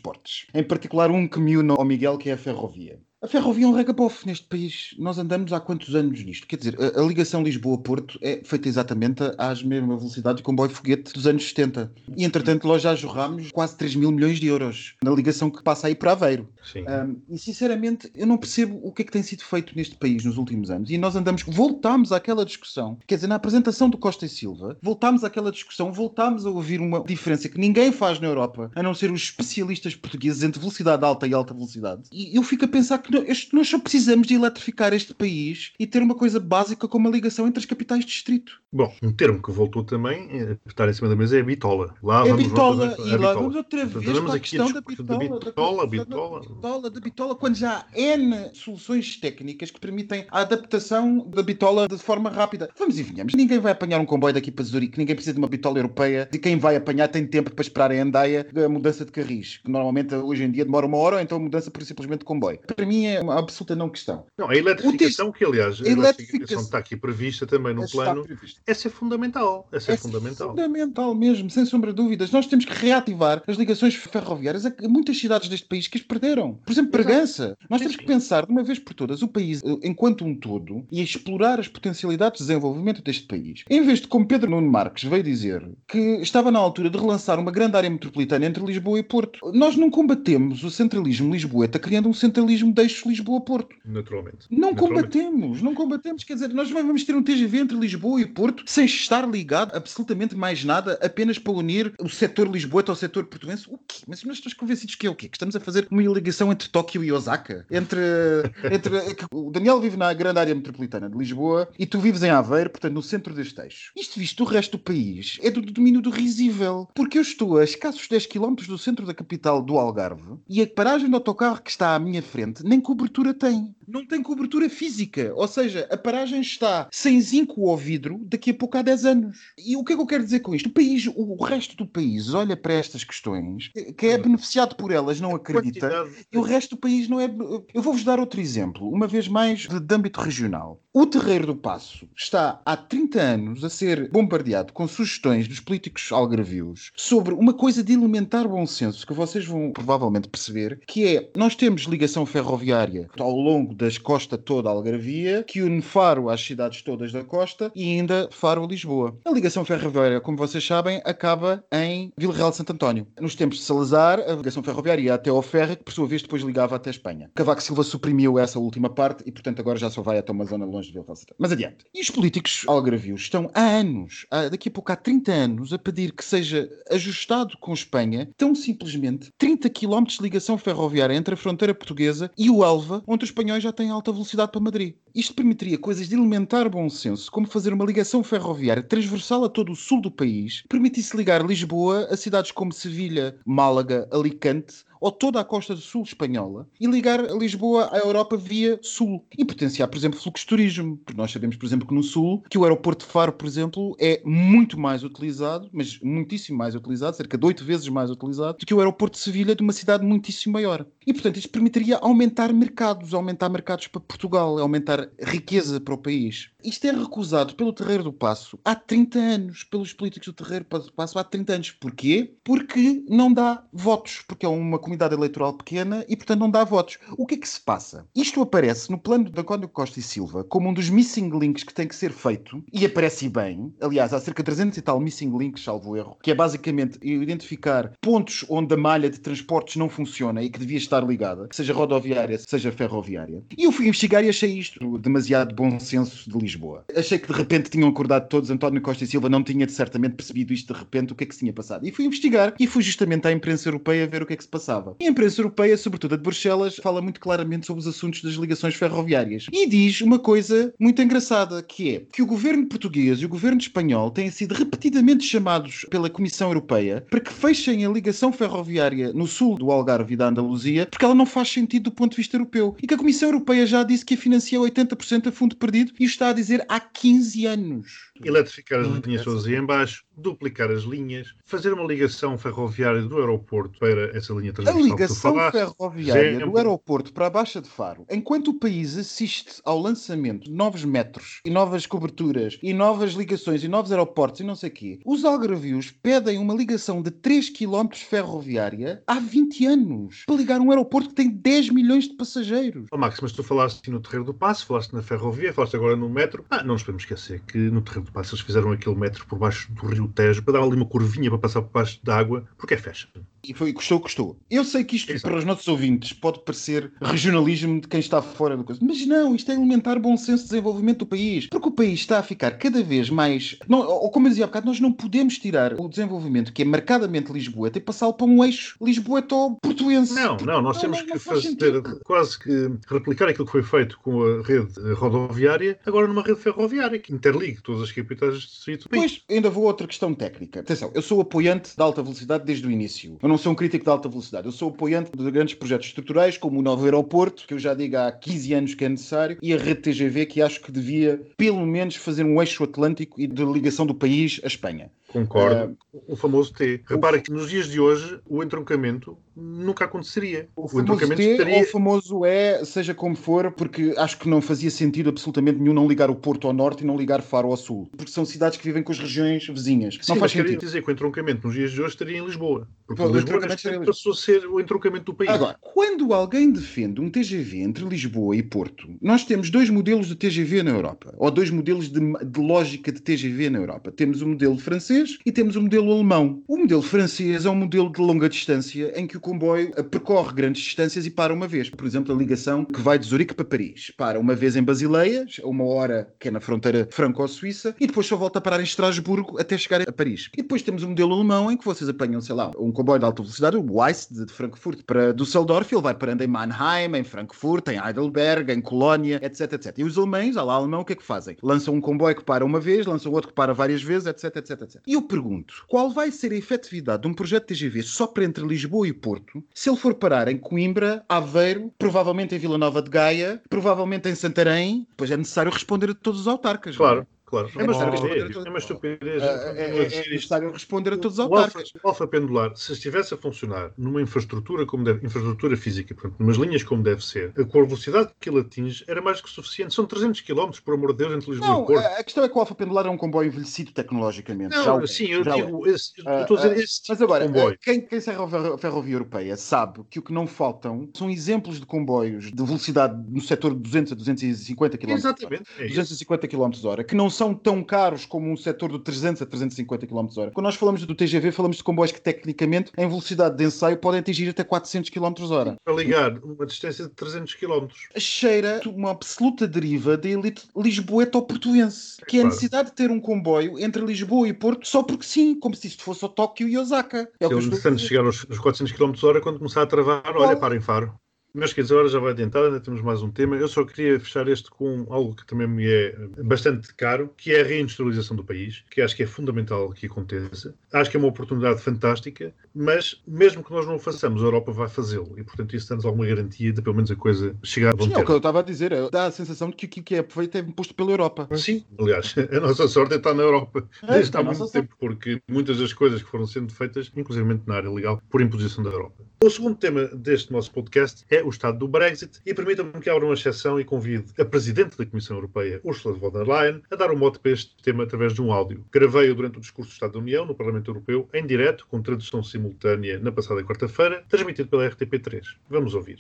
Em 0.55 0.63
particular, 0.65 1.11
um 1.11 1.29
que 1.29 1.41
me 1.41 1.57
une 1.57 1.71
ao 1.73 1.85
Miguel, 1.85 2.19
que 2.19 2.31
é 2.31 2.33
a 2.35 2.39
ferrovia. 2.39 3.01
A 3.23 3.29
ferrovia 3.29 3.67
é 3.67 3.69
um 3.69 3.75
regabof 3.75 4.27
neste 4.27 4.47
país. 4.47 4.95
Nós 4.99 5.19
andamos 5.19 5.53
há 5.53 5.61
quantos 5.61 5.95
anos 5.95 6.25
nisto? 6.25 6.47
Quer 6.47 6.57
dizer, 6.57 6.79
a, 6.81 7.01
a 7.01 7.05
ligação 7.05 7.43
Lisboa-Porto 7.43 8.19
é 8.23 8.41
feita 8.43 8.67
exatamente 8.67 9.23
às 9.37 9.63
mesmas 9.63 9.99
velocidades 9.99 10.39
de 10.39 10.43
comboio 10.43 10.71
foguete 10.71 11.13
dos 11.13 11.27
anos 11.27 11.47
70. 11.47 11.93
E, 12.17 12.25
entretanto, 12.25 12.67
nós 12.67 12.81
já 12.81 12.95
jorramos 12.95 13.51
quase 13.53 13.77
3 13.77 13.97
mil 13.97 14.11
milhões 14.11 14.41
de 14.41 14.47
euros 14.47 14.95
na 15.05 15.11
ligação 15.11 15.51
que 15.51 15.63
passa 15.63 15.89
aí 15.89 15.95
para 15.95 16.13
Aveiro. 16.13 16.49
Um, 16.75 17.21
e, 17.29 17.39
sinceramente, 17.39 18.11
eu 18.15 18.27
não 18.27 18.39
percebo 18.39 18.81
o 18.83 18.91
que 18.91 19.03
é 19.03 19.05
que 19.05 19.13
tem 19.13 19.23
sido 19.23 19.45
feito 19.45 19.77
neste 19.77 19.97
país 19.97 20.25
nos 20.25 20.39
últimos 20.39 20.71
anos. 20.71 20.89
E 20.89 20.97
nós 20.97 21.15
andamos, 21.15 21.43
voltámos 21.43 22.13
àquela 22.13 22.43
discussão, 22.43 22.99
quer 23.07 23.17
dizer, 23.17 23.27
na 23.27 23.35
apresentação 23.35 23.91
do 23.91 23.99
Costa 23.99 24.25
e 24.25 24.31
Silva, 24.31 24.79
voltámos 24.81 25.25
àquela 25.25 25.53
discussão, 25.53 25.93
voltámos 25.93 26.47
a 26.47 26.51
ouvir 26.51 26.81
uma 26.81 27.05
diferença 27.05 27.51
que 27.51 27.61
ninguém 27.61 27.93
faz 27.93 28.19
na 28.19 28.29
Europa, 28.29 28.71
a 28.75 28.83
não 28.83 28.95
ser 28.95 29.13
os 29.13 29.25
especialistas 29.25 29.95
portugueses 29.95 30.43
entre 30.43 30.59
velocidade 30.59 31.05
alta 31.05 31.27
e 31.27 31.35
alta 31.35 31.53
velocidade. 31.53 32.05
E 32.11 32.35
eu 32.35 32.43
fico 32.43 32.65
a 32.65 32.69
pensar 32.69 32.97
que 32.97 33.10
nós 33.53 33.69
só 33.69 33.79
precisamos 33.79 34.27
de 34.27 34.35
eletrificar 34.35 34.93
este 34.93 35.15
país 35.15 35.73
e 35.79 35.87
ter 35.87 36.03
uma 36.03 36.15
coisa 36.15 36.41
básica 36.41 36.89
como 36.89 37.09
a 37.09 37.11
ligação 37.11 37.47
entre 37.47 37.61
as 37.61 37.67
capitais 37.67 38.05
de 38.05 38.11
distrito. 38.11 38.61
Bom, 38.73 38.93
um 39.03 39.13
termo 39.13 39.43
que 39.43 39.51
voltou 39.51 39.83
também 39.83 40.29
a 40.43 40.69
estar 40.69 40.89
em 40.89 40.93
cima 40.93 41.09
da 41.09 41.17
mesa 41.17 41.37
é 41.37 41.41
a 41.41 41.45
bitola. 41.45 41.95
Lá 42.03 42.25
é 42.25 42.29
vamos, 42.29 42.47
bitola, 42.47 42.95
vamos, 42.97 43.13
e 43.13 43.17
lá 43.17 43.35
vamos 43.35 43.57
outra 43.57 43.85
vez 43.85 44.09
então, 44.09 44.25
para 44.25 44.35
a 44.35 44.39
questão 44.39 44.73
da 44.73 44.81
bitola. 44.81 45.09
Da 45.09 45.19
bitola, 45.19 45.87
bitola. 45.87 46.41
bitola, 46.41 46.91
da 46.91 47.01
bitola, 47.01 47.35
quando 47.35 47.57
já 47.57 47.79
há 47.79 47.87
N 47.99 48.51
soluções 48.55 49.17
técnicas 49.17 49.71
que 49.71 49.81
permitem 49.81 50.25
a 50.31 50.41
adaptação 50.41 51.29
da 51.29 51.43
bitola 51.43 51.89
de 51.89 51.99
forma 51.99 52.31
rápida. 52.31 52.71
Vamos 52.79 52.99
e 52.99 53.03
venhamos. 53.03 53.35
Ninguém 53.35 53.59
vai 53.59 53.73
apanhar 53.73 53.99
um 53.99 54.07
comboio 54.07 54.35
daqui 54.35 54.53
para 54.53 54.65
Zurique, 54.65 54.99
ninguém 54.99 55.17
precisa 55.17 55.35
de 55.35 55.41
uma 55.41 55.49
bitola 55.49 55.79
europeia 55.79 56.29
e 56.33 56.39
quem 56.39 56.57
vai 56.57 56.77
apanhar 56.77 57.09
tem 57.09 57.27
tempo 57.27 57.51
para 57.51 57.63
esperar 57.63 57.91
em 57.91 57.99
Andaia 57.99 58.47
a 58.55 58.69
mudança 58.69 59.05
de 59.05 59.11
carris, 59.11 59.59
que 59.59 59.71
normalmente 59.71 60.15
hoje 60.15 60.45
em 60.45 60.51
dia 60.51 60.65
demora 60.65 60.87
uma 60.87 60.99
hora 60.99 61.17
ou 61.17 61.23
então 61.23 61.39
a 61.39 61.41
mudança 61.41 61.71
por 61.71 61.83
simplesmente 61.83 62.21
de 62.21 62.25
comboio. 62.25 62.61
Para 62.67 62.87
mim 62.87 63.00
é 63.07 63.21
uma 63.21 63.39
absoluta 63.39 63.75
não 63.75 63.89
questão. 63.89 64.27
Não, 64.39 64.49
a 64.51 64.57
eletrificação, 64.57 65.33
que 65.33 65.45
aliás, 65.45 65.81
a 65.81 65.89
eletrificação 65.89 66.61
está 66.61 66.79
aqui 66.79 66.97
prevista 66.97 67.47
também 67.47 67.75
no 67.75 67.89
plano, 67.89 68.27
essa 68.67 68.89
é 68.89 68.91
fundamental. 68.91 69.69
Essa 69.73 69.93
é, 69.93 69.95
é 69.95 69.97
fundamental. 69.97 70.51
fundamental 70.51 71.15
mesmo, 71.15 71.51
sem 71.51 71.65
sombra 71.65 71.93
de 71.93 71.97
dúvidas. 71.97 72.31
Nós 72.31 72.47
temos 72.47 72.65
que 72.65 72.73
reativar 72.73 73.43
as 73.47 73.57
ligações 73.57 73.95
ferroviárias 73.95 74.67
a 74.67 74.73
muitas 74.89 75.19
cidades 75.19 75.49
deste 75.49 75.67
país 75.67 75.89
que 75.89 75.99
as 75.99 76.05
perderam. 76.05 76.55
Por 76.65 76.73
exemplo, 76.73 76.91
Bragança. 76.91 77.57
Nós 77.69 77.81
temos 77.81 77.97
que 77.97 78.05
pensar 78.05 78.47
de 78.47 78.53
uma 78.53 78.63
vez 78.63 78.79
por 78.79 78.95
todas 78.95 79.23
o 79.23 79.29
país 79.29 79.63
eh, 79.65 79.89
enquanto 79.89 80.25
um 80.25 80.35
todo 80.35 80.85
e 80.91 81.03
explorar 81.03 81.61
as 81.61 81.69
potencialidades 81.69 82.41
de 82.41 82.47
desenvolvimento 82.47 83.03
deste 83.03 83.27
país. 83.27 83.65
Em 83.69 83.83
vez 83.83 84.01
de, 84.01 84.09
como 84.09 84.27
Pedro 84.27 84.51
Nuno 84.51 84.71
Marques 84.71 85.05
veio 85.05 85.23
dizer, 85.23 85.67
que 85.89 85.99
estava 86.21 86.51
na 86.51 86.59
altura 86.59 86.91
de 86.91 86.99
relançar 86.99 87.39
uma 87.39 87.51
grande 87.51 87.77
área 87.77 87.91
metropolitana 87.91 88.47
entre 88.47 88.65
Lisboa 88.65 88.99
e 88.99 89.03
Porto. 89.03 89.39
Nós 89.53 89.77
não 89.77 89.91
combatemos 89.91 90.63
o 90.65 90.71
centralismo 90.71 91.33
lisboeta 91.33 91.79
criando 91.79 92.09
um 92.09 92.15
centralismo 92.15 92.73
de 92.73 92.83
eixo 92.91 93.09
Lisboa-Porto. 93.09 93.51
Porto. 93.51 93.77
Naturalmente. 93.85 94.47
Não 94.51 94.71
Naturalmente. 94.71 95.19
combatemos, 95.19 95.63
não 95.63 95.75
combatemos. 95.75 96.25
Quer 96.25 96.35
dizer, 96.35 96.49
nós 96.51 96.71
vamos 96.71 97.05
ter 97.05 97.15
um 97.15 97.23
TGV 97.23 97.59
entre 97.59 97.77
Lisboa 97.77 98.21
e 98.21 98.27
Porto 98.27 98.65
sem 98.67 98.85
estar 98.85 99.29
ligado 99.29 99.75
absolutamente 99.75 100.37
mais 100.37 100.65
nada, 100.65 100.99
apenas 101.03 101.39
para 101.39 101.53
unir 101.53 101.93
o 102.01 102.09
setor 102.09 102.49
Lisboeta 102.49 102.93
ao 102.93 102.97
setor 102.97 103.25
portuense. 103.25 103.67
O 103.69 103.79
quê? 103.79 104.03
Mas 104.07 104.23
nós 104.25 104.37
estamos 104.37 104.55
convencidos 104.55 104.95
que 104.95 105.07
é 105.07 105.11
o 105.11 105.15
quê? 105.15 105.29
Que 105.29 105.37
estamos 105.37 105.57
a 105.57 105.61
fazer 105.61 105.87
uma 105.91 106.03
ligação 106.03 106.53
entre 106.53 106.69
Tóquio 106.69 107.03
e 107.05 107.13
Osaka? 107.13 107.67
Entre. 107.71 108.01
entre 108.71 108.95
o 109.33 109.51
Daniel 109.51 109.81
vive 109.81 109.97
na 109.97 110.13
grande 110.13 110.39
área 110.39 110.55
metropolitana 110.55 111.09
de 111.09 111.17
Lisboa 111.17 111.69
e 111.79 111.87
tu 111.87 111.99
vives 112.01 112.23
em 112.23 112.31
Aveiro, 112.31 112.71
portanto, 112.71 112.93
no 112.93 113.03
centro 113.03 113.35
deste 113.35 113.61
eixo. 113.61 113.93
Isto 113.97 114.19
visto 114.19 114.41
o 114.43 114.47
resto 114.47 114.77
do 114.77 114.83
país 114.83 115.39
é 115.43 115.51
do 115.51 115.61
domínio 115.61 116.01
do 116.01 116.11
risível. 116.11 116.89
Porque 116.95 117.19
eu 117.19 117.23
estou 117.23 117.59
a 117.59 117.65
escassos 117.65 118.07
10 118.09 118.27
km 118.27 118.55
do 118.67 118.79
centro 118.79 119.07
da 119.07 119.15
capital 119.15 119.63
do 119.63 119.79
Algarve 119.79 120.39
e 120.49 120.63
a 120.63 120.67
paragem 120.67 121.09
do 121.09 121.17
autocarro 121.17 121.63
que 121.63 121.71
está 121.71 121.95
à 121.95 121.99
minha 121.99 122.23
frente 122.23 122.65
nem 122.65 122.80
nem 122.81 122.83
cobertura 122.83 123.35
tem. 123.35 123.75
Não 123.87 124.07
tem 124.07 124.23
cobertura 124.23 124.69
física. 124.71 125.33
Ou 125.35 125.47
seja, 125.47 125.87
a 125.91 125.97
paragem 125.97 126.41
está 126.41 126.89
sem 126.91 127.21
zinco 127.21 127.61
ou 127.61 127.77
vidro 127.77 128.21
daqui 128.25 128.51
a 128.51 128.55
pouco 128.55 128.79
há 128.79 128.83
10 128.83 129.05
anos. 129.05 129.39
E 129.59 129.77
o 129.77 129.85
que 129.85 129.93
é 129.93 129.97
que 129.97 130.03
eu 130.03 130.07
quero 130.07 130.25
dizer 130.25 130.41
com 130.41 130.55
isto? 130.55 130.67
O 130.67 130.73
país, 130.73 131.07
o 131.07 131.45
resto 131.45 131.77
do 131.77 131.87
país 131.87 132.33
olha 132.33 132.57
para 132.57 132.75
estas 132.75 133.05
questões, 133.05 133.71
que 133.97 134.07
é 134.07 134.17
beneficiado 134.17 134.75
por 134.77 134.91
elas, 134.91 135.21
não 135.21 135.35
acredita. 135.35 135.91
E 136.33 136.39
o 136.39 136.43
resto 136.43 136.77
do 136.77 136.81
país 136.81 137.09
não 137.09 137.21
é. 137.21 137.27
Eu 137.75 137.83
vou-vos 137.83 138.05
dar 138.05 138.19
outro 138.19 138.41
exemplo, 138.41 138.89
uma 138.89 139.07
vez 139.07 139.29
mais 139.29 139.61
de, 139.61 139.79
de 139.79 139.95
âmbito 139.95 140.21
regional. 140.21 140.81
O 140.93 141.07
Terreiro 141.07 141.47
do 141.47 141.55
Passo 141.55 142.09
está 142.17 142.61
há 142.67 142.77
30 142.77 143.21
anos 143.21 143.63
a 143.63 143.71
ser 143.71 144.11
bombardeado 144.11 144.73
com 144.73 144.89
sugestões 144.89 145.47
dos 145.47 145.61
políticos 145.61 146.11
algarvios 146.11 146.91
sobre 146.97 147.33
uma 147.33 147.55
coisa 147.55 147.81
de 147.81 147.93
elementar 147.93 148.49
bom 148.49 148.67
senso 148.67 149.07
que 149.07 149.13
vocês 149.13 149.47
vão 149.47 149.71
provavelmente 149.71 150.29
perceber, 150.29 150.81
que 150.89 151.17
é 151.17 151.31
nós 151.37 151.55
temos 151.55 151.83
ligação 151.83 152.27
ferroviária 152.27 153.09
ao 153.21 153.31
longo 153.31 153.73
das 153.73 153.99
costa 153.99 154.37
toda 154.37 154.69
a 154.69 154.73
Algarvia, 154.73 155.45
que 155.45 155.63
une 155.63 155.81
Faro 155.81 156.29
às 156.29 156.45
cidades 156.45 156.83
todas 156.83 157.13
da 157.13 157.23
costa 157.23 157.71
e 157.73 157.85
ainda 157.85 158.29
Faro 158.33 158.65
a 158.65 158.67
Lisboa. 158.67 159.17
A 159.25 159.31
ligação 159.31 159.65
ferroviária, 159.65 160.21
como 160.21 160.37
vocês 160.37 160.67
sabem, 160.67 161.01
acaba 161.05 161.63
em 161.73 162.13
Vila 162.19 162.35
Real 162.35 162.51
de 162.51 162.57
Santo 162.57 162.73
António. 162.73 163.07
Nos 163.21 163.37
tempos 163.37 163.59
de 163.59 163.65
Salazar, 163.65 164.19
a 164.19 164.33
ligação 164.33 164.61
ferroviária 164.61 165.03
ia 165.03 165.15
até 165.15 165.31
ao 165.31 165.41
Ferro, 165.41 165.77
que 165.77 165.85
por 165.85 165.93
sua 165.93 166.09
vez 166.09 166.21
depois 166.21 166.43
ligava 166.43 166.75
até 166.75 166.91
a 166.91 166.95
Espanha. 166.95 167.31
Cavaco 167.37 167.63
Silva 167.63 167.85
suprimiu 167.85 168.41
essa 168.41 168.59
última 168.59 168.91
parte 168.91 169.23
e, 169.25 169.31
portanto, 169.31 169.61
agora 169.61 169.79
já 169.79 169.89
só 169.89 170.03
vai 170.03 170.19
até 170.19 170.33
uma 170.33 170.45
zona 170.45 170.67
longe 170.67 170.80
de. 170.87 171.01
Mas 171.39 171.53
adiante. 171.53 171.85
E 171.95 172.01
os 172.01 172.11
políticos 172.11 172.65
algarvios 172.67 173.23
estão 173.23 173.51
há 173.55 173.61
anos, 173.61 174.27
há- 174.31 174.49
daqui 174.49 174.69
a 174.69 174.73
pouco 174.73 174.93
há 174.93 174.97
30 174.97 175.33
anos, 175.33 175.73
a 175.73 175.79
pedir 175.79 176.13
que 176.13 176.25
seja 176.25 176.69
ajustado 176.91 177.57
com 177.59 177.73
Espanha, 177.73 178.29
tão 178.37 178.55
simplesmente 178.55 179.31
30 179.39 179.69
km 179.71 180.05
de 180.05 180.23
ligação 180.23 180.57
ferroviária 180.59 181.15
entre 181.15 181.35
a 181.35 181.37
fronteira 181.37 181.75
portuguesa 181.75 182.31
e 182.37 182.51
o 182.51 182.65
Elva, 182.65 183.03
onde 183.07 183.25
os 183.25 183.31
espanhóis 183.31 183.63
já 183.63 183.73
têm 183.73 183.91
alta 183.91 184.13
velocidade 184.13 184.53
para 184.53 184.61
Madrid. 184.61 184.95
Isto 185.15 185.35
permitiria 185.35 185.79
coisas 185.79 186.09
de 186.09 186.15
elementar 186.15 186.69
bom 186.69 186.89
senso, 186.89 187.31
como 187.31 187.47
fazer 187.47 187.73
uma 187.73 187.85
ligação 187.85 188.23
ferroviária 188.23 188.83
transversal 188.83 189.45
a 189.45 189.49
todo 189.49 189.73
o 189.73 189.77
sul 189.77 190.01
do 190.01 190.11
país, 190.11 190.63
permitisse 190.69 191.17
ligar 191.17 191.45
Lisboa 191.45 192.07
a 192.11 192.17
cidades 192.17 192.53
como 192.53 192.73
Sevilha, 192.73 193.37
Málaga, 193.45 194.09
Alicante 194.13 194.85
ou 195.01 195.11
toda 195.11 195.41
a 195.41 195.45
costa 195.45 195.75
do 195.75 195.81
sul 195.81 196.03
espanhola 196.03 196.69
e 196.79 196.87
ligar 196.87 197.21
Lisboa 197.37 197.89
à 197.93 197.99
Europa 197.99 198.37
via 198.37 198.79
sul 198.83 199.25
e 199.37 199.45
potenciar, 199.45 199.89
por 199.89 199.97
exemplo, 199.97 200.21
fluxo 200.21 200.45
de 200.45 200.49
turismo. 200.49 200.97
Porque 200.99 201.17
nós 201.21 201.33
sabemos, 201.33 201.57
por 201.57 201.67
exemplo, 201.67 201.89
que 201.89 201.95
no 201.95 202.03
sul, 202.03 202.43
que 202.49 202.59
o 202.59 202.65
aeroporto 202.65 203.07
de 203.07 203.13
Faro, 203.13 203.33
por 203.33 203.47
exemplo, 203.47 203.97
é 203.99 204.21
muito 204.25 204.79
mais 204.79 205.03
utilizado, 205.03 205.69
mas 205.73 205.99
muitíssimo 206.01 206.59
mais 206.59 206.75
utilizado, 206.75 207.17
cerca 207.17 207.39
de 207.39 207.47
oito 207.47 207.65
vezes 207.65 207.89
mais 207.89 208.11
utilizado, 208.11 208.59
do 208.59 208.67
que 208.67 208.75
o 208.75 208.79
aeroporto 208.79 209.17
de 209.17 209.25
Sevilha, 209.25 209.55
de 209.55 209.63
uma 209.63 209.73
cidade 209.73 210.05
muitíssimo 210.05 210.53
maior. 210.53 210.87
E, 211.07 211.13
portanto, 211.13 211.39
isto 211.39 211.51
permitiria 211.51 211.97
aumentar 211.99 212.53
mercados, 212.53 213.15
aumentar 213.15 213.49
mercados 213.49 213.87
para 213.87 214.01
Portugal, 214.01 214.59
aumentar 214.59 215.09
riqueza 215.19 215.81
para 215.81 215.95
o 215.95 215.99
país. 215.99 216.51
Isto 216.63 216.87
é 216.87 216.91
recusado 216.91 217.55
pelo 217.55 217.73
Terreiro 217.73 218.05
do 218.05 218.13
Passo 218.13 218.59
há 218.65 218.75
30 218.75 219.19
anos, 219.19 219.65
pelos 219.65 219.93
políticos 219.93 220.29
do 220.29 220.35
Terreiro 220.35 220.67
do 220.71 220.93
Passo 220.93 221.19
há 221.19 221.25
30 221.25 221.55
anos. 221.55 221.71
Porquê? 221.71 222.35
Porque 222.45 223.03
não 223.09 223.33
dá 223.33 223.65
votos, 223.73 224.23
porque 224.27 224.45
é 224.45 224.49
uma 224.49 224.79
comunidade 224.79 225.15
eleitoral 225.15 225.55
pequena 225.55 226.05
e, 226.09 226.17
portanto, 226.17 226.41
não 226.41 226.51
dá 226.51 226.65
votos. 226.65 226.99
O 227.17 227.27
que 227.27 227.35
é 227.35 227.39
que 227.39 227.49
se 227.49 227.61
passa? 227.61 228.07
Isto 228.15 228.43
aparece 228.43 228.91
no 228.91 228.99
plano 228.99 229.31
de 229.31 229.41
António 229.41 229.69
Costa 229.69 229.99
e 229.99 230.03
Silva 230.03 230.45
como 230.45 230.69
um 230.69 230.75
dos 230.75 230.91
missing 230.91 231.31
links 231.31 231.65
que 231.65 231.75
tem 231.75 231.89
que 231.89 231.97
ser 231.97 232.13
feito 232.13 232.63
e 232.73 232.85
aparece 232.85 233.29
bem. 233.29 233.75
Aliás, 233.81 234.13
há 234.13 234.21
cerca 234.21 234.43
de 234.43 234.47
300 234.47 234.79
e 234.79 234.83
tal 234.83 235.01
missing 235.01 235.37
links, 235.37 235.65
salvo 235.65 235.97
erro, 235.97 236.19
que 236.23 236.31
é 236.31 236.35
basicamente 236.35 236.99
identificar 237.03 237.93
pontos 238.01 238.45
onde 238.49 238.75
a 238.75 238.77
malha 238.77 239.09
de 239.11 239.21
transportes 239.21 239.77
não 239.77 239.89
funciona 239.89 240.43
e 240.43 240.51
que 240.51 240.59
devia 240.59 240.79
estar 240.79 241.00
ligada, 241.05 241.49
seja 241.53 241.73
rodoviária, 241.73 242.39
seja 242.39 242.73
ferroviária. 242.73 243.43
E 243.57 243.65
eu 243.65 243.73
fui 243.73 243.87
investigar 243.87 244.25
e 244.25 244.29
achei 244.29 244.59
isto 244.59 244.99
demasiado 244.99 245.55
bom 245.55 245.79
senso 245.79 246.31
de 246.31 246.39
Lisboa. 246.39 246.85
Achei 246.95 247.19
que 247.19 247.27
de 247.27 247.33
repente 247.33 247.71
tinham 247.71 247.89
acordado 247.89 248.29
todos, 248.29 248.51
António 248.51 248.81
Costa 248.81 249.05
e 249.05 249.07
Silva 249.07 249.29
não 249.29 249.43
tinha 249.43 249.69
certamente 249.69 250.15
percebido 250.15 250.53
isto 250.53 250.73
de 250.73 250.79
repente, 250.79 251.13
o 251.13 251.17
que 251.17 251.25
é 251.25 251.27
que 251.27 251.35
se 251.35 251.41
tinha 251.41 251.53
passado. 251.53 251.87
E 251.87 251.93
fui 251.93 252.05
investigar 252.05 252.55
e 252.59 252.67
fui 252.67 252.83
justamente 252.83 253.27
à 253.27 253.33
imprensa 253.33 253.69
europeia 253.69 254.07
ver 254.07 254.23
o 254.23 254.27
que 254.27 254.35
é 254.35 254.37
que 254.37 254.43
se 254.43 254.49
passava. 254.49 254.97
E 255.01 255.07
a 255.07 255.11
imprensa 255.11 255.41
europeia, 255.41 255.77
sobretudo 255.77 256.15
a 256.15 256.17
de 256.17 256.23
Bruxelas, 256.23 256.77
fala 256.77 257.03
muito 257.03 257.21
claramente 257.21 257.67
sobre 257.67 257.81
os 257.81 257.87
assuntos 257.87 258.23
das 258.23 258.35
ligações 258.35 258.75
ferroviárias. 258.75 259.47
E 259.53 259.67
diz 259.69 260.01
uma 260.01 260.19
coisa 260.19 260.73
muito 260.79 261.01
engraçada, 261.03 261.63
que 261.63 261.97
é 261.97 262.03
que 262.13 262.23
o 262.23 262.27
governo 262.27 262.67
português 262.67 263.21
e 263.21 263.27
o 263.27 263.29
governo 263.29 263.61
espanhol 263.61 264.11
têm 264.11 264.31
sido 264.31 264.55
repetidamente 264.55 265.25
chamados 265.25 265.87
pela 265.91 266.11
Comissão 266.11 266.49
Europeia 266.49 267.05
para 267.11 267.21
que 267.21 267.33
fechem 267.33 267.85
a 267.85 267.89
ligação 267.89 268.33
ferroviária 268.33 269.13
no 269.13 269.27
sul 269.27 269.57
do 269.57 269.71
Algarve 269.71 270.15
e 270.15 270.17
da 270.17 270.29
Andaluzia, 270.29 270.80
porque 270.87 271.05
ela 271.05 271.15
não 271.15 271.27
faz 271.27 271.49
sentido 271.51 271.85
do 271.85 271.93
ponto 271.93 272.13
de 272.13 272.17
vista 272.19 272.37
europeu. 272.37 272.77
E 272.83 272.87
que 272.87 272.95
a 272.95 272.99
Comissão 272.99 273.29
Europeia 273.29 273.67
já 273.67 273.83
disse 273.83 274.05
que 274.05 274.15
a 274.15 274.17
financia 274.17 274.59
80% 274.59 275.29
a 275.29 275.33
fundo 275.33 275.57
perdido 275.57 275.93
e 275.99 276.05
o 276.05 276.07
está 276.07 276.31
a 276.31 276.33
dizer 276.33 276.65
há 276.69 276.79
15 276.79 277.47
anos. 277.47 278.11
Eletrificar 278.23 278.81
as 278.81 278.87
linhas 279.05 279.47
aí 279.47 279.57
em 279.57 279.65
baixo, 279.65 280.05
duplicar 280.21 280.71
as 280.71 280.83
linhas, 280.83 281.35
fazer 281.45 281.73
uma 281.73 281.85
ligação 281.85 282.37
ferroviária 282.39 283.03
do 283.03 283.19
aeroporto 283.19 283.79
para 283.79 284.17
essa 284.17 284.33
linha 284.35 284.51
A 284.51 284.55
transversal 284.55 284.83
tu 284.83 284.87
ligação 284.89 285.33
falaste. 285.35 285.53
ferroviária 285.53 286.31
Exemplo. 286.31 286.51
do 286.51 286.57
aeroporto 286.59 287.13
para 287.13 287.27
a 287.27 287.31
Baixa 287.31 287.61
de 287.61 287.69
Faro, 287.69 288.05
enquanto 288.11 288.49
o 288.49 288.55
país 288.59 288.97
assiste 288.97 289.61
ao 289.65 289.79
lançamento 289.79 290.45
de 290.45 290.53
novos 290.53 290.85
metros 290.85 291.41
e 291.45 291.51
novas 291.51 291.87
coberturas 291.87 292.59
e 292.63 292.73
novas 292.73 293.13
ligações 293.13 293.65
e 293.65 293.69
novos 293.69 293.91
aeroportos 293.91 294.41
e 294.41 294.45
não 294.45 294.55
sei 294.55 294.71
o 294.71 294.73
quê, 294.73 295.01
os 295.05 295.25
algarvios 295.25 295.91
pedem 295.91 296.39
uma 296.39 296.55
ligação 296.55 297.03
de 297.03 297.11
3 297.11 297.51
km 297.51 297.89
ferroviária 297.95 299.03
há 299.07 299.19
20 299.19 299.67
anos 299.67 300.23
para 300.27 300.37
ligar 300.37 300.61
um 300.61 300.71
aeroporto 300.71 301.09
que 301.11 301.15
tem 301.15 301.29
10 301.31 301.71
milhões 301.71 302.05
de 302.09 302.15
passageiros. 302.17 302.87
Oh, 302.93 302.99
Max, 302.99 303.19
mas 303.21 303.33
tu 303.33 303.43
falaste 303.43 303.91
no 303.91 304.01
Terreiro 304.01 304.25
do 304.25 304.35
Passo, 304.35 304.67
falaste 304.67 304.93
na 304.93 305.03
ferrovia, 305.03 305.53
falaste 305.53 305.75
agora 305.77 305.97
no 305.97 306.09
metro. 306.09 306.45
Ah, 306.51 306.63
não 306.63 306.75
nos 306.75 306.83
podemos 306.83 307.03
esquecer 307.03 307.41
que 307.47 307.59
no 307.59 307.81
Terreiro 307.81 308.07
do 308.07 308.13
Passo 308.13 308.35
eles 308.35 308.45
fizeram 308.45 308.73
aquele 308.73 308.97
metro 308.97 309.27
por 309.27 309.39
baixo 309.39 309.73
do 309.73 309.87
Rio 309.87 310.09
Tejo 310.11 310.43
para 310.43 310.55
dar 310.55 310.63
ali 310.65 310.77
uma 310.77 310.87
curvinha 310.87 311.31
para 311.31 311.39
passar 311.39 311.63
por 311.63 311.73
baixo 311.73 312.01
da 312.05 312.17
água, 312.17 312.47
porque 312.57 312.75
é 312.75 312.77
fashion. 312.77 313.09
E 313.43 313.55
foi, 313.55 313.73
custou, 313.73 314.01
custou. 314.01 314.37
Eu 314.51 314.65
sei 314.65 314.85
que 314.85 314.97
isto, 314.97 315.11
Exato. 315.11 315.29
para 315.29 315.39
os 315.39 315.45
nossos 315.45 315.67
ouvintes, 315.69 316.13
pode 316.13 316.41
parecer 316.41 316.93
regionalismo 317.01 317.81
de 317.81 317.89
quem 317.89 318.01
está 318.01 318.21
fora 318.21 318.57
da 318.57 318.63
coisa. 318.65 318.81
Mas 318.85 319.07
não, 319.07 319.35
isto 319.35 319.51
é 319.51 319.55
elementar 319.55 319.99
bom 319.99 320.17
senso 320.17 320.45
de 320.45 320.51
desenvolvimento 320.51 320.99
do 321.01 321.07
país. 321.07 321.47
Porque 321.47 321.69
o 321.69 321.73
país 321.73 322.01
está 322.01 322.19
a 322.19 322.23
ficar 322.23 322.53
cada 322.53 322.83
vez 322.83 323.09
mais. 323.09 323.59
Não, 323.69 323.81
ou 323.81 324.11
como 324.11 324.27
eu 324.27 324.31
dizia 324.31 324.45
há 324.45 324.47
bocado, 324.47 324.67
nós 324.67 324.81
não 324.81 324.93
podemos 324.93 325.39
tirar 325.39 325.79
o 325.81 325.89
desenvolvimento 325.89 326.53
que 326.53 326.63
é 326.63 326.65
marcadamente 326.65 327.33
Lisboeta 327.33 327.79
e 327.79 327.81
passá-lo 327.81 328.15
para 328.15 328.27
um 328.27 328.45
eixo 328.45 328.77
Lisboeta-portuense. 328.81 330.15
Não, 330.15 330.37
não, 330.37 330.63
nós 330.63 330.81
temos 330.81 331.01
que 331.03 331.19
faz 331.19 331.23
fazer 331.23 331.49
sentido. 331.49 332.01
quase 332.05 332.39
que 332.39 332.71
replicar 332.89 333.29
aquilo 333.29 333.47
que 333.47 333.53
foi 333.53 333.63
feito 333.63 333.99
com 334.01 334.23
a 334.23 334.43
rede 334.43 334.73
rodoviária, 334.95 335.79
agora 335.87 336.07
numa 336.07 336.23
rede 336.23 336.41
ferroviária 336.41 336.99
que 336.99 337.13
interligue 337.13 337.63
todas 337.63 337.83
as 337.83 337.93
capitais 337.93 338.41
distrito 338.41 338.85
do 338.85 338.91
país. 338.91 339.13
Depois, 339.13 339.25
ainda 339.29 339.51
vou 339.51 339.65
a 339.65 339.69
outra 339.69 339.87
questão 339.87 340.15
técnica. 340.15 340.61
Atenção, 340.61 340.91
eu 340.95 341.03
sou 341.03 341.21
apoiante 341.21 341.77
da 341.77 341.85
alta 341.85 342.03
velocidade 342.03 342.45
desde 342.45 342.67
o 342.67 342.71
início. 342.71 343.19
Eu 343.23 343.29
não 343.31 343.39
sou 343.39 343.53
um 343.53 343.55
crítico 343.55 343.85
da 343.85 343.93
alta 343.93 344.09
velocidade. 344.09 344.47
Eu 344.47 344.53
sou 344.53 344.71
apoiante 344.71 345.13
de 345.17 345.31
grandes 345.31 345.55
projetos 345.55 345.87
estruturais, 345.87 346.37
como 346.37 346.59
o 346.59 346.63
novo 346.63 346.85
aeroporto, 346.85 347.47
que 347.47 347.55
eu 347.55 347.59
já 347.59 347.73
digo 347.75 347.97
há 347.97 348.11
15 348.11 348.55
anos 348.55 348.75
que 348.75 348.85
é 348.85 348.89
necessário, 348.89 349.39
e 349.41 349.55
a 349.55 349.57
rede 349.57 349.83
TGV, 349.83 350.27
que 350.27 350.43
acho 350.43 350.61
que 350.61 350.73
devia, 350.73 351.23
pelo 351.37 351.65
menos, 351.65 351.95
fazer 351.95 352.25
um 352.25 352.41
eixo 352.41 352.65
atlântico 352.65 353.21
e 353.21 353.29
de 353.29 353.45
ligação 353.45 353.87
do 353.87 353.95
país 353.95 354.41
à 354.43 354.49
Espanha. 354.49 354.91
Concordo. 355.13 355.77
O 356.07 356.15
famoso 356.15 356.53
T. 356.53 356.83
Repara 356.87 357.21
que 357.21 357.33
nos 357.33 357.51
dias 357.51 357.69
de 357.69 357.81
hoje 357.81 358.21
o 358.29 358.43
entroncamento 358.45 359.19
nunca 359.35 359.85
aconteceria. 359.85 360.49
O 360.55 360.69
famoso 360.69 361.09
T 361.17 361.39
ou 361.43 361.63
o 361.63 361.67
famoso 361.67 362.25
E, 362.25 362.65
seja 362.65 362.95
como 362.95 363.17
for, 363.17 363.51
porque 363.51 363.95
acho 363.97 364.19
que 364.19 364.29
não 364.29 364.41
fazia 364.41 364.71
sentido 364.71 365.11
absolutamente 365.11 365.59
nenhum 365.59 365.75
não 365.75 365.89
ligar 365.89 366.11
o 366.11 366.15
Porto 366.15 366.47
ao 366.47 366.53
norte 366.53 366.85
e 366.85 366.87
não 366.87 366.97
ligar 366.97 367.23
Faro 367.23 367.51
ao 367.51 367.57
sul. 367.57 367.91
Porque 367.97 368.13
são 368.13 368.25
cidades 368.25 368.57
que 368.57 368.65
vivem 368.65 368.83
com 368.85 368.93
as 368.93 369.01
regiões 369.01 369.47
vizinhas. 369.49 369.95
Sim, 369.95 370.13
não 370.13 370.17
faz 370.17 370.21
mas 370.21 370.33
queria 370.33 370.49
sentido. 370.49 370.61
dizer 370.61 370.83
que 370.83 370.91
o 370.91 370.93
entroncamento 370.93 371.47
nos 371.47 371.57
dias 371.57 371.73
de 371.73 371.81
hoje 371.81 371.91
estaria 371.91 372.19
em 372.19 372.25
Lisboa. 372.25 372.69
Porque 372.87 373.03
O 373.03 373.07
Lisboa 373.07 373.23
entroncamento 373.23 373.57
estaria 373.57 373.81
passou 373.81 374.13
a 374.13 374.17
ser 374.17 374.47
o 374.47 374.61
entroncamento 374.61 375.07
do 375.07 375.15
país. 375.15 375.31
Agora, 375.31 375.57
quando 375.61 376.15
alguém 376.15 376.53
defende 376.53 377.01
um 377.01 377.11
TGV 377.11 377.63
entre 377.63 377.85
Lisboa 377.85 378.37
e 378.37 378.43
Porto, 378.43 378.89
nós 379.03 379.25
temos 379.25 379.51
dois 379.51 379.69
modelos 379.71 380.07
de 380.07 380.15
TGV 380.15 380.63
na 380.63 380.71
Europa, 380.71 381.13
ou 381.19 381.31
dois 381.31 381.51
modelos 381.51 381.89
de, 381.89 382.01
de 382.01 382.41
lógica 382.41 382.93
de 382.93 383.01
TGV 383.01 383.51
na 383.51 383.59
Europa. 383.59 383.91
Temos 383.91 384.23
o 384.23 384.29
modelo 384.29 384.57
francês 384.59 385.00
e 385.27 385.33
temos 385.33 385.57
o 385.57 385.63
modelo 385.63 385.93
alemão. 385.93 386.43
O 386.49 386.57
modelo 386.57 386.83
francês 386.83 387.45
é 387.45 387.51
um 387.51 387.55
modelo 387.55 387.93
de 387.93 388.01
longa 388.01 388.29
distância 388.29 388.93
em 388.99 389.07
que 389.07 389.17
o 389.17 389.21
comboio 389.21 389.71
percorre 389.85 390.33
grandes 390.35 390.63
distâncias 390.63 391.07
e 391.07 391.11
para 391.11 391.35
uma 391.35 391.47
vez. 391.47 391.69
Por 391.69 391.87
exemplo, 391.87 392.15
a 392.15 392.19
ligação 392.19 392.65
que 392.65 392.81
vai 392.81 392.99
de 392.99 393.07
Zurique 393.07 393.35
para 393.35 393.45
Paris. 393.45 393.93
Para 393.97 394.19
uma 394.19 394.35
vez 394.35 394.57
em 394.57 394.63
Basileias, 394.63 395.41
a 395.43 395.47
uma 395.47 395.65
hora 395.65 396.13
que 396.19 396.29
é 396.29 396.31
na 396.31 396.41
fronteira 396.41 396.89
franco-suíça, 396.91 397.75
e 397.79 397.87
depois 397.87 398.07
só 398.07 398.17
volta 398.17 398.39
a 398.39 398.43
parar 398.43 398.61
em 398.61 398.65
Estrasburgo 398.65 399.39
até 399.39 399.59
chegar 399.59 399.83
a 399.87 399.93
Paris. 399.93 400.31
E 400.37 400.43
depois 400.43 400.63
temos 400.63 400.83
o 400.83 400.89
modelo 400.89 401.15
alemão 401.15 401.51
em 401.51 401.57
que 401.57 401.65
vocês 401.65 401.89
apanham, 401.89 402.21
sei 402.21 402.35
lá, 402.35 402.51
um 402.59 402.73
comboio 402.73 402.99
de 402.99 403.05
alta 403.05 403.23
velocidade, 403.23 403.57
o 403.57 403.79
Weiss 403.79 404.09
de 404.11 404.31
de 404.31 404.37
Frankfurt 404.37 404.83
para 404.87 405.13
Düsseldorf, 405.13 405.73
ele 405.73 405.83
vai 405.83 405.95
parando 405.95 406.23
em 406.23 406.27
Mannheim, 406.27 406.97
em 406.97 407.05
Frankfurt, 407.05 407.69
em 407.69 407.79
Heidelberg, 407.79 408.53
em 408.53 408.61
Colónia, 408.61 409.21
etc, 409.23 409.53
etc. 409.53 409.79
E 409.79 409.85
os 409.85 409.99
alemães, 409.99 410.37
lá 410.37 410.55
alemão, 410.55 410.81
o 410.81 410.85
que 410.85 410.93
é 410.93 410.97
que 410.97 411.03
fazem? 411.03 411.37
Lançam 411.43 411.75
um 411.75 411.81
comboio 411.81 412.15
que 412.17 412.25
para 412.25 412.45
uma 412.45 412.61
vez, 412.61 412.87
lançam 412.87 413.13
outro 413.13 413.29
que 413.29 413.35
para 413.35 413.53
várias 413.53 413.83
vezes, 413.83 414.07
etc, 414.07 414.37
etc, 414.37 414.63
etc. 414.63 414.83
E 414.91 414.95
eu 414.95 415.03
pergunto, 415.03 415.65
qual 415.69 415.89
vai 415.89 416.11
ser 416.11 416.33
a 416.33 416.37
efetividade 416.37 417.03
de 417.03 417.09
um 417.09 417.15
projeto 417.15 417.47
TGV 417.47 417.81
só 417.85 418.09
para 418.09 418.25
entre 418.25 418.45
Lisboa 418.45 418.89
e 418.89 418.93
Porto, 418.93 419.41
se 419.55 419.71
ele 419.71 419.77
for 419.77 419.95
parar 419.95 420.27
em 420.27 420.37
Coimbra, 420.37 421.05
Aveiro, 421.09 421.73
provavelmente 421.79 422.35
em 422.35 422.39
Vila 422.39 422.59
Nova 422.59 422.83
de 422.83 422.91
Gaia, 422.91 423.41
provavelmente 423.49 424.09
em 424.09 424.17
Santarém, 424.17 424.85
pois 424.97 425.13
é 425.13 425.17
necessário 425.17 425.53
responder 425.53 425.91
a 425.91 425.95
todos 425.95 426.23
os 426.23 426.27
autarcas. 426.27 426.77
não 426.77 427.03
é? 427.03 427.07
Claro, 427.31 427.49
claro. 427.49 427.61
É 427.61 427.63
uma 427.65 427.73
Oh. 427.91 427.95
estupidez. 427.95 428.37
É 428.47 428.49
uma 428.49 428.59
estupidez. 428.59 429.23
É, 429.23 429.27
é- 429.27 429.79
é- 429.79 430.07
é 430.07 430.11
necessário 430.11 430.51
responder 430.53 430.93
a 430.93 430.97
todos 430.99 431.19
os 431.19 431.21
autarcas. 431.21 431.71
o 431.83 431.89
alfa 431.89 432.07
pendular, 432.07 432.53
se 432.57 432.73
estivesse 432.73 433.15
a 433.15 433.17
funcionar 433.17 433.73
numa 433.79 434.03
infraestrutura 434.03 434.67
como 434.67 434.83
deve, 434.85 435.07
infraestrutura 435.07 435.57
física, 435.57 435.95
portanto, 435.95 436.17
numas 436.19 436.37
linhas 436.37 436.63
como 436.65 436.83
deve 436.83 437.05
ser, 437.05 437.33
com 437.47 437.61
a 437.61 437.65
velocidade 437.65 438.11
que 438.21 438.29
ele 438.29 438.41
atinge, 438.41 438.85
era 438.89 439.01
mais 439.01 439.21
que 439.21 439.31
suficiente. 439.31 439.75
São 439.75 439.87
300 439.87 440.21
km, 440.23 440.51
por 440.65 440.75
amor 440.75 440.93
de 440.93 440.99
Deus, 440.99 441.13
entre 441.15 441.31
Lisboa 441.31 441.49
Não, 441.51 441.63
e 441.63 441.67
Porto. 441.67 441.87
a 441.87 442.05
questão 442.05 442.25
é 442.25 442.29
que 442.29 442.37
o 442.37 442.41
Alfa 442.41 442.55
Pendular 442.55 442.87
é 442.87 442.91
um 442.91 442.97
comboio 442.97 443.29
envelhecido 443.29 443.71
tecnologicamente. 443.73 444.57
Não, 444.57 444.65
Já 444.65 444.75
o 444.75 444.83
é, 444.83 444.87
sim, 444.87 445.07
eu 445.07 445.23
já 445.25 445.37
o 445.37 445.39
é. 445.39 445.45
digo, 445.47 445.67
esse, 445.69 445.93
eu 445.99 446.05
Ah, 446.09 446.21
estou 446.23 446.37
a 446.37 446.41
dizer 446.41 446.55
ah, 446.55 446.59
esse 446.63 446.75
tipo 446.83 446.93
Mas 446.93 447.03
agora, 447.03 447.27
de 447.29 447.33
comboio. 447.33 447.59
quem, 447.63 447.81
quem 447.81 448.01
segue 448.01 448.21
a 448.23 448.27
ferro- 448.29 448.59
ferrovia 448.59 448.95
europeia 448.95 449.37
sabe 449.37 449.81
que 449.89 449.99
o 449.99 450.03
que 450.03 450.13
não 450.13 450.27
faltam 450.27 450.89
são 450.95 451.09
exemplos 451.11 451.61
de 451.61 451.67
comboios 451.67 452.31
de 452.33 452.43
velocidade 452.43 452.95
no 453.09 453.21
setor 453.21 453.55
de 453.55 453.61
200 453.61 453.93
a 453.93 453.95
250 453.95 454.77
km 454.79 454.93
Exatamente, 454.93 455.45
é 455.59 455.67
isso. 455.67 455.75
250 455.77 456.27
km 456.29 456.51
hora, 456.65 456.83
que 456.85 456.95
não 456.95 457.09
são 457.21 457.35
tão 457.35 457.63
caros 457.63 458.07
como 458.07 458.31
um 458.33 458.37
setor 458.37 458.73
de 458.73 458.79
300 458.79 459.21
a 459.21 459.27
350 459.27 459.87
km 459.87 460.07
hora. 460.17 460.31
Quando 460.31 460.45
nós 460.47 460.55
falamos 460.55 460.87
do 460.87 460.95
TGV, 460.95 461.31
falamos 461.33 461.59
de 461.59 461.63
comboios 461.63 461.93
que 461.93 462.01
tecnicamente, 462.01 462.73
em 462.79 462.89
velocidade 462.89 463.37
de 463.37 463.45
ensaio, 463.45 463.77
podem 463.77 464.01
atingir 464.01 464.31
até 464.31 464.43
400 464.43 464.89
km 464.89 465.13
hora. 465.31 465.57
Para 465.63 465.75
ligar 465.75 466.19
uma 466.25 466.47
distância 466.47 466.85
de 466.87 466.91
300 466.95 467.35
km. 467.35 467.67
Cheira 467.99 468.63
uma 468.67 468.91
absoluta 468.93 469.47
deriva 469.47 469.99
da 469.99 470.09
elite 470.09 470.49
lisboeta-portuense, 470.57 472.03
que 472.07 472.19
é 472.19 472.23
a 472.23 472.25
necessidade 472.25 472.71
de 472.71 472.75
ter 472.77 472.91
um 472.91 472.99
comboio 473.01 473.59
entre 473.59 473.85
Lisboa 473.85 474.27
e 474.27 474.33
Porto 474.33 474.67
só 474.67 474.83
porque 474.83 475.05
sim, 475.05 475.39
como 475.39 475.55
se 475.55 475.67
isto 475.67 475.83
fosse 475.83 476.03
o 476.05 476.09
Tóquio 476.09 476.49
e 476.49 476.57
Osaka. 476.57 477.07
É 477.21 477.27
o 477.27 477.29
que 477.29 477.35
eu 477.35 477.39
Ele, 477.39 477.39
estou 477.39 477.57
a 477.57 477.59
entretanto, 477.59 477.77
dizer. 477.77 477.89
chegar 477.89 478.05
aos, 478.07 478.27
aos 478.31 478.39
400 478.39 478.73
km 478.73 478.93
hora, 479.07 479.21
quando 479.21 479.39
começar 479.39 479.63
a 479.63 479.67
travar, 479.67 480.03
olha, 480.07 480.17
Claro. 480.17 480.41
para 480.41 480.57
em 480.57 480.61
faro. 480.61 480.95
Meus 481.33 481.53
queridos, 481.53 481.71
a 481.71 481.77
hora 481.77 481.89
já 481.89 482.01
vai 482.01 482.11
adiantar, 482.11 482.43
ainda 482.45 482.59
temos 482.59 482.83
mais 482.83 483.03
um 483.03 483.11
tema. 483.11 483.37
Eu 483.37 483.47
só 483.47 483.65
queria 483.65 484.01
fechar 484.01 484.27
este 484.27 484.51
com 484.51 484.85
algo 484.91 485.15
que 485.15 485.25
também 485.25 485.47
me 485.47 485.65
é 485.65 485.95
bastante 486.25 486.75
caro, 486.75 487.13
que 487.17 487.31
é 487.33 487.43
a 487.43 487.45
reindustrialização 487.45 488.17
do 488.17 488.25
país, 488.25 488.65
que 488.69 488.83
acho 488.83 488.97
que 488.97 489.05
é 489.05 489.07
fundamental 489.07 489.71
que 489.71 489.87
aconteça. 489.87 490.53
Acho 490.73 490.91
que 490.91 490.97
é 490.97 491.01
uma 491.01 491.09
oportunidade 491.09 491.61
fantástica, 491.63 492.35
mas 492.53 493.01
mesmo 493.07 493.45
que 493.45 493.53
nós 493.53 493.65
não 493.65 493.77
o 493.77 493.79
façamos, 493.79 494.21
a 494.23 494.25
Europa 494.27 494.51
vai 494.51 494.69
fazê-lo. 494.69 495.15
E, 495.17 495.23
portanto, 495.23 495.55
isso 495.55 495.69
dá-nos 495.69 495.85
alguma 495.85 496.05
garantia 496.05 496.53
de, 496.53 496.61
pelo 496.61 496.75
menos, 496.75 496.91
a 496.91 496.97
coisa 496.97 497.37
chegar 497.45 497.71
a 497.71 497.77
bom 497.77 497.85
Sim, 497.85 497.91
é 497.91 497.93
o 497.93 497.95
termo. 497.95 498.07
que 498.07 498.13
eu 498.13 498.17
estava 498.17 498.41
a 498.41 498.43
dizer. 498.43 498.73
é- 498.73 498.91
Dá 498.91 499.07
a 499.07 499.11
sensação 499.13 499.51
de 499.51 499.57
que 499.57 499.67
aquilo 499.67 499.85
que 499.85 499.95
é 499.95 500.03
feito 500.03 500.37
é 500.37 500.41
imposto 500.41 500.75
pela 500.75 500.91
Europa. 500.91 501.29
Sim, 501.37 501.65
aliás, 501.79 502.13
a 502.37 502.41
nossa 502.41 502.67
sorte 502.67 502.95
é 502.95 502.97
estar 502.97 503.15
na 503.15 503.23
Europa 503.23 503.69
É, 503.85 503.93
desde 503.93 504.17
há 504.17 504.23
muito 504.23 504.49
tempo, 504.51 504.75
porque 504.81 505.23
muitas 505.31 505.59
das 505.59 505.73
coisas 505.73 506.03
que 506.03 506.11
foram 506.11 506.27
sendo 506.27 506.53
feitas, 506.53 506.91
inclusive 506.97 507.41
na 507.47 507.55
área 507.55 507.71
legal, 507.71 508.03
por 508.11 508.21
imposição 508.21 508.65
da 508.65 508.71
Europa. 508.71 509.05
O 509.23 509.31
segundo 509.31 509.55
tema 509.57 509.85
deste 509.95 510.33
nosso 510.33 510.51
podcast 510.51 511.05
é 511.11 511.20
o 511.23 511.29
estado 511.29 511.59
do 511.59 511.69
Brexit 511.69 512.21
e 512.25 512.35
permitam-me 512.35 512.81
que 512.81 512.91
abra 512.91 513.05
uma 513.05 513.15
exceção 513.15 513.61
e 513.61 513.65
convide 513.65 514.07
a 514.19 514.25
Presidente 514.25 514.77
da 514.77 514.87
Comissão 514.87 515.17
Europeia, 515.17 515.61
Ursula 515.65 515.95
von 515.95 516.11
der 516.11 516.27
Leyen, 516.27 516.63
a 516.71 516.77
dar 516.77 516.91
um 516.91 516.97
mote 516.97 517.19
para 517.19 517.33
este 517.33 517.55
tema 517.63 517.85
através 517.85 518.13
de 518.15 518.23
um 518.23 518.33
áudio. 518.33 518.65
Gravei-o 518.73 519.15
durante 519.15 519.39
o 519.39 519.41
discurso 519.41 519.71
do 519.71 519.75
Estado 519.75 519.93
da 519.95 519.99
União 519.99 520.25
no 520.25 520.35
Parlamento 520.35 520.71
Europeu, 520.71 521.09
em 521.13 521.27
direto, 521.27 521.67
com 521.69 521.83
tradução 521.83 522.23
simultânea 522.23 522.99
na 522.99 523.13
passada 523.13 523.45
quarta-feira, 523.45 524.05
transmitido 524.09 524.49
pela 524.49 524.69
RTP3. 524.69 525.23
Vamos 525.49 525.75
ouvir. 525.75 525.99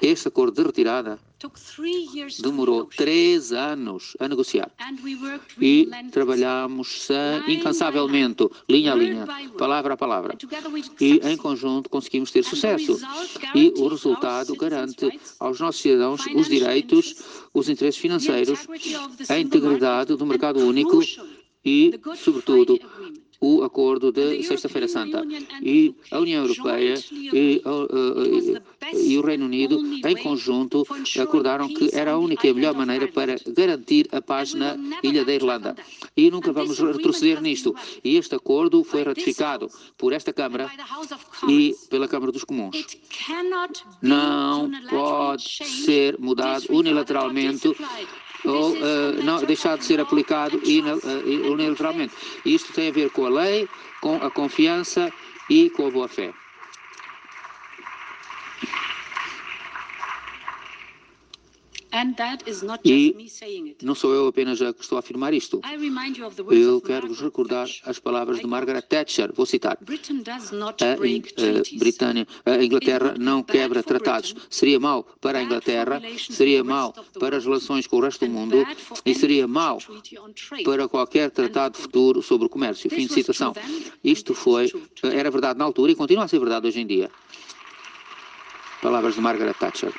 Este 0.00 0.28
acordo 0.28 0.54
de 0.62 0.66
retirada 0.66 1.18
demorou 2.42 2.86
três 2.86 3.52
anos 3.52 4.16
a 4.18 4.26
negociar. 4.26 4.70
E 5.60 5.88
trabalhamos 6.10 7.02
sem- 7.02 7.54
incansavelmente, 7.54 8.48
linha 8.68 8.92
a 8.92 8.96
linha, 8.96 9.26
palavra 9.58 9.94
a 9.94 9.96
palavra. 9.96 10.36
E 11.00 11.20
em 11.22 11.36
conjunto 11.36 11.90
conseguimos 11.90 12.30
ter 12.30 12.42
sucesso. 12.44 12.98
E 13.54 13.72
o 13.76 13.88
resultado 13.88 14.56
garante 14.56 15.06
aos 15.38 15.60
nossos 15.60 15.82
cidadãos 15.82 16.24
os 16.34 16.48
direitos, 16.48 17.14
os 17.52 17.68
interesses 17.68 18.00
financeiros, 18.00 18.66
a 19.28 19.38
integridade 19.38 20.16
do 20.16 20.24
mercado 20.26 20.60
único 20.60 21.00
e, 21.64 21.92
sobretudo, 22.16 22.78
o 23.40 23.62
acordo 23.62 24.10
de 24.10 24.42
Sexta-feira 24.42 24.88
Santa. 24.88 25.22
E 25.62 25.94
a 26.10 26.18
União 26.18 26.42
Europeia 26.42 26.94
e, 27.12 27.62
uh, 27.64 28.96
e 28.96 29.18
o 29.18 29.22
Reino 29.22 29.46
Unido, 29.46 29.80
em 30.06 30.16
conjunto, 30.16 30.86
acordaram 31.20 31.68
que 31.68 31.90
era 31.92 32.12
a 32.12 32.18
única 32.18 32.46
e 32.46 32.54
melhor 32.54 32.74
maneira 32.74 33.06
para 33.08 33.36
garantir 33.46 34.08
a 34.12 34.20
paz 34.20 34.54
na 34.54 34.76
Ilha 35.02 35.24
da 35.24 35.34
Irlanda. 35.34 35.76
E 36.16 36.30
nunca 36.30 36.52
vamos 36.52 36.78
retroceder 36.78 37.40
nisto. 37.40 37.74
E 38.02 38.16
este 38.16 38.34
acordo 38.34 38.82
foi 38.82 39.02
ratificado 39.02 39.70
por 39.96 40.12
esta 40.12 40.32
Câmara 40.32 40.70
e 41.48 41.74
pela 41.88 42.08
Câmara 42.08 42.32
dos 42.32 42.44
Comuns. 42.44 42.98
Não 44.02 44.70
pode 44.88 45.64
ser 45.64 46.18
mudado 46.18 46.64
unilateralmente 46.70 47.74
ou 48.44 48.76
eh, 48.76 49.22
não, 49.22 49.42
deixar 49.42 49.76
de 49.78 49.84
ser 49.84 50.00
aplicado 50.00 50.60
eh, 50.64 51.48
unilateralmente. 51.48 52.14
Isto 52.44 52.72
tem 52.72 52.88
a 52.88 52.92
ver 52.92 53.10
com 53.10 53.26
a 53.26 53.30
lei, 53.30 53.68
com 54.00 54.16
a 54.16 54.30
confiança 54.30 55.12
e 55.50 55.70
com 55.70 55.86
a 55.86 55.90
boa-fé. 55.90 56.32
E 62.84 63.14
não 63.82 63.94
sou 63.94 64.12
eu 64.12 64.26
apenas 64.28 64.60
a 64.60 64.72
que 64.74 64.82
estou 64.82 64.96
a 64.96 64.98
afirmar 64.98 65.32
isto. 65.32 65.60
Eu 66.54 66.80
quero 66.82 67.08
vos 67.08 67.20
recordar 67.20 67.66
as 67.84 67.98
palavras 67.98 68.38
de 68.40 68.46
Margaret 68.46 68.82
Thatcher. 68.82 69.32
Vou 69.34 69.46
citar. 69.46 69.78
A, 70.84 71.06
In- 71.06 71.22
a 71.76 71.78
Britânia, 71.78 72.26
a 72.44 72.62
Inglaterra 72.62 73.14
não 73.18 73.42
quebra 73.42 73.82
tratados. 73.82 74.34
Seria 74.50 74.78
mau 74.78 75.02
para 75.20 75.38
a 75.38 75.42
Inglaterra, 75.42 76.00
seria 76.18 76.62
mau 76.62 76.92
para 77.18 77.36
as 77.38 77.44
relações 77.44 77.86
com 77.86 77.96
o 77.96 78.00
resto 78.00 78.26
do 78.26 78.32
mundo 78.32 78.56
e 79.04 79.14
seria 79.14 79.48
mau 79.48 79.78
para 80.64 80.88
qualquer 80.88 81.30
tratado 81.30 81.78
futuro 81.78 82.22
sobre 82.22 82.46
o 82.46 82.50
comércio. 82.50 82.90
Fim 82.90 83.06
de 83.06 83.12
citação. 83.14 83.54
Isto 84.04 84.34
foi, 84.34 84.70
era 85.02 85.30
verdade 85.30 85.58
na 85.58 85.64
altura 85.64 85.92
e 85.92 85.94
continua 85.94 86.24
a 86.24 86.28
ser 86.28 86.38
verdade 86.38 86.66
hoje 86.66 86.80
em 86.80 86.86
dia. 86.86 87.10
Palavras 88.82 89.14
de 89.14 89.20
Margaret 89.20 89.54
Thatcher. 89.54 89.92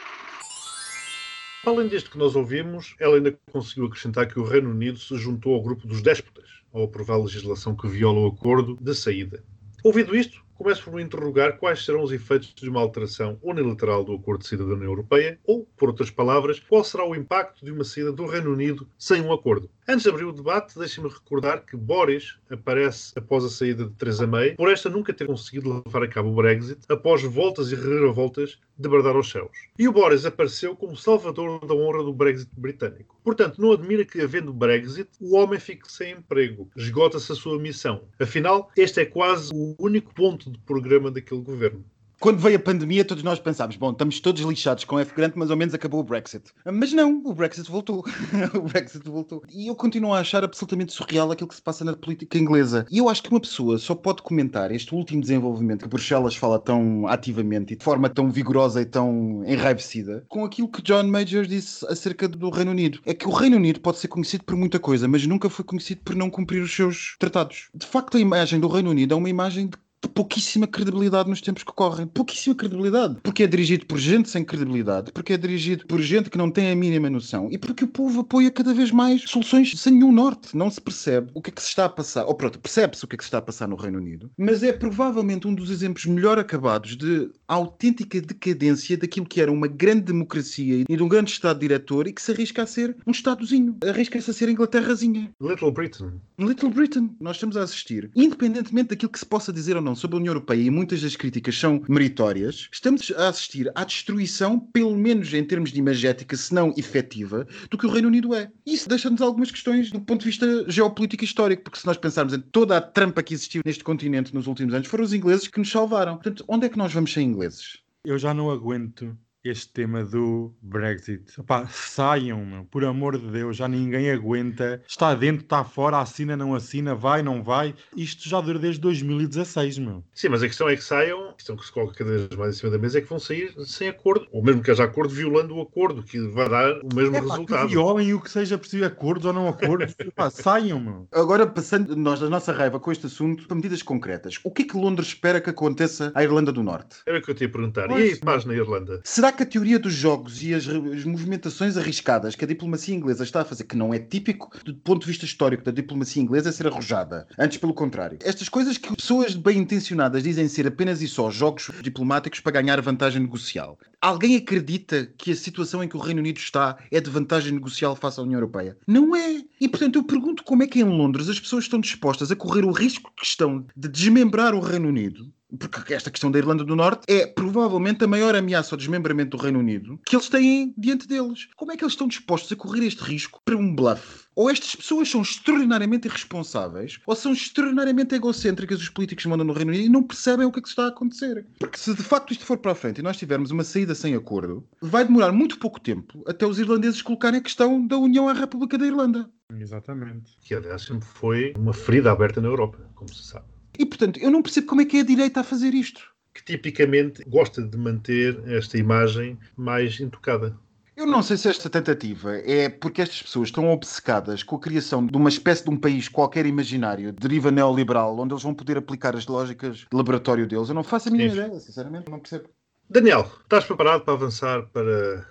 Além 1.65 1.89
disto 1.89 2.09
que 2.09 2.17
nós 2.17 2.37
ouvimos, 2.37 2.95
ela 2.99 3.17
ainda 3.17 3.37
conseguiu 3.51 3.85
acrescentar 3.85 4.27
que 4.27 4.39
o 4.39 4.43
Reino 4.43 4.69
Unido 4.69 4.97
se 4.97 5.17
juntou 5.17 5.53
ao 5.53 5.61
grupo 5.61 5.85
dos 5.85 6.01
déspotas 6.01 6.49
ao 6.73 6.83
aprovar 6.83 7.15
a 7.15 7.23
legislação 7.23 7.75
que 7.75 7.87
viola 7.87 8.19
o 8.19 8.27
acordo 8.27 8.77
de 8.79 8.93
saída. 8.95 9.43
Ouvido 9.83 10.15
isto, 10.15 10.41
começo 10.55 10.83
por 10.83 10.93
me 10.93 11.03
interrogar 11.03 11.57
quais 11.57 11.83
serão 11.83 12.03
os 12.03 12.11
efeitos 12.11 12.53
de 12.53 12.69
uma 12.69 12.79
alteração 12.79 13.37
unilateral 13.41 14.03
do 14.03 14.13
acordo 14.13 14.41
de 14.41 14.47
saída 14.47 14.65
da 14.65 14.73
União 14.73 14.89
Europeia, 14.89 15.39
ou, 15.45 15.65
por 15.77 15.89
outras 15.89 16.09
palavras, 16.09 16.59
qual 16.59 16.83
será 16.83 17.05
o 17.05 17.15
impacto 17.15 17.65
de 17.65 17.71
uma 17.71 17.83
saída 17.83 18.11
do 18.11 18.25
Reino 18.25 18.53
Unido 18.53 18.87
sem 18.97 19.21
um 19.21 19.33
acordo. 19.33 19.69
Antes 19.91 20.03
de 20.03 20.09
abrir 20.09 20.25
o 20.25 20.31
debate, 20.31 20.77
deixem-me 20.77 21.09
recordar 21.09 21.65
que 21.65 21.75
Boris 21.75 22.37
aparece 22.47 23.11
após 23.15 23.43
a 23.43 23.49
saída 23.49 23.85
de 23.85 23.95
Theresa 23.95 24.27
May, 24.27 24.53
por 24.53 24.71
esta 24.71 24.87
nunca 24.87 25.11
ter 25.11 25.25
conseguido 25.25 25.81
levar 25.83 26.03
a 26.03 26.07
cabo 26.07 26.29
o 26.29 26.35
Brexit, 26.35 26.81
após 26.87 27.23
voltas 27.23 27.71
e 27.71 27.75
reviravoltas 27.75 28.59
de 28.77 28.87
bradar 28.87 29.15
aos 29.15 29.31
céus. 29.31 29.49
E 29.79 29.87
o 29.87 29.91
Boris 29.91 30.27
apareceu 30.27 30.75
como 30.75 30.95
salvador 30.95 31.65
da 31.65 31.73
honra 31.73 32.03
do 32.03 32.13
Brexit 32.13 32.51
britânico. 32.55 33.19
Portanto, 33.23 33.59
não 33.59 33.71
admira 33.71 34.05
que, 34.05 34.21
havendo 34.21 34.53
Brexit, 34.53 35.09
o 35.19 35.35
homem 35.35 35.59
fique 35.59 35.91
sem 35.91 36.11
emprego. 36.11 36.69
Esgota-se 36.75 37.31
a 37.31 37.35
sua 37.35 37.57
missão. 37.57 38.03
Afinal, 38.19 38.69
este 38.77 39.01
é 39.01 39.05
quase 39.05 39.49
o 39.51 39.75
único 39.79 40.13
ponto 40.13 40.51
de 40.51 40.59
programa 40.59 41.09
daquele 41.09 41.41
governo. 41.41 41.83
Quando 42.19 42.39
veio 42.39 42.57
a 42.57 42.59
pandemia, 42.59 43.05
todos 43.05 43.23
nós 43.23 43.39
pensámos, 43.39 43.77
bom, 43.77 43.91
estamos 43.91 44.19
todos 44.19 44.41
lixados 44.41 44.83
com 44.83 44.99
F 44.99 45.15
grande, 45.15 45.35
mas 45.37 45.49
ao 45.49 45.55
menos 45.55 45.73
acabou 45.73 46.01
o 46.01 46.03
Brexit. 46.03 46.51
Mas 46.65 46.91
não, 46.91 47.21
o 47.23 47.33
Brexit 47.33 47.71
voltou. 47.71 48.03
o 48.53 48.61
Brexit 48.61 49.07
voltou. 49.07 49.41
E 49.49 49.67
eu 49.67 49.75
continuo 49.75 50.13
a 50.13 50.19
achar 50.19 50.43
absolutamente 50.43 50.91
surreal 50.91 51.31
aquilo 51.31 51.47
que 51.47 51.55
se 51.55 51.61
passa 51.61 51.85
na 51.85 51.95
política 51.95 52.37
inglesa. 52.37 52.85
E 52.91 52.97
eu 52.97 53.07
acho 53.07 53.23
que 53.23 53.31
uma 53.31 53.39
pessoa 53.39 53.77
só 53.77 53.95
pode 53.95 54.21
comentar 54.21 54.69
este 54.69 54.93
último 54.93 55.21
desenvolvimento 55.21 55.83
que 55.83 55.87
Bruxelas 55.87 56.35
fala 56.35 56.59
tão 56.59 57.07
ativamente 57.07 57.73
e 57.73 57.77
de 57.77 57.83
forma 57.85 58.09
tão 58.09 58.29
vigorosa 58.29 58.81
e 58.81 58.85
tão 58.85 59.41
enraivecida 59.45 60.25
com 60.27 60.43
aquilo 60.43 60.67
que 60.67 60.81
John 60.81 61.03
Major 61.03 61.45
disse 61.45 61.85
acerca 61.87 62.27
do 62.27 62.49
Reino 62.49 62.71
Unido. 62.71 62.99
É 63.05 63.13
que 63.13 63.29
o 63.29 63.31
Reino 63.31 63.55
Unido 63.55 63.79
pode 63.79 63.97
ser 63.97 64.09
conhecido 64.09 64.43
por 64.43 64.57
muita 64.57 64.77
coisa, 64.77 65.07
mas 65.07 65.25
nunca 65.25 65.49
foi 65.49 65.63
conhecido 65.63 66.01
por 66.03 66.15
não 66.15 66.29
cumprir 66.29 66.61
os 66.61 66.75
seus 66.75 67.15
tratados. 67.17 67.69
De 67.73 67.85
facto, 67.85 68.17
a 68.17 68.19
imagem 68.19 68.59
do 68.59 68.67
Reino 68.67 68.89
Unido 68.89 69.13
é 69.13 69.17
uma 69.17 69.29
imagem 69.29 69.67
de 69.67 69.77
pouquíssima 70.07 70.67
credibilidade 70.67 71.29
nos 71.29 71.41
tempos 71.41 71.63
que 71.63 71.73
correm. 71.73 72.07
Pouquíssima 72.07 72.55
credibilidade. 72.55 73.17
Porque 73.23 73.43
é 73.43 73.47
dirigido 73.47 73.85
por 73.85 73.97
gente 73.97 74.29
sem 74.29 74.45
credibilidade, 74.45 75.11
porque 75.11 75.33
é 75.33 75.37
dirigido 75.37 75.85
por 75.85 76.01
gente 76.01 76.29
que 76.29 76.37
não 76.37 76.49
tem 76.49 76.71
a 76.71 76.75
mínima 76.75 77.09
noção 77.09 77.49
e 77.51 77.57
porque 77.57 77.83
o 77.83 77.87
povo 77.87 78.21
apoia 78.21 78.51
cada 78.51 78.73
vez 78.73 78.91
mais 78.91 79.23
soluções 79.23 79.71
sem 79.79 79.93
nenhum 79.93 80.11
norte. 80.11 80.55
Não 80.55 80.69
se 80.69 80.79
percebe 80.79 81.31
o 81.33 81.41
que 81.41 81.49
é 81.49 81.53
que 81.53 81.61
se 81.61 81.69
está 81.69 81.85
a 81.85 81.89
passar. 81.89 82.25
Ou 82.25 82.35
pronto, 82.35 82.59
percebe-se 82.59 83.03
o 83.03 83.07
que 83.07 83.15
é 83.15 83.17
que 83.17 83.23
se 83.23 83.27
está 83.27 83.39
a 83.39 83.41
passar 83.41 83.67
no 83.67 83.75
Reino 83.75 83.97
Unido, 83.97 84.31
mas 84.37 84.63
é 84.63 84.71
provavelmente 84.71 85.47
um 85.47 85.53
dos 85.53 85.69
exemplos 85.69 86.05
melhor 86.05 86.39
acabados 86.39 86.95
de 86.95 87.29
a 87.49 87.55
autêntica 87.55 88.21
decadência 88.21 88.95
daquilo 88.95 89.25
que 89.25 89.41
era 89.41 89.51
uma 89.51 89.67
grande 89.67 90.01
democracia 90.01 90.85
e 90.87 90.95
de 90.95 91.03
um 91.03 91.07
grande 91.07 91.31
Estado 91.31 91.59
diretor 91.59 92.07
e 92.07 92.13
que 92.13 92.21
se 92.21 92.31
arrisca 92.31 92.61
a 92.61 92.67
ser 92.67 92.95
um 93.07 93.11
Estadozinho. 93.11 93.75
Arrisca-se 93.83 94.29
a 94.29 94.33
ser 94.33 94.49
Inglaterrazinha. 94.49 95.31
Little 95.41 95.71
Britain. 95.71 96.13
Little 96.37 96.69
Britain. 96.69 97.09
Nós 97.19 97.37
estamos 97.37 97.57
a 97.57 97.63
assistir, 97.63 98.11
independentemente 98.15 98.89
daquilo 98.89 99.11
que 99.11 99.17
se 99.17 99.25
possa 99.25 99.51
dizer 99.51 99.75
ou 99.75 99.81
não 99.81 99.95
sobre 99.95 100.15
a 100.15 100.19
União 100.19 100.31
Europeia, 100.31 100.61
e 100.61 100.69
muitas 100.69 101.01
das 101.01 101.15
críticas 101.15 101.57
são 101.57 101.81
meritórias, 101.89 102.69
estamos 102.71 103.11
a 103.17 103.29
assistir 103.29 103.71
à 103.73 103.83
destruição, 103.83 104.59
pelo 104.59 104.95
menos 104.95 105.33
em 105.33 105.43
termos 105.43 105.71
de 105.71 105.79
imagética, 105.79 106.37
se 106.37 106.53
não 106.53 106.71
efetiva, 106.77 107.47
do 107.69 107.77
que 107.77 107.87
o 107.87 107.89
Reino 107.89 108.09
Unido 108.09 108.35
é. 108.35 108.51
Isso 108.65 108.87
deixa-nos 108.87 109.21
algumas 109.21 109.49
questões 109.49 109.89
do 109.89 109.99
ponto 109.99 110.19
de 110.19 110.27
vista 110.27 110.65
geopolítico 110.69 111.23
e 111.23 111.25
histórico, 111.25 111.63
porque 111.63 111.79
se 111.79 111.85
nós 111.87 111.97
pensarmos 111.97 112.33
em 112.33 112.39
toda 112.39 112.77
a 112.77 112.81
trampa 112.81 113.23
que 113.23 113.33
existiu 113.33 113.63
neste 113.65 113.83
continente 113.83 114.35
nos 114.35 114.45
últimos 114.45 114.73
anos, 114.73 114.87
foram 114.87 115.03
os 115.03 115.13
ingleses 115.13 115.47
que 115.47 115.57
nos 115.57 115.71
salvaram. 115.71 116.15
Portanto, 116.15 116.45
onde 116.47 116.67
é 116.67 116.69
que 116.69 116.77
nós 116.77 116.93
vamos 116.93 117.11
ser 117.11 117.21
ingleses? 117.39 117.81
Eu 118.03 118.17
já 118.17 118.33
não 118.33 118.51
aguento 118.51 119.17
este 119.43 119.71
tema 119.71 120.03
do 120.03 120.53
Brexit. 120.61 121.39
Epá, 121.39 121.67
saiam, 121.67 122.45
meu. 122.45 122.65
por 122.65 122.83
amor 122.83 123.17
de 123.17 123.27
Deus, 123.31 123.57
já 123.57 123.67
ninguém 123.67 124.11
aguenta. 124.11 124.81
Está 124.87 125.13
dentro, 125.15 125.43
está 125.43 125.63
fora, 125.63 125.99
assina, 125.99 126.35
não 126.35 126.53
assina, 126.53 126.93
vai, 126.93 127.23
não 127.23 127.43
vai. 127.43 127.73
Isto 127.95 128.27
já 128.27 128.41
dura 128.41 128.59
desde 128.59 128.81
2016, 128.81 129.77
meu. 129.77 130.03
Sim, 130.13 130.29
mas 130.29 130.43
a 130.43 130.47
questão 130.47 130.67
é 130.67 130.75
que 130.75 130.83
saiam, 130.83 131.29
a 131.29 131.33
questão 131.33 131.55
que 131.55 131.65
se 131.65 131.71
coloca 131.71 131.93
cada 131.93 132.11
vez 132.11 132.29
mais 132.35 132.55
em 132.55 132.59
cima 132.59 132.71
da 132.71 132.77
mesa 132.77 132.97
é 132.97 133.01
que 133.01 133.09
vão 133.09 133.19
sair 133.19 133.53
sem 133.65 133.87
acordo, 133.89 134.27
ou 134.31 134.43
mesmo 134.43 134.61
que 134.61 134.71
haja 134.71 134.83
acordo, 134.83 135.13
violando 135.13 135.55
o 135.55 135.61
acordo, 135.61 136.03
que 136.03 136.19
vai 136.27 136.49
dar 136.49 136.79
o 136.83 136.93
mesmo 136.93 137.15
Epá, 137.15 137.27
resultado. 137.29 137.67
Que 137.67 137.73
violem 137.73 138.13
o 138.13 138.21
que 138.21 138.29
seja 138.29 138.57
preciso, 138.57 138.85
acordos 138.85 139.25
ou 139.25 139.33
não 139.33 139.47
acordos. 139.47 139.95
Saiam, 140.31 140.79
meu. 140.79 141.07
Agora, 141.11 141.47
passando 141.47 141.95
nós 141.95 142.19
da 142.19 142.29
nossa 142.29 142.51
raiva 142.51 142.79
com 142.79 142.91
este 142.91 143.05
assunto 143.05 143.47
para 143.47 143.55
medidas 143.55 143.81
concretas, 143.81 144.39
o 144.43 144.51
que 144.51 144.63
é 144.63 144.65
que 144.65 144.77
Londres 144.77 145.07
espera 145.09 145.39
que 145.39 145.49
aconteça 145.49 146.11
à 146.13 146.23
Irlanda 146.23 146.51
do 146.51 146.63
Norte? 146.63 146.97
Era 147.05 147.19
o 147.19 147.21
que 147.21 147.31
eu 147.31 147.35
te 147.35 147.43
ia 147.43 147.49
perguntar. 147.49 147.87
Pois, 147.87 148.03
e 148.03 148.13
aí, 148.13 148.19
paz 148.19 148.45
na 148.45 148.53
Irlanda? 148.53 149.01
Será 149.03 149.28
que 149.31 149.43
a 149.43 149.45
teoria 149.45 149.79
dos 149.79 149.93
jogos 149.93 150.41
e 150.43 150.53
as, 150.53 150.67
as, 150.67 151.03
movimentações 151.03 151.77
arriscadas 151.77 152.35
que 152.35 152.45
a 152.45 152.47
diplomacia 152.47 152.95
inglesa 152.95 153.23
está 153.23 153.41
a 153.41 153.45
fazer, 153.45 153.63
que 153.63 153.75
não 153.75 153.93
é 153.93 153.99
típico 153.99 154.51
do 154.63 154.73
ponto 154.75 155.01
de 155.01 155.07
vista 155.07 155.25
histórico 155.25 155.63
da 155.63 155.71
diplomacia 155.71 156.21
inglesa, 156.21 156.49
é 156.49 156.51
ser 156.51 156.67
arrojada? 156.67 157.27
Antes, 157.37 157.57
pelo 157.57 157.73
contrário. 157.73 158.17
Estas 158.21 158.49
coisas 158.49 158.77
que 158.77 158.95
pessoas 158.95 159.35
bem 159.35 159.59
intencionadas 159.59 160.23
dizem 160.23 160.47
ser 160.47 160.67
apenas 160.67 161.01
e 161.01 161.07
só 161.07 161.29
jogos 161.29 161.71
diplomáticos 161.81 162.39
para 162.39 162.61
ganhar 162.61 162.79
vantagem 162.81 163.21
negocial. 163.21 163.77
Alguém 164.01 164.35
acredita 164.35 165.05
que 165.17 165.31
a 165.31 165.35
situação 165.35 165.83
em 165.83 165.87
que 165.87 165.97
o 165.97 165.99
Reino 165.99 166.19
Unido 166.19 166.37
está 166.37 166.77
é 166.91 167.01
de 167.01 167.09
vantagem 167.09 167.53
negocial 167.53 167.95
face 167.95 168.19
à 168.19 168.23
União 168.23 168.37
Europeia? 168.37 168.77
Não 168.87 169.15
é! 169.15 169.43
E 169.59 169.67
portanto 169.67 169.97
eu 169.97 170.03
pergunto 170.03 170.43
como 170.43 170.63
é 170.63 170.67
que 170.67 170.79
em 170.79 170.83
Londres 170.83 171.27
as 171.27 171.39
pessoas 171.39 171.65
estão 171.65 171.79
dispostas 171.79 172.31
a 172.31 172.35
correr 172.35 172.63
o 172.63 172.71
risco 172.71 173.11
que 173.15 173.25
estão 173.25 173.65
de 173.75 173.87
desmembrar 173.87 174.53
o 174.53 174.59
Reino 174.59 174.87
Unido 174.87 175.31
porque 175.57 175.93
esta 175.93 176.11
questão 176.11 176.29
da 176.29 176.37
Irlanda 176.37 176.63
do 176.63 176.75
Norte 176.75 177.05
é 177.07 177.25
provavelmente 177.25 178.03
a 178.03 178.07
maior 178.07 178.35
ameaça 178.35 178.75
ao 178.75 178.77
desmembramento 178.77 179.35
do 179.35 179.41
Reino 179.41 179.59
Unido 179.59 179.99
que 180.05 180.15
eles 180.15 180.29
têm 180.29 180.73
diante 180.77 181.07
deles. 181.07 181.47
Como 181.55 181.71
é 181.71 181.77
que 181.77 181.83
eles 181.83 181.93
estão 181.93 182.07
dispostos 182.07 182.51
a 182.51 182.55
correr 182.55 182.85
este 182.85 183.01
risco 183.01 183.41
para 183.43 183.57
um 183.57 183.73
bluff? 183.73 184.27
Ou 184.35 184.49
estas 184.49 184.75
pessoas 184.75 185.09
são 185.09 185.21
extraordinariamente 185.21 186.07
irresponsáveis, 186.07 186.99
ou 187.05 187.15
são 187.15 187.33
extraordinariamente 187.33 188.15
egocêntricas, 188.15 188.79
os 188.79 188.89
políticos 188.89 189.23
que 189.23 189.29
mandam 189.29 189.45
no 189.45 189.53
Reino 189.53 189.71
Unido 189.71 189.85
e 189.85 189.89
não 189.89 190.03
percebem 190.03 190.45
o 190.45 190.51
que 190.51 190.59
é 190.59 190.61
que 190.61 190.69
está 190.69 190.85
a 190.85 190.89
acontecer. 190.89 191.45
Porque 191.59 191.77
se 191.77 191.93
de 191.93 192.03
facto 192.03 192.31
isto 192.31 192.45
for 192.45 192.57
para 192.57 192.71
a 192.71 192.75
frente 192.75 192.99
e 192.99 193.03
nós 193.03 193.17
tivermos 193.17 193.51
uma 193.51 193.63
saída 193.63 193.93
sem 193.93 194.15
acordo, 194.15 194.65
vai 194.81 195.03
demorar 195.03 195.31
muito 195.31 195.59
pouco 195.59 195.79
tempo 195.79 196.23
até 196.25 196.45
os 196.45 196.59
irlandeses 196.59 197.01
colocarem 197.01 197.39
a 197.39 197.43
questão 197.43 197.85
da 197.85 197.97
União 197.97 198.29
à 198.29 198.33
República 198.33 198.77
da 198.77 198.85
Irlanda. 198.85 199.29
Exatamente. 199.57 200.37
Que 200.41 200.53
aliás 200.53 200.83
sempre 200.83 201.07
foi 201.07 201.53
uma 201.57 201.73
ferida 201.73 202.11
aberta 202.11 202.39
na 202.39 202.47
Europa, 202.47 202.77
como 202.95 203.13
se 203.13 203.23
sabe. 203.23 203.58
E, 203.79 203.85
portanto, 203.85 204.19
eu 204.19 204.29
não 204.29 204.41
percebo 204.41 204.67
como 204.67 204.81
é 204.81 204.85
que 204.85 204.97
é 204.97 204.99
a 204.99 205.05
direita 205.05 205.39
a 205.39 205.43
fazer 205.43 205.73
isto. 205.73 206.01
Que 206.33 206.43
tipicamente 206.43 207.23
gosta 207.25 207.61
de 207.61 207.77
manter 207.77 208.37
esta 208.45 208.77
imagem 208.77 209.39
mais 209.55 210.01
intocada. 210.01 210.53
Eu 210.97 211.07
não 211.07 211.23
sei 211.23 211.37
se 211.37 211.47
esta 211.47 211.69
tentativa 211.69 212.35
é 212.39 212.67
porque 212.67 213.01
estas 213.01 213.21
pessoas 213.21 213.47
estão 213.47 213.71
obcecadas 213.71 214.43
com 214.43 214.57
a 214.57 214.59
criação 214.59 215.05
de 215.05 215.15
uma 215.15 215.29
espécie 215.29 215.63
de 215.63 215.69
um 215.69 215.77
país 215.77 216.09
qualquer 216.09 216.45
imaginário, 216.45 217.13
de 217.13 217.19
deriva 217.19 217.49
neoliberal, 217.51 218.19
onde 218.19 218.33
eles 218.33 218.43
vão 218.43 218.53
poder 218.53 218.77
aplicar 218.77 219.15
as 219.15 219.25
lógicas 219.25 219.77
de 219.77 219.87
laboratório 219.93 220.45
deles. 220.45 220.67
Eu 220.67 220.75
não 220.75 220.83
faço 220.83 221.07
a 221.07 221.11
mínima 221.13 221.33
ideia, 221.33 221.59
sinceramente, 221.61 222.11
não 222.11 222.19
percebo. 222.19 222.49
Daniel, 222.89 223.31
estás 223.43 223.63
preparado 223.63 224.03
para 224.03 224.13
avançar 224.13 224.63
para. 224.73 225.25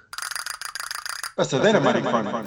Passadeira, 1.36 1.80
Maricona. 1.80 2.44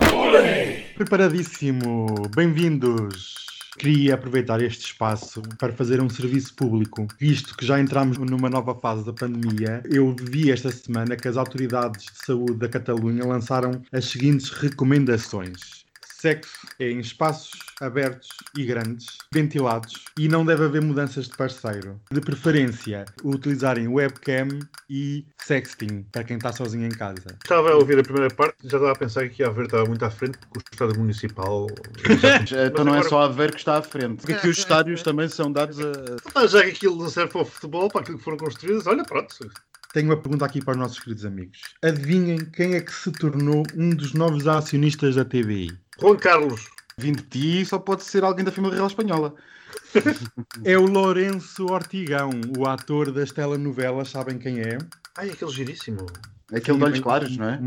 Preparadíssimo. 0.95 2.07
Bem-vindos. 2.35 3.50
Queria 3.77 4.15
aproveitar 4.15 4.61
este 4.61 4.85
espaço 4.85 5.41
para 5.57 5.73
fazer 5.73 6.01
um 6.01 6.09
serviço 6.09 6.53
público, 6.53 7.07
visto 7.19 7.55
que 7.55 7.65
já 7.65 7.79
entramos 7.79 8.17
numa 8.17 8.49
nova 8.49 8.75
fase 8.75 9.05
da 9.05 9.13
pandemia. 9.13 9.81
Eu 9.89 10.15
vi 10.21 10.51
esta 10.51 10.69
semana 10.71 11.15
que 11.15 11.27
as 11.27 11.37
autoridades 11.37 12.05
de 12.05 12.25
saúde 12.25 12.55
da 12.55 12.69
Catalunha 12.69 13.25
lançaram 13.25 13.81
as 13.91 14.05
seguintes 14.05 14.49
recomendações 14.49 15.81
sexo 16.21 16.67
é 16.77 16.91
em 16.91 16.99
espaços 16.99 17.59
abertos 17.81 18.29
e 18.55 18.63
grandes, 18.63 19.17
ventilados, 19.33 20.05
e 20.19 20.27
não 20.27 20.45
deve 20.45 20.65
haver 20.65 20.81
mudanças 20.81 21.27
de 21.27 21.35
parceiro. 21.35 21.99
De 22.11 22.21
preferência, 22.21 23.05
utilizarem 23.23 23.87
webcam 23.87 24.59
e 24.87 25.25
sexting, 25.39 26.05
para 26.11 26.23
quem 26.23 26.37
está 26.37 26.53
sozinho 26.53 26.85
em 26.85 26.91
casa. 26.91 27.35
Estava 27.41 27.71
a 27.71 27.75
ouvir 27.75 27.97
a 27.97 28.03
primeira 28.03 28.29
parte, 28.29 28.55
já 28.61 28.77
estava 28.77 28.91
a 28.91 28.95
pensar 28.95 29.27
que 29.29 29.43
a 29.43 29.47
Aveiro 29.47 29.65
estava 29.65 29.85
muito 29.85 30.05
à 30.05 30.11
frente, 30.11 30.37
porque 30.53 30.69
o 30.71 30.73
Estado 30.73 30.99
Municipal. 30.99 31.67
então 32.71 32.85
não 32.85 32.95
é 32.95 33.01
só 33.01 33.23
a 33.23 33.25
Aveiro 33.25 33.53
que 33.53 33.59
está 33.59 33.77
à 33.79 33.81
frente, 33.81 34.17
porque 34.17 34.33
aqui 34.33 34.47
os 34.47 34.59
estádios 34.59 35.01
também 35.01 35.27
são 35.27 35.51
dados 35.51 35.79
a. 35.79 35.91
Ah, 36.35 36.45
já 36.45 36.61
que 36.61 36.69
aquilo 36.69 36.97
não 36.97 37.09
serve 37.09 37.31
para 37.31 37.41
o 37.41 37.45
futebol, 37.45 37.89
para 37.89 38.01
aquilo 38.01 38.19
que 38.19 38.23
foram 38.23 38.37
construídos, 38.37 38.85
olha, 38.85 39.03
pronto. 39.03 39.35
Tenho 39.93 40.07
uma 40.07 40.17
pergunta 40.17 40.45
aqui 40.45 40.63
para 40.63 40.71
os 40.71 40.77
nossos 40.77 40.99
queridos 40.99 41.25
amigos. 41.25 41.59
Adivinhem 41.81 42.45
quem 42.45 42.75
é 42.75 42.81
que 42.81 42.93
se 42.93 43.11
tornou 43.11 43.63
um 43.75 43.89
dos 43.89 44.13
novos 44.13 44.47
acionistas 44.47 45.15
da 45.15 45.25
TVI? 45.25 45.77
Juan 46.01 46.17
Carlos. 46.17 46.67
Vindo 46.97 47.21
de 47.21 47.29
ti, 47.29 47.65
só 47.65 47.77
pode 47.77 48.03
ser 48.03 48.23
alguém 48.23 48.43
da 48.43 48.51
família 48.51 48.75
real 48.75 48.87
espanhola. 48.87 49.35
é 50.65 50.77
o 50.77 50.85
Lourenço 50.85 51.65
Ortigão, 51.67 52.31
o 52.57 52.67
ator 52.67 53.11
das 53.11 53.31
telenovelas, 53.31 54.09
sabem 54.09 54.39
quem 54.39 54.59
é? 54.59 54.77
Ai, 55.15 55.29
aquele 55.29 55.51
giríssimo. 55.51 56.07
Aquele 56.51 56.79
de 56.79 56.83
olhos 56.83 56.99
claros, 56.99 57.37
não 57.37 57.49
é? 57.49 57.59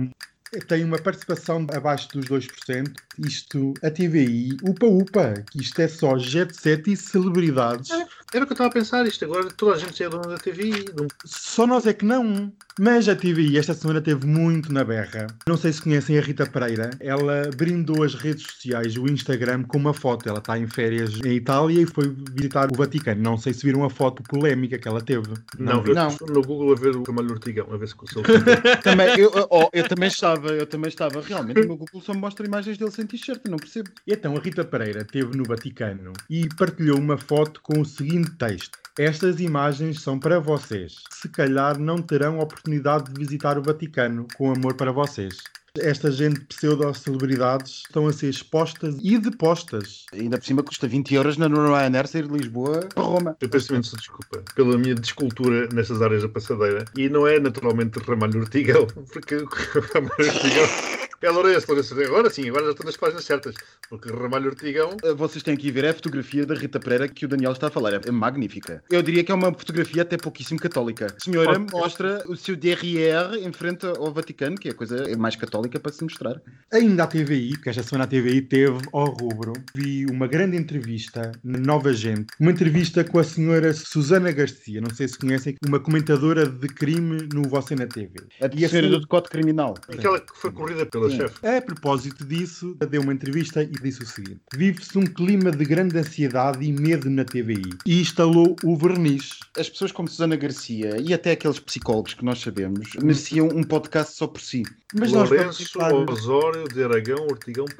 Tem 0.69 0.85
uma 0.85 0.99
participação 0.99 1.67
abaixo 1.75 2.09
dos 2.09 2.27
2%. 2.27 2.93
Isto, 3.19 3.75
a 3.83 3.91
TVI, 3.91 4.57
upa 4.63 4.87
upa, 4.87 5.35
que 5.51 5.61
isto 5.61 5.81
é 5.81 5.89
só 5.89 6.19
jet 6.19 6.55
set 6.55 6.91
e 6.91 6.97
celebridades. 6.97 7.91
É, 7.91 8.07
era 8.35 8.45
o 8.45 8.47
que 8.47 8.53
eu 8.53 8.55
estava 8.55 8.69
a 8.69 8.73
pensar, 8.73 9.07
isto 9.07 9.25
agora 9.25 9.49
toda 9.51 9.75
a 9.75 9.79
gente 9.79 10.03
é 10.03 10.09
dona 10.09 10.29
da 10.29 10.39
TVI. 10.39 10.87
Não... 10.97 11.07
Só 11.25 11.67
nós 11.67 11.87
é 11.87 11.93
que 11.93 12.05
não. 12.05 12.53
Mas 12.79 13.09
a 13.09 13.15
TVI 13.15 13.57
esta 13.57 13.73
semana 13.73 14.01
teve 14.01 14.27
muito 14.27 14.73
na 14.73 14.83
berra. 14.83 15.29
Não 15.47 15.57
sei 15.57 15.73
se 15.73 15.81
conhecem 15.81 16.19
a 16.19 16.21
Rita 16.21 16.45
Pereira. 16.45 16.91
Ela 16.99 17.49
brindou 17.57 18.03
as 18.03 18.15
redes 18.15 18.43
sociais, 18.43 18.97
o 18.97 19.07
Instagram, 19.07 19.63
com 19.63 19.79
uma 19.79 19.95
foto. 19.95 20.29
Ela 20.29 20.39
está 20.39 20.59
em 20.59 20.67
férias 20.67 21.21
em 21.25 21.35
Itália 21.35 21.83
e 21.83 21.87
foi 21.87 22.13
visitar 22.33 22.73
o 22.73 22.77
Vaticano. 22.77 23.23
Não 23.23 23.39
sei 23.39 23.55
se 23.55 23.65
viram 23.65 23.85
a 23.85 23.91
foto 23.91 24.25
polémica 24.25 24.77
que 24.77 24.89
ela 24.89 25.01
teve. 25.01 25.29
Não, 25.57 25.77
não. 25.77 25.85
eu 25.85 25.95
não. 25.95 26.17
no 26.29 26.43
Google 26.43 26.73
a 26.73 26.75
ver 26.75 26.97
o 26.97 27.05
Camalho 27.05 27.31
Ortigão, 27.31 27.69
a 27.73 27.77
ver 27.77 27.87
se 27.87 27.95
conseguiu. 27.95 28.25
também, 28.83 29.21
eu, 29.21 29.31
oh, 29.51 29.69
eu 29.73 29.89
também 29.89 30.09
estava, 30.09 30.49
eu 30.49 30.67
também 30.67 30.89
estava. 30.89 31.21
Realmente, 31.21 31.61
o 31.61 31.67
meu 31.69 31.77
Google 31.77 32.01
só 32.01 32.13
me 32.13 32.21
mostra 32.21 32.45
imagens 32.45 32.77
dele 32.77 32.91
sem 32.91 33.07
t-shirt, 33.07 33.41
não 33.49 33.57
percebo. 33.57 33.91
E 34.05 34.13
então 34.13 34.37
a 34.37 34.41
Rita 34.41 34.65
Pereira 34.65 35.03
esteve 35.03 35.37
no 35.37 35.45
Vaticano 35.45 36.13
e 36.29 36.49
partilhou 36.57 36.99
uma 36.99 37.17
foto 37.17 37.61
com 37.63 37.81
o 37.81 37.85
seguinte 37.85 38.33
texto. 38.33 38.84
Estas 38.97 39.41
imagens 39.41 40.01
são 40.01 40.21
para 40.21 40.39
vocês. 40.39 41.03
Se 41.11 41.29
calhar 41.29 41.77
não 41.81 42.01
terão 42.01 42.39
oportunidade 42.39 43.13
de 43.13 43.19
visitar 43.19 43.59
o 43.59 43.63
Vaticano 43.63 44.25
com 44.37 44.53
amor 44.53 44.75
para 44.75 44.93
vocês. 44.93 45.37
Esta 45.77 46.13
gente 46.13 46.39
pseudo-celebridades 46.43 47.83
estão 47.87 48.07
a 48.07 48.13
ser 48.13 48.29
expostas 48.29 48.95
e 49.03 49.19
depostas. 49.19 50.07
Ainda 50.13 50.39
por 50.39 50.47
cima 50.47 50.63
custa 50.63 50.87
20 50.87 51.13
euros 51.13 51.37
na 51.37 51.49
Ryanair 51.49 52.07
sair 52.07 52.29
de 52.29 52.39
Lisboa 52.39 52.89
para 52.95 53.03
Roma. 53.03 53.37
Eu 53.41 53.49
peço 53.49 53.73
imensa 53.73 53.97
desculpa 53.97 54.45
pela 54.55 54.79
minha 54.79 54.95
descultura 54.95 55.69
nestas 55.73 56.01
áreas 56.01 56.23
da 56.23 56.29
passadeira. 56.29 56.85
E 56.97 57.09
não 57.09 57.27
é 57.27 57.41
naturalmente 57.41 57.99
Ramalho 57.99 58.43
Ortigão, 58.43 58.87
porque 59.13 59.35
o 59.35 59.49
Ramalho 59.93 60.15
Ortigão 60.21 61.04
é 61.27 61.31
Lourenço, 61.31 61.67
Lourenço. 61.69 62.01
Agora 62.01 62.31
sim, 62.31 62.49
agora 62.49 62.67
já 62.67 62.71
estou 62.73 62.87
nas 62.87 62.97
páginas 62.97 63.25
certas. 63.25 63.55
Porque 63.89 64.11
Ramalho 64.11 64.51
Ortigão. 64.51 64.97
Eh, 65.03 65.15
vocês 65.15 65.43
têm 65.43 65.57
que 65.57 65.71
ver 65.71 65.85
é 65.85 65.91
a 65.91 65.95
fotografia 65.95 66.47
da 66.47 66.55
Rita 66.55 66.81
Pereira 66.81 67.09
que 67.09 67.25
o 67.25 67.29
Daniel 67.29 67.53
está 67.53 67.69
a 67.69 67.71
falar. 67.71 67.95
É 68.07 68.11
magnífica. 68.11 68.83
Eu 68.91 69.03
diria 69.03 69.25
que 69.25 69.33
é 69.33 69.35
uma 69.35 69.53
fotografia 69.53 70.03
até 70.03 70.17
pouquíssimo 70.17 70.59
católica. 70.59 71.07
A 71.07 71.25
senhora 71.25 71.59
mostra 71.59 72.23
o 72.29 72.37
seu 72.37 72.57
derrière 72.57 73.37
em 73.39 73.53
frente 73.53 73.87
ao 73.87 74.13
Vaticano, 74.13 74.57
que 74.57 74.69
é 74.69 74.71
a 74.73 74.75
coisa 74.75 75.05
mais 75.17 75.37
católica 75.37 75.79
para 75.79 75.93
se 75.93 76.03
mostrar. 76.03 76.41
Ainda 76.73 77.05
a 77.05 77.07
TVI, 77.07 77.53
porque 77.53 77.71
esta 77.71 77.83
semana 77.83 78.05
a 78.05 78.07
TVI 78.07 78.43
teve 78.43 78.79
ao 78.93 79.07
rubro, 79.07 79.53
vi 79.75 80.07
uma 80.07 80.27
grande 80.27 80.57
entrevista 80.57 81.33
na 81.43 81.59
Nova 81.59 81.93
Gente. 81.93 82.27
Uma 82.41 82.51
entrevista 82.51 83.05
com 83.05 83.19
a 83.19 83.25
senhora 83.25 83.73
Susana 83.73 84.33
Garcia, 84.33 84.81
não 84.81 84.95
sei 84.95 85.09
se 85.09 85.19
conhecem, 85.19 85.57
uma 85.67 85.81
comentadora 85.81 86.47
de 86.47 86.69
crime 86.69 87.29
no 87.33 87.43
Você 87.49 87.75
na 87.75 87.87
TV. 87.87 88.15
A 88.41 88.47
e 88.47 88.69
senhora 88.69 88.89
do 88.89 89.01
decote 89.01 89.29
criminal. 89.31 89.75
Aquela 89.89 90.21
que 90.21 90.37
foi 90.37 90.53
corrida 90.53 90.87
pelas 90.87 91.14
chefe. 91.17 91.47
A 91.47 91.63
propósito 91.63 92.25
disso, 92.25 92.77
deu 92.91 93.03
uma 93.03 93.13
entrevista 93.13 93.63
e 93.63 93.67
disse 93.69 94.03
o 94.03 94.07
seguinte: 94.07 94.41
Vive-se 94.55 94.97
um 94.99 95.05
clima 95.07 95.51
de 95.51 95.65
grande 95.65 95.97
ansiedade 95.99 96.65
e 96.65 96.73
medo 96.73 97.09
na 97.11 97.25
TVI 97.25 97.63
e 97.87 98.01
instalou 98.01 98.57
o 98.63 98.77
verniz. 98.77 99.39
As 99.59 99.69
pessoas 99.69 99.93
como 99.93 100.09
Susana 100.09 100.37
Garcia 100.37 100.97
e 101.01 101.13
até 101.15 101.33
aqueles 101.33 101.59
psicólogos 101.59 102.15
que 102.15 102.25
nós 102.25 102.41
sabemos 102.41 102.93
mereciam 103.03 103.49
um 103.49 103.63
podcast 103.63 104.17
só 104.17 104.27
por 104.27 104.41
si. 104.41 104.63
Mas 104.95 105.13
nós 105.13 105.31
Lourenço, 105.31 105.79
participar- 105.79 105.93
Osório, 105.95 106.69
de 106.69 106.83
Aragão, 106.85 107.27
Ortigão. 107.27 107.65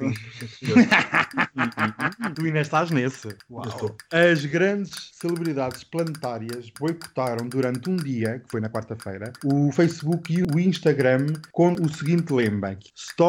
Tu 2.35 2.45
ainda 2.45 2.61
estás 2.61 2.91
nesse. 2.91 3.29
Estou. 3.67 3.95
As 4.11 4.45
grandes 4.45 5.11
celebridades 5.13 5.83
planetárias 5.83 6.69
boicotaram 6.77 7.47
durante 7.47 7.89
um 7.89 7.95
dia, 7.95 8.39
que 8.39 8.51
foi 8.51 8.61
na 8.61 8.69
quarta-feira, 8.69 9.31
o 9.43 9.71
Facebook 9.71 10.33
e 10.33 10.43
o 10.43 10.59
Instagram 10.59 11.27
com 11.51 11.73
o 11.73 11.89
seguinte 11.93 12.33
lema: 12.33 12.77
Stop 12.95 13.24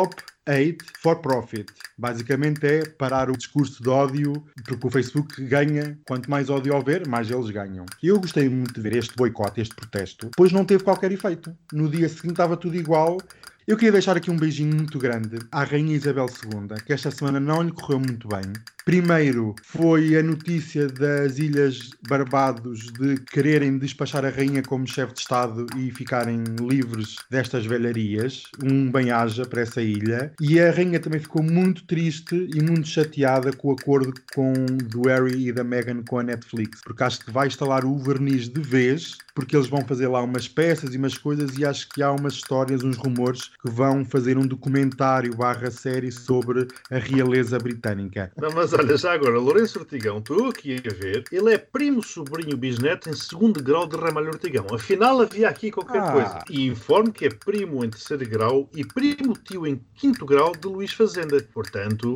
Hate 0.49 0.79
for 1.03 1.17
Profit. 1.17 1.67
Basicamente 1.99 2.65
é 2.65 2.87
parar 2.87 3.31
o 3.31 3.37
discurso 3.37 3.83
de 3.83 3.89
ódio, 3.89 4.45
porque 4.65 4.87
o 4.87 4.91
Facebook 4.91 5.43
ganha, 5.45 5.99
quanto 6.07 6.31
mais 6.31 6.49
ódio 6.49 6.75
houver, 6.75 7.07
mais 7.09 7.31
eles 7.31 7.51
ganham. 7.51 7.85
Eu 8.03 8.21
gostei 8.21 8.49
muito 8.49 8.75
de 8.75 8.81
ver 8.81 8.97
este 8.97 9.17
boicote, 9.17 9.61
este 9.61 9.75
protesto, 9.75 10.31
pois 10.37 10.53
não 10.53 10.65
teve 10.65 10.85
qualquer 10.85 11.11
efeito. 11.11 11.57
No 11.73 11.89
dia 11.89 12.09
seguinte 12.09 12.33
estava 12.33 12.57
tudo 12.57 12.77
igual. 12.77 13.19
Eu 13.67 13.77
queria 13.77 13.91
deixar 13.91 14.17
aqui 14.17 14.31
um 14.31 14.37
beijinho 14.37 14.77
muito 14.77 14.97
grande 14.97 15.41
à 15.51 15.65
Rainha 15.65 15.97
Isabel 15.97 16.27
II, 16.27 16.81
que 16.85 16.93
esta 16.93 17.11
semana 17.11 17.41
não 17.41 17.63
lhe 17.63 17.73
correu 17.73 17.99
muito 17.99 18.29
bem. 18.29 18.45
Primeiro 18.85 19.57
foi 19.65 20.17
a 20.17 20.23
notícia 20.23 20.87
das 20.87 21.41
Ilhas 21.41 21.91
Barbados 22.09 22.93
de 22.93 23.17
quererem 23.23 23.77
despachar 23.77 24.25
a 24.25 24.29
rainha 24.29 24.63
como 24.63 24.87
chefe 24.87 25.15
de 25.15 25.21
Estado 25.23 25.67
e 25.77 25.91
ficarem 25.91 26.45
livres 26.61 27.17
destas 27.29 27.67
velharias. 27.67 28.45
Um 28.63 28.89
bem-aja 28.89 29.45
para 29.45 29.63
essa 29.63 29.83
ilha. 29.83 30.33
E 30.41 30.61
a 30.61 30.71
rainha 30.71 31.01
também 31.01 31.19
ficou 31.19 31.43
muito 31.43 31.85
triste 31.89 32.49
e 32.55 32.63
muito 32.63 32.87
chateada 32.87 33.53
com 33.53 33.71
o 33.71 33.73
acordo 33.73 34.15
com, 34.33 34.53
do 34.85 35.09
Harry 35.09 35.49
e 35.49 35.53
da 35.53 35.65
Meghan 35.65 36.05
com 36.09 36.21
a 36.21 36.23
Netflix, 36.23 36.83
porque 36.85 37.03
acho 37.03 37.25
que 37.25 37.33
vai 37.33 37.49
instalar 37.49 37.85
o 37.85 37.99
verniz 37.99 38.49
de 38.49 38.61
vez, 38.61 39.19
porque 39.37 39.55
eles 39.55 39.69
vão 39.69 39.83
fazer 39.87 40.09
lá 40.09 40.23
umas 40.23 40.49
peças 40.49 40.95
e 40.95 40.97
umas 40.97 41.17
coisas 41.19 41.59
e 41.59 41.65
acho 41.65 41.87
que 41.91 42.03
há 42.03 42.11
umas 42.11 42.33
histórias, 42.33 42.83
uns 42.83 42.97
rumores 42.97 43.51
que 43.63 43.71
vão 43.71 44.03
fazer 44.03 44.39
um 44.39 44.47
documentário 44.47 45.37
barra 45.37 45.71
série 45.71 46.11
sobre 46.11 46.67
a 46.91 46.97
realeza 46.99 47.59
britânica. 47.59 48.33
Não, 48.41 48.51
mas 48.53 48.73
olha, 48.73 48.97
já 48.97 49.13
agora, 49.13 49.39
Lourenço 49.39 49.79
Ortigão, 49.79 50.19
estou 50.19 50.49
aqui 50.49 50.77
a 50.77 50.95
ver, 50.95 51.25
ele 51.31 51.53
é 51.53 51.59
primo, 51.59 52.03
sobrinho, 52.03 52.57
bisneto 52.57 53.11
em 53.11 53.15
segundo 53.15 53.63
grau 53.63 53.87
de 53.87 53.97
Ramalho 53.97 54.29
Ortigão. 54.29 54.67
Afinal, 54.73 55.21
havia 55.21 55.51
aqui 55.51 55.71
qualquer 55.71 56.01
Ah. 56.01 56.13
coisa. 56.13 56.39
E 56.49 56.67
informo 56.67 57.13
que 57.13 57.27
é 57.27 57.29
primo 57.29 57.85
em 57.85 57.91
terceiro 57.91 58.27
grau 58.27 58.71
e 58.75 58.85
primo 58.87 59.35
tio 59.45 59.67
em 59.67 59.79
quinto 59.95 60.25
grau 60.25 60.53
de 60.53 60.67
Luís 60.67 60.93
Fazenda. 60.93 61.37
Portanto, 61.53 62.15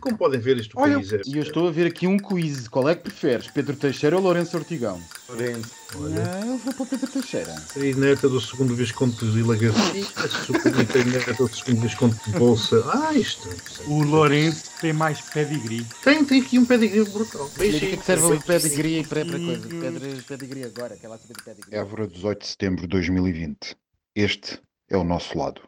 como 0.00 0.18
podem 0.18 0.40
ver, 0.40 0.56
isto 0.56 0.76
Olha, 0.76 0.96
é... 0.96 1.20
e 1.24 1.36
eu 1.36 1.42
estou 1.42 1.68
a 1.68 1.70
ver 1.70 1.86
aqui 1.86 2.08
um 2.08 2.16
quiz. 2.18 2.66
Qual 2.66 2.88
é 2.88 2.96
que 2.96 3.02
preferes? 3.02 3.46
Pedro 3.46 3.76
Teixeira 3.76 4.16
ou 4.16 4.22
Lourenço 4.22 4.56
Ortigão? 4.56 5.00
Olha. 5.94 6.22
Ah, 6.26 6.46
eu 6.46 6.58
vou 6.58 6.74
para 6.74 6.82
o 6.82 6.86
Pedro 6.86 7.06
Teixeira. 7.06 7.54
E 7.76 7.94
neta 7.94 8.28
do 8.28 8.40
segundo 8.40 8.74
Visconde 8.74 9.16
de 9.16 9.26
Vila 9.30 9.56
Garcia, 9.56 10.04
sobrinha 10.44 11.04
neta 11.18 11.32
do 11.34 11.48
segundo 11.54 11.80
Visconde 11.82 12.16
de 12.26 12.32
Bolsa. 12.32 12.82
Ah, 12.92 13.14
isto. 13.14 13.48
O 13.86 14.02
Lourenço 14.02 14.64
tem 14.80 14.92
mais 14.92 15.20
pedigree. 15.20 15.86
Tem, 16.02 16.24
tem 16.24 16.42
aqui 16.42 16.58
um 16.58 16.64
pedigree 16.66 17.04
brutal. 17.04 17.48
Que 17.50 17.54
é 17.54 17.58
Beijinho. 17.70 17.98
que 17.98 18.04
serve 18.04 18.24
o 18.24 18.42
pedigree 18.42 19.04
para 19.06 19.24
para 19.24 19.38
coisa? 19.38 19.68
Pedro, 19.68 20.22
pedigree 20.24 20.64
agora, 20.64 20.98
lá 21.04 21.18
saber 21.18 21.34
de 21.38 21.44
pedigree. 21.44 21.74
Évora, 21.78 22.06
18 22.08 22.40
de 22.40 22.46
setembro 22.46 22.82
de 22.82 22.88
2020. 22.88 23.76
Este 24.14 24.60
é 24.90 24.96
o 24.96 25.04
nosso 25.04 25.38
lado. 25.38 25.60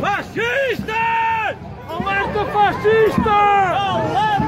Fascistas! 0.00 1.56
Alerta 1.88 2.44
fascista! 2.52 3.30
Alerta! 3.30 4.47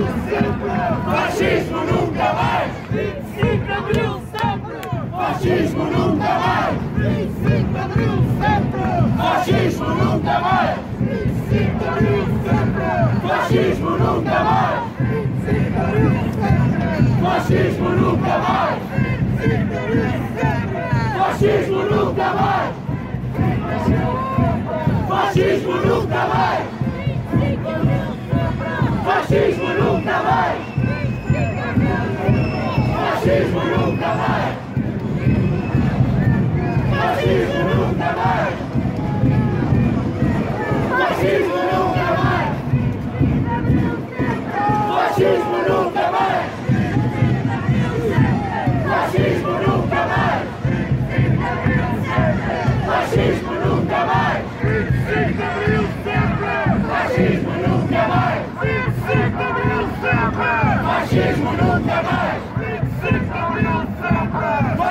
Fascismo 0.00 1.76
nunca 1.84 2.32
mais! 2.32 2.72
25 2.90 3.64
de 3.64 3.72
abril 3.72 4.22
sempre! 4.32 4.78
Fascismo 5.10 5.84
nunca 5.84 6.32
mais! 6.38 6.74
25 6.96 7.72
de 7.72 7.78
abril 7.78 8.16
sempre! 8.40 8.80
Fascismo 9.18 9.88
nunca 9.88 10.40
mais! 10.40 10.78
25 11.00 11.78
de 11.78 11.84
abril 11.86 12.24
sempre! 12.44 12.88
Fascismo 13.28 13.90
nunca 13.90 14.38
mais! 14.44 14.80
25 15.00 15.70
de 15.70 15.76
abril 15.76 16.12
sempre! 16.40 16.80
Fascismo 17.20 17.88
nunca 17.90 18.00
mais! 18.00 18.09
nunca 33.70 34.14
mais! 34.14 34.56
Fascismo 36.90 37.64
nunca 37.64 38.08
mais! 38.18 38.54
Fascismo 40.98 41.56
nunca 41.70 42.08
mais! 42.18 42.50
Fascismo 44.90 45.58
nunca 45.68 46.04
mais! 46.10 46.50
Fascismo 48.86 49.52
nunca 49.62 50.02
mais! 50.10 50.44
Fascismo 52.86 53.52
nunca 53.52 54.00
mais! 54.00 54.40
Fascismo 56.90 57.54
nunca 57.68 58.02
mais! 60.38 60.60
Fascismo 60.82 61.50
nunca 61.52 62.02
mais! 62.02 62.49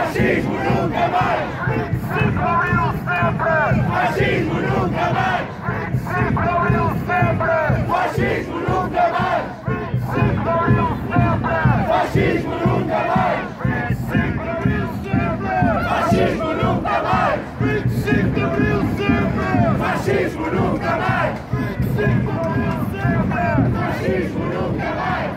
Fascismo 0.09 0.57
nunca 0.57 1.07
mais! 1.09 1.45
25 1.69 2.31
de 2.31 2.41
abril 2.49 2.81
sempre! 3.05 3.53
Fascismo 3.93 4.55
nunca 4.55 5.05
mais! 5.13 5.45
25 5.69 6.41
de 6.41 6.49
abril 6.49 6.87
sempre! 7.05 7.53
Fascismo 7.87 8.57
nunca 8.57 9.05
mais! 9.13 9.45
25 9.69 10.41
de 10.41 10.49
abril 10.49 10.89
sempre! 11.09 11.57
Fascismo 11.87 12.55
nunca 12.65 12.99
mais! 13.05 13.39
25 13.61 14.41
de 14.41 14.49
abril 14.49 14.87
sempre! 15.03 15.57
Fascismo 15.89 16.49
nunca 16.55 16.95
mais! 17.03 17.39
25 17.61 18.33
de 18.33 18.41
abril 18.41 18.81
sempre! 18.97 19.53
Fascismo 19.77 20.45
nunca 20.49 20.91
mais! 20.97 21.37
25 21.53 22.25
de 22.25 22.39
abril 22.41 22.81
sempre! 22.89 23.45
Fascismo 23.77 24.43
nunca 24.49 24.89
mais! 24.97 25.29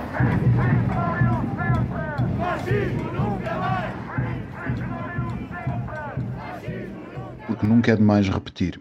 25 0.57 0.97
abril 0.97 1.37
sempre! 1.59 2.09
Fascismo! 2.41 2.92
Nunca 7.67 7.93
é 7.93 7.97
demais 7.97 8.29
repetir. 8.29 8.71